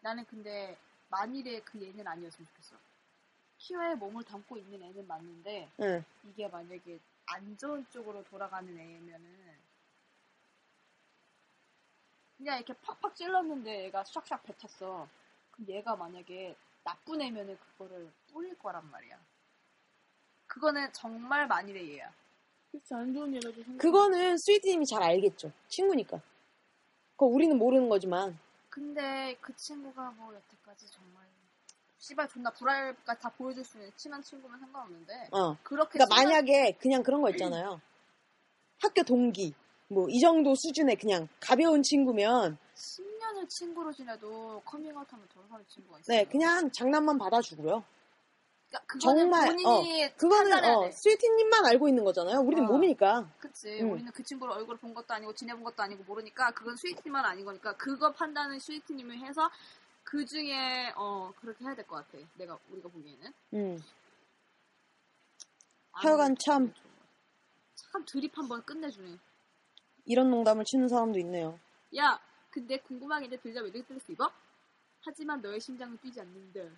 나는 0.00 0.24
근데 0.24 0.76
만일에 1.08 1.60
그 1.60 1.80
얘는 1.80 2.06
아니었으면 2.06 2.48
좋겠어. 2.48 2.76
희화의 3.58 3.96
몸을 3.96 4.24
담고 4.24 4.56
있는 4.56 4.82
애는 4.82 5.06
맞는데 5.06 5.68
응. 5.80 6.04
이게 6.24 6.48
만약에 6.48 6.98
안 7.26 7.56
좋은 7.56 7.86
쪽으로 7.90 8.24
돌아가는 8.24 8.68
애면은 8.78 9.58
그냥 12.36 12.56
이렇게 12.56 12.74
팍팍 12.80 13.14
찔렀는데 13.14 13.84
얘가 13.84 14.02
샥샥 14.02 14.42
뱉었어. 14.42 15.08
그럼 15.52 15.68
얘가 15.68 15.94
만약에 15.94 16.56
나쁜 16.82 17.20
애면은 17.20 17.56
그거를 17.58 18.10
뿌릴 18.32 18.58
거란 18.58 18.90
말이야. 18.90 19.18
그거는 20.46 20.92
정말 20.92 21.46
만일의 21.46 21.94
얘야. 21.94 22.12
그치, 22.72 22.94
안 22.94 23.12
좋은 23.12 23.32
예라도 23.34 23.62
생각. 23.62 23.78
그거는 23.78 24.38
스위트님이 24.38 24.86
잘 24.86 25.02
알겠죠. 25.02 25.52
친구니까. 25.68 26.20
그거 27.12 27.26
우리는 27.26 27.56
모르는 27.56 27.88
거지만. 27.88 28.38
근데 28.70 29.36
그 29.40 29.54
친구가 29.54 30.12
뭐 30.12 30.34
여태까지 30.34 30.90
정말 30.90 31.11
씨발 32.02 32.28
존나 32.28 32.50
불알까지 32.50 33.22
다 33.22 33.28
보여줄 33.30 33.64
수 33.64 33.78
있는 33.78 33.92
친한 33.96 34.20
친구면 34.22 34.58
상관없는데 34.58 35.28
어. 35.30 35.56
그렇게 35.62 35.98
그러니까 36.00 36.16
친한- 36.16 36.28
만약에 36.28 36.72
그냥 36.80 37.02
그런 37.04 37.22
거 37.22 37.30
있잖아요. 37.30 37.80
학교 38.80 39.02
동기. 39.04 39.54
뭐 39.88 40.08
이 40.08 40.18
정도 40.20 40.54
수준의 40.56 40.96
그냥 40.96 41.28
가벼운 41.38 41.82
친구면 41.82 42.58
10년을 42.74 43.48
친구로 43.48 43.92
지내도 43.92 44.60
커밍아웃하면 44.64 45.28
돌아가는 45.32 45.64
친구가 45.68 46.00
있어. 46.00 46.12
네 46.12 46.24
그냥 46.24 46.72
장난만 46.72 47.18
받아주고요. 47.18 47.84
그러니까 48.68 48.86
그거는 48.86 49.20
정말, 49.30 49.46
본인이 49.48 50.16
그거는 50.16 50.50
판단해야 50.50 50.76
어, 50.78 50.84
돼. 50.86 50.90
스위트님만 50.92 51.66
알고 51.66 51.88
있는 51.88 52.02
거잖아요. 52.04 52.40
우리는 52.40 52.64
어. 52.64 52.66
몸이니까. 52.68 53.28
그치. 53.38 53.80
음. 53.82 53.92
우리는 53.92 54.10
그 54.12 54.22
친구를 54.24 54.54
얼굴을 54.54 54.80
본 54.80 54.94
것도 54.94 55.12
아니고 55.14 55.34
지내본 55.34 55.62
것도 55.62 55.82
아니고 55.82 56.02
모르니까 56.04 56.50
그건 56.52 56.74
스위트님만 56.76 57.22
아닌 57.24 57.44
거니까 57.44 57.76
그거 57.76 58.10
판단은 58.12 58.58
스위트님이 58.58 59.18
해서 59.18 59.50
그 60.12 60.26
중에 60.26 60.92
어 60.94 61.32
그렇게 61.40 61.64
해야 61.64 61.74
될 61.74 61.86
것 61.86 61.96
같아. 61.96 62.18
내가 62.34 62.58
우리가 62.68 62.88
보기에는. 62.90 63.32
음. 63.54 63.78
아, 65.92 66.00
하여간 66.00 66.36
참 66.36 66.74
참 67.74 68.04
드립 68.06 68.36
한번 68.36 68.62
끝내주네. 68.62 69.18
이런 70.04 70.30
농담을 70.30 70.64
치는 70.66 70.88
사람도 70.88 71.18
있네요. 71.20 71.58
야, 71.96 72.20
근데 72.50 72.78
궁금하게 72.78 73.24
있는데 73.26 73.42
들자 73.42 73.60
왜 73.62 73.70
스트레스 73.70 74.12
입어? 74.12 74.30
하지만 75.00 75.40
너의 75.40 75.60
심장은 75.60 75.96
뛰지 75.98 76.20
않는데. 76.20 76.70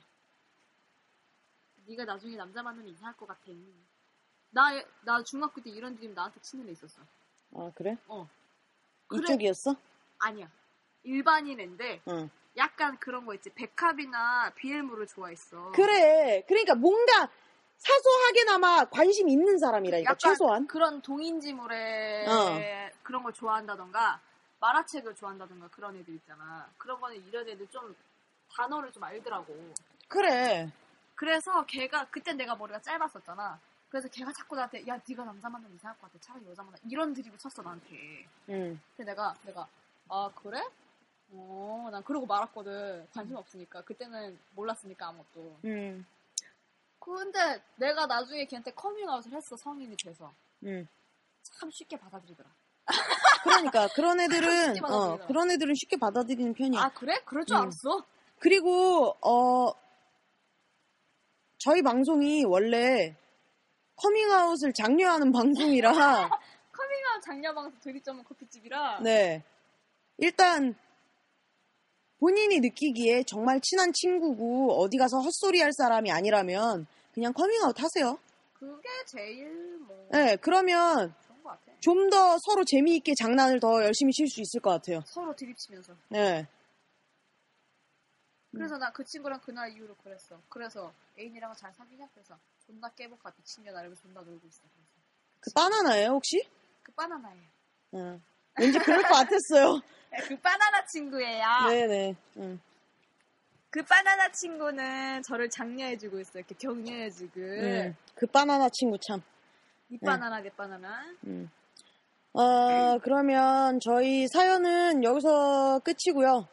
네가 1.87 2.05
나중에 2.05 2.37
남자 2.37 2.63
만나면 2.63 2.89
이상할 2.93 3.17
것 3.17 3.27
같아. 3.27 3.43
나, 4.51 4.71
나 5.03 5.23
중학교 5.25 5.61
때 5.61 5.71
이런 5.71 5.97
드림 5.97 6.15
나한테 6.15 6.41
치는 6.41 6.69
애 6.69 6.73
있었어. 6.73 7.03
아 7.55 7.71
그래? 7.75 7.97
어. 8.07 8.29
그래. 9.09 9.23
이쪽이었어? 9.25 9.75
아니야. 10.21 10.51
일반인 11.03 11.59
앤데 11.61 12.03
응. 12.09 12.31
약간 12.57 12.99
그런 12.99 13.27
거 13.27 13.35
있지. 13.35 13.51
백합이나 13.51 14.51
비엘무를 14.55 15.07
좋아했어. 15.07 15.73
그래. 15.73 16.43
그러니까 16.47 16.75
뭔가 16.75 17.29
사소하게나마 17.79 18.85
관심 18.87 19.29
있는 19.29 19.59
사람이라니까 19.59 20.11
약간 20.11 20.19
최소한. 20.19 20.67
그런 20.67 21.03
동인지물에 21.03 22.27
어. 22.27 22.61
그런 23.03 23.23
걸 23.23 23.33
좋아한다던가 23.33 24.21
만화책을 24.61 25.15
좋아한다던가 25.15 25.69
그런 25.69 25.97
애들 25.97 26.15
있잖아. 26.15 26.69
그런 26.79 27.01
거는 27.01 27.17
이런 27.27 27.47
애들 27.49 27.67
좀 27.69 27.95
단어를 28.51 28.93
좀 28.93 29.03
알더라고. 29.05 29.75
그래. 30.09 30.71
그래서 31.15 31.65
걔가 31.67 32.07
그때 32.11 32.33
내가 32.33 32.55
머리가 32.57 32.81
짧았었잖아. 32.81 33.59
그래서 33.91 34.09
걔가 34.09 34.33
자꾸 34.33 34.57
나한테 34.57 34.87
야 34.89 34.99
네가 35.09 35.25
남자 35.25 35.49
만나면 35.49 35.77
이상할 35.77 35.97
것 35.99 36.11
같아. 36.11 36.19
차라리 36.21 36.47
여자 36.49 36.63
만나. 36.63 36.77
이런 36.89 37.13
드립을 37.13 37.39
쳤어 37.39 37.63
나한테. 37.63 38.27
응. 38.49 38.81
근데 38.97 39.11
내가 39.13 39.35
내가 39.43 39.69
아 40.09 40.31
그래? 40.35 40.63
어, 41.37 41.89
난 41.91 42.03
그러고 42.05 42.27
말았거든. 42.27 43.09
관심 43.13 43.37
없으니까. 43.37 43.83
그때는 43.83 44.39
몰랐으니까 44.55 45.09
아무것도. 45.09 45.57
응. 45.65 46.05
근데 46.99 47.61
내가 47.77 48.07
나중에 48.07 48.47
걔한테 48.47 48.71
커밍아웃을 48.73 49.33
했어. 49.33 49.57
성인이 49.57 49.97
돼서. 49.97 50.33
응. 50.65 50.87
참 51.43 51.71
쉽게 51.71 51.99
받아들이더라. 51.99 52.49
그러니까 53.43 53.89
그런 53.95 54.21
애들은 54.21 54.85
어. 54.85 55.19
그런 55.27 55.51
애들은 55.51 55.75
쉽게 55.75 55.97
받아들이는 55.99 56.55
편이야. 56.55 56.81
아 56.81 56.89
그래? 56.91 57.21
그럴 57.25 57.45
줄 57.45 57.57
음. 57.57 57.63
알았어. 57.63 58.05
그리고 58.39 59.17
어 59.21 59.73
저희 61.59 61.83
방송이 61.83 62.45
원래 62.45 63.17
커밍아웃을 63.97 64.73
장려하는 64.73 65.33
방송이라 65.33 65.91
커밍아웃 66.73 67.23
장려 67.25 67.55
방송 67.55 67.79
드립점은 67.81 68.25
커피집이라. 68.25 69.01
네 69.01 69.43
일단 70.19 70.75
본인이 72.19 72.61
느끼기에 72.61 73.25
정말 73.25 73.61
친한 73.61 73.93
친구고 73.93 74.81
어디 74.81 74.97
가서 74.97 75.19
헛소리 75.21 75.61
할 75.61 75.73
사람이 75.73 76.11
아니라면 76.11 76.87
그냥 77.13 77.33
커밍아웃 77.33 77.81
하세요. 77.81 78.19
그게 78.55 78.89
제일 79.07 79.79
뭐 79.79 80.09
네 80.11 80.37
그러면. 80.37 81.15
좀 81.81 82.09
더 82.09 82.39
서로 82.41 82.65
재미있게 82.65 83.15
장난을 83.15 83.61
더 83.61 83.85
열심히 83.85 84.11
칠 84.13 84.27
수 84.27 84.41
있을 84.41 84.61
것 84.61 84.71
같아요. 84.71 85.03
서로 85.07 85.37
드립치면서. 85.37 85.95
네. 86.09 86.47
그래서 88.51 88.79
나 88.79 88.91
그 88.93 89.05
친구랑 89.05 89.41
그날 89.41 89.71
이후로 89.77 89.95
그랬어. 89.97 90.41
그래서 90.49 90.95
애인이랑은 91.19 91.55
잘 91.57 91.75
사귀냐? 91.75 92.09
그래서 92.15 92.39
존나 92.65 92.89
깨볼까 92.91 93.33
미친년 93.37 93.77
알고 93.77 93.95
존나 93.97 94.21
놀고 94.23 94.47
있어. 94.47 94.61
그래서 94.73 94.89
그 95.41 95.51
바나나예요 95.53 96.11
혹시? 96.13 96.43
그 96.83 96.93
바나나예요. 96.93 97.49
네. 97.91 98.21
왠지 98.59 98.79
그럴 98.79 99.03
것 99.03 99.09
같았어요. 99.09 99.81
그 100.29 100.37
바나나 100.39 100.85
친구예요. 100.87 101.45
네네. 101.69 102.17
응. 102.39 102.61
그 103.71 103.83
바나나 103.83 104.31
친구는 104.31 105.23
저를 105.23 105.51
장려해주고 105.51 106.21
있어. 106.21 106.39
이렇게 106.39 106.55
격려해주고. 106.55 107.41
음, 107.41 107.97
그 108.15 108.27
바나나 108.27 108.69
친구 108.69 108.97
참. 108.99 109.21
이 109.91 109.99
바나나 109.99 110.41
내 110.41 110.51
바나나. 110.51 111.05
음. 111.27 111.51
어, 112.35 112.99
그러면 113.03 113.81
저희 113.81 114.29
사연은 114.29 115.03
여기서 115.03 115.81
끝이고요. 115.81 116.47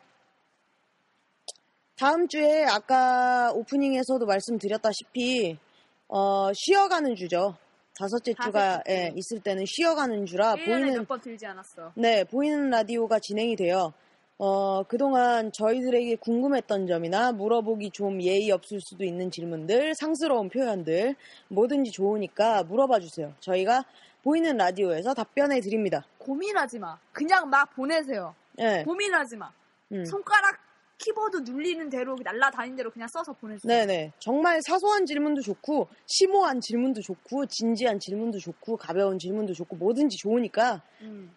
다음 1.95 2.28
주에 2.28 2.66
아까 2.66 3.52
오프닝에서도 3.54 4.26
말씀드렸다시피 4.26 5.60
어, 6.08 6.52
쉬어가는 6.54 7.16
주죠. 7.16 7.56
다섯째 8.02 8.34
주가. 8.34 8.82
예, 8.89 9.14
있을 9.16 9.39
때는 9.41 9.66
쉬어가는 9.68 10.26
주라 10.26 10.56
1년에 10.56 10.66
보이는 10.66 10.93
몇 10.95 11.08
번 11.08 11.22
들지 11.22 11.45
않았어. 11.45 11.91
네, 11.95 12.24
보이는 12.24 12.70
라디오가 12.72 13.20
진행이 13.20 13.56
돼요. 13.56 13.93
어, 14.39 14.82
그동안 14.84 15.52
저희들에게 15.52 16.16
궁금했던 16.16 16.88
점이나 16.88 17.32
물어보기 17.32 17.91
좀 17.91 18.20
예의 18.24 18.49
없을 18.49 18.82
수도 18.82 19.04
있는 19.04 19.30
질문들, 19.30 19.93
상스러운 19.93 20.49
표현들, 20.49 21.16
뭐든지 21.49 21.91
좋으니까 21.91 22.64
물어봐 22.64 22.99
주세요. 23.02 23.34
저희가 23.39 23.86
보이는 24.24 24.58
라디오에서 24.58 25.14
답변해 25.14 25.60
드립니다. 25.62 26.04
고민하지 26.18 26.80
마. 26.80 26.97
그냥 27.12 27.49
막 27.52 27.72
보내세요. 27.76 28.34
네. 28.54 28.84
고민하지 28.84 29.38
마. 29.38 29.52
음. 29.91 30.06
손가락 30.06 30.58
키보드 31.02 31.38
눌리는 31.38 31.89
대로 31.89 32.16
날라다니는 32.24 32.78
대로 32.78 32.91
그냥 32.91 33.08
써서 33.08 33.34
보내주세요. 33.34 33.86
네네. 33.86 34.14
정말 34.20 34.62
사소한 34.62 35.06
질문도 35.06 35.41
좋고, 35.41 35.88
심오한 36.06 36.62
질문도 36.62 37.02
좋고, 37.02 37.47
진지한 37.47 37.99
질문도 37.99 38.38
좋고, 38.39 38.78
가벼운 38.78 39.18
질문도 39.18 39.54
좋고, 39.54 39.76
뭐든지 39.78 40.18
좋으니까 40.18 40.82
음. 41.02 41.36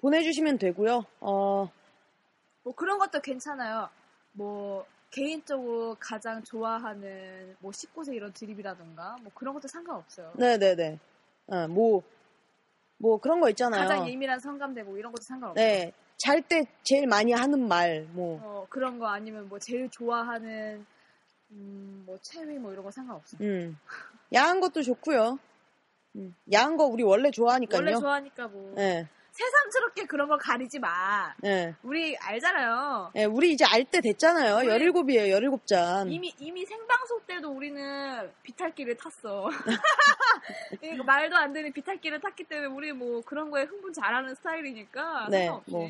보내주시면 0.00 0.58
되고요. 0.58 1.04
어, 1.20 1.70
뭐 2.62 2.74
그런 2.74 2.98
것도 2.98 3.20
괜찮아요. 3.20 3.88
뭐 4.32 4.86
개인적으로 5.10 5.96
가장 5.98 6.42
좋아하는 6.42 7.56
뭐 7.58 7.72
19세 7.72 8.14
이런 8.14 8.32
드립이라던가 8.32 9.16
뭐 9.22 9.32
그런 9.34 9.54
것도 9.54 9.66
상관없어요. 9.68 10.32
네네네. 10.36 10.98
어, 11.48 11.68
뭐, 11.68 12.02
뭐 12.96 13.18
그런 13.18 13.40
거 13.40 13.48
있잖아요. 13.50 13.80
가장 13.80 14.08
예민한 14.08 14.38
성감대 14.38 14.84
뭐 14.84 14.96
이런 14.96 15.10
것도 15.10 15.22
상관없어요. 15.22 15.64
네. 15.66 15.92
잘 16.20 16.42
때 16.42 16.66
제일 16.82 17.06
많이 17.06 17.32
하는 17.32 17.66
말, 17.66 18.06
뭐. 18.12 18.38
어, 18.42 18.66
그런 18.68 18.98
거 18.98 19.06
아니면 19.06 19.48
뭐 19.48 19.58
제일 19.58 19.88
좋아하는 19.88 20.84
음, 21.50 22.02
뭐 22.06 22.18
체위 22.20 22.58
뭐 22.58 22.72
이런 22.72 22.84
거 22.84 22.90
상관없어. 22.90 23.36
요 23.36 23.40
음. 23.40 23.78
야한 24.34 24.60
것도 24.60 24.82
좋고요. 24.82 25.38
음. 26.16 26.36
야한 26.52 26.76
거 26.76 26.84
우리 26.84 27.02
원래 27.02 27.30
좋아하니까요. 27.30 27.78
원래 27.80 27.94
좋아하니까 27.94 28.48
뭐 28.48 28.74
네. 28.76 29.08
새삼스럽게 29.40 30.04
그런 30.06 30.28
걸 30.28 30.38
가리지 30.38 30.78
마. 30.78 31.32
네. 31.38 31.74
우리 31.82 32.16
알잖아요. 32.18 33.12
네, 33.14 33.24
우리 33.24 33.52
이제 33.52 33.64
알 33.64 33.84
때 33.84 34.00
됐잖아요. 34.00 34.56
17이에요, 34.56 35.40
17잔. 35.40 36.12
이미 36.12 36.32
이미 36.38 36.64
생방송 36.66 37.20
때도 37.26 37.50
우리는 37.50 38.30
비탈길을 38.42 38.96
탔어. 38.98 39.48
말도 41.06 41.36
안 41.36 41.52
되는 41.52 41.72
비탈길을 41.72 42.20
탔기 42.20 42.44
때문에 42.44 42.68
우리 42.68 42.92
뭐 42.92 43.22
그런 43.22 43.50
거에 43.50 43.64
흥분 43.64 43.92
잘하는 43.92 44.34
스타일이니까 44.34 45.28
네, 45.30 45.46
상관없이. 45.46 45.70
뭐. 45.72 45.88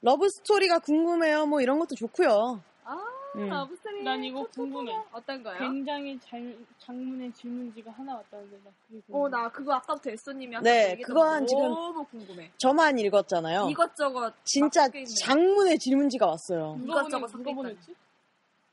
러브 0.00 0.28
스토리가 0.28 0.80
궁금해요. 0.80 1.46
뭐 1.46 1.60
이런 1.60 1.78
것도 1.78 1.94
좋고요. 1.94 2.60
아, 2.84 3.04
음. 3.34 3.48
러브스토리. 3.48 4.02
난 4.04 4.22
이거. 4.22 4.46
궁금해. 4.54 4.92
어떤 5.12 5.42
거요? 5.42 5.58
굉장히 5.58 6.18
잘, 6.20 6.56
장문의 6.78 7.32
질문지가 7.32 7.90
하나 7.90 8.14
왔다는데 8.16 8.56
나 8.64 8.70
그게 8.86 8.98
어, 9.08 9.12
궁금해. 9.12 9.30
나 9.30 9.48
그거 9.50 9.72
아까부터 9.74 10.10
애써님이 10.10 10.56
네, 10.62 10.96
그건 11.04 11.46
지금 11.46 11.62
너무 11.64 12.04
궁금해. 12.04 12.50
저만 12.58 12.98
읽었잖아요. 12.98 13.68
이것저것 13.70 14.32
진짜 14.44 14.82
막 14.82 14.86
섞여 14.86 14.98
있네. 14.98 15.14
장문의 15.20 15.78
질문지가 15.78 16.26
왔어요. 16.26 16.76
누가 16.80 17.00
이것저것 17.00 17.10
보내, 17.10 17.20
누가 17.20 17.28
섞여 17.28 17.54
보냈지? 17.54 17.94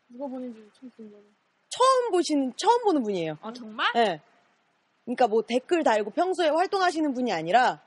누가 0.10 0.28
보낸지 0.28 0.70
참 0.80 0.92
궁금해. 0.96 1.22
처음 1.70 2.12
보시는 2.12 2.54
처음 2.58 2.84
보는 2.84 3.04
분이에요. 3.04 3.38
아 3.42 3.52
정말? 3.54 3.88
예. 3.96 4.22
그러니까 5.06 5.28
뭐 5.28 5.42
댓글 5.42 5.84
달고 5.84 6.12
평소에 6.12 6.50
활동하시는 6.50 7.14
분이 7.14 7.32
아니라 7.34 7.80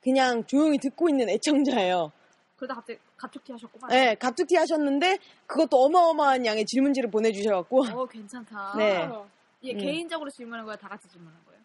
그냥 0.00 0.44
조용히 0.46 0.78
듣고 0.78 1.08
있는 1.08 1.28
애청자예요. 1.28 2.10
그러다 2.58 2.74
갑자기 2.74 2.98
갑툭튀 3.16 3.52
하셨구만. 3.52 3.90
예, 3.92 4.14
갑툭튀 4.18 4.56
하셨는데 4.56 5.18
그것도 5.46 5.76
어마어마한 5.84 6.44
양의 6.44 6.66
질문지를 6.66 7.10
보내주셔갖고 7.10 7.84
어 7.84 8.06
괜찮다. 8.06 8.74
네. 8.76 9.08
이게 9.60 9.74
음. 9.74 9.78
개인적으로 9.78 10.28
질문한 10.30 10.64
거야? 10.66 10.76
다 10.76 10.88
같이 10.88 11.08
질문한 11.08 11.40
거예요? 11.46 11.60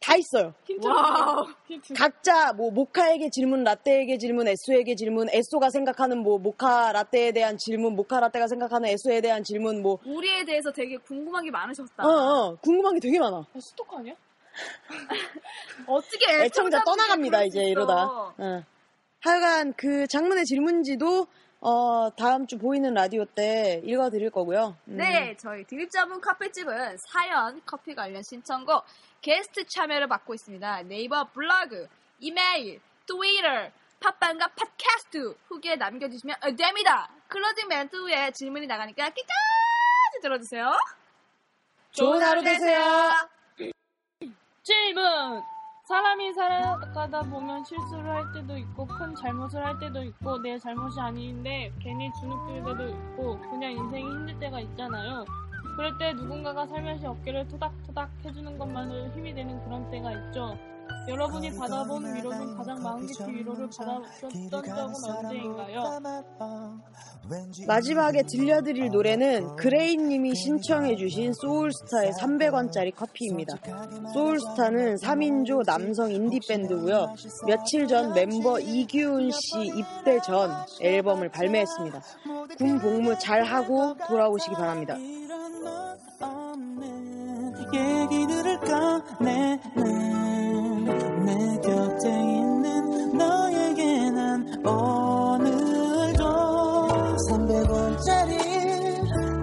다 0.00 0.14
있어요. 0.16 0.52
와우. 0.82 1.46
힌트. 1.68 1.94
각자 1.94 2.52
뭐 2.54 2.70
모카에게 2.70 3.28
질문, 3.30 3.62
라떼에게 3.62 4.18
질문, 4.18 4.48
에쏘에게 4.48 4.96
질문, 4.96 5.28
에쏘가 5.30 5.70
생각하는 5.70 6.18
뭐 6.18 6.38
모카 6.38 6.92
라떼에 6.92 7.32
대한 7.32 7.56
질문, 7.58 7.94
모카 7.94 8.20
라떼가 8.20 8.48
생각하는 8.48 8.88
에쏘에 8.88 9.20
대한 9.20 9.44
질문 9.44 9.82
뭐 9.82 9.98
우리에 10.04 10.44
대해서 10.44 10.72
되게 10.72 10.96
궁금한 10.96 11.44
게 11.44 11.50
많으셨다. 11.50 12.04
어, 12.04 12.08
어, 12.08 12.56
궁금한 12.56 12.94
게 12.94 13.00
되게 13.00 13.20
많아. 13.20 13.36
아, 13.36 13.60
스토커 13.60 13.98
아니야? 13.98 14.14
어떻게 15.86 16.26
애청자 16.26 16.44
애청자분들이 16.44 16.84
떠나갑니다 16.84 17.44
이제 17.44 17.60
있어. 17.60 17.68
이러다. 17.68 18.04
어. 18.04 18.64
하여간 19.22 19.74
그 19.76 20.06
장문의 20.08 20.44
질문지도 20.44 21.26
어, 21.60 22.10
다음 22.16 22.44
주 22.48 22.58
보이는 22.58 22.92
라디오 22.92 23.24
때 23.24 23.80
읽어드릴 23.84 24.30
거고요. 24.30 24.76
음. 24.88 24.96
네, 24.96 25.36
저희 25.38 25.64
드립 25.64 25.90
전문 25.92 26.20
커피집은 26.20 26.96
사연, 26.98 27.62
커피 27.64 27.94
관련 27.94 28.20
신청곡, 28.24 28.84
게스트 29.20 29.64
참여를 29.66 30.08
받고 30.08 30.34
있습니다. 30.34 30.82
네이버 30.82 31.30
블로그, 31.30 31.86
이메일, 32.18 32.80
트위터, 33.06 33.70
팟빵과 34.00 34.48
팟캐스트 34.48 35.36
후기에 35.46 35.76
남겨주시면 35.76 36.36
어, 36.42 36.56
됩니다. 36.56 37.08
클로징 37.28 37.68
멘트 37.68 37.94
후에 37.94 38.32
질문이 38.32 38.66
나가니까 38.66 39.04
끝까지 39.04 40.20
들어주세요. 40.20 40.72
좋은 41.92 42.20
하루 42.20 42.42
되세요. 42.42 42.80
질문! 44.64 45.42
사람이 45.84 46.32
살아가다 46.32 47.22
보면 47.22 47.64
실수를 47.64 48.08
할 48.08 48.32
때도 48.32 48.56
있고 48.56 48.86
큰 48.86 49.16
잘못을 49.16 49.64
할 49.64 49.76
때도 49.80 50.04
있고 50.04 50.38
내 50.40 50.56
잘못이 50.56 51.00
아닌데 51.00 51.72
괜히 51.80 52.08
주눅 52.20 52.46
들 52.46 52.64
때도 52.64 52.88
있고 52.88 53.38
그냥 53.50 53.72
인생이 53.72 54.04
힘들 54.04 54.38
때가 54.38 54.60
있잖아요. 54.60 55.24
그럴 55.76 55.98
때 55.98 56.12
누군가가 56.12 56.66
살며시 56.66 57.04
어깨를 57.06 57.48
토닥토닥 57.48 58.10
해주는 58.24 58.58
것만으로 58.58 59.08
힘이 59.08 59.34
되는 59.34 59.60
그런 59.64 59.90
때가 59.90 60.12
있죠. 60.12 60.56
여러분이 61.08 61.56
받아본 61.56 62.14
위로 62.14 62.32
중 62.32 62.56
가장 62.56 62.82
마음 62.82 63.06
깊이 63.06 63.32
위로를 63.32 63.68
받았던 63.76 64.48
적은 64.50 64.72
언제인가요? 65.24 66.00
마지막에 67.66 68.22
들려드릴 68.22 68.90
노래는 68.90 69.56
그레이님이 69.56 70.34
신청해주신 70.34 71.32
소울스타의 71.34 72.12
300원짜리 72.12 72.94
커피입니다. 72.94 73.56
소울스타는 74.12 74.96
3인조 74.96 75.64
남성 75.64 76.10
인디밴드고요. 76.10 77.14
며칠 77.46 77.86
전 77.86 78.12
멤버 78.12 78.58
이규훈 78.60 79.30
씨 79.30 79.66
입대 79.76 80.20
전 80.20 80.50
앨범을 80.80 81.30
발매했습니다. 81.30 82.00
군 82.58 82.78
복무 82.78 83.18
잘 83.18 83.44
하고 83.44 83.96
돌아오시기 84.08 84.54
바랍니다. 84.54 84.96
얘기들을 87.72 88.58
꺼내는 88.60 90.41
내 91.24 91.34
곁에 91.60 92.08
있는 92.10 93.16
너에게 93.16 94.10
난 94.10 94.44
오늘도 94.66 96.22
300원짜리 97.30 98.32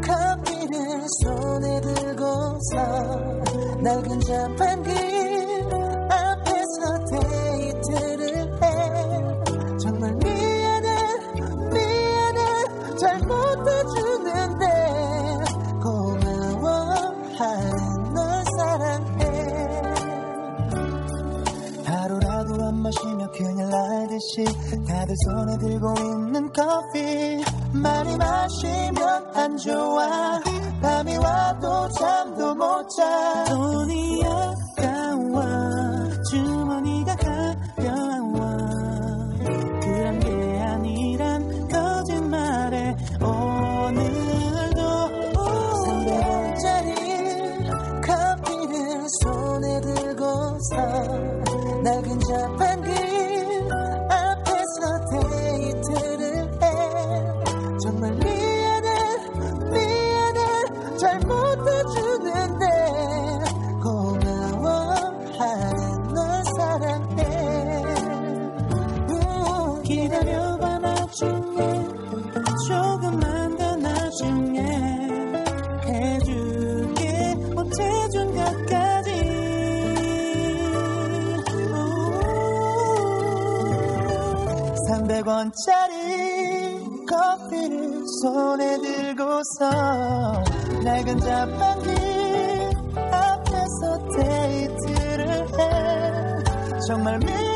커피를 0.06 0.76
손에 1.24 1.82
들고서 1.82 2.76
낡은 3.82 4.20
자판기 4.22 5.49
그냥 23.40 23.70
날듯이 23.70 24.44
다들 24.86 25.16
손에 25.24 25.58
들고 25.60 25.94
있는 25.98 26.52
커피. 26.52 27.42
많이 27.72 28.18
마시면 28.18 29.32
안 29.34 29.56
좋아. 29.56 30.42
밤이 30.82 31.16
와도 31.16 31.88
잠도 31.90 32.54
못자 32.54 33.29
들고서 89.60 90.44
낡은 90.84 91.20
자판기 91.20 91.90
앞에서 92.96 94.08
데이트를 94.16 95.30
해. 95.60 96.80
정말 96.88 97.20
미 97.20 97.49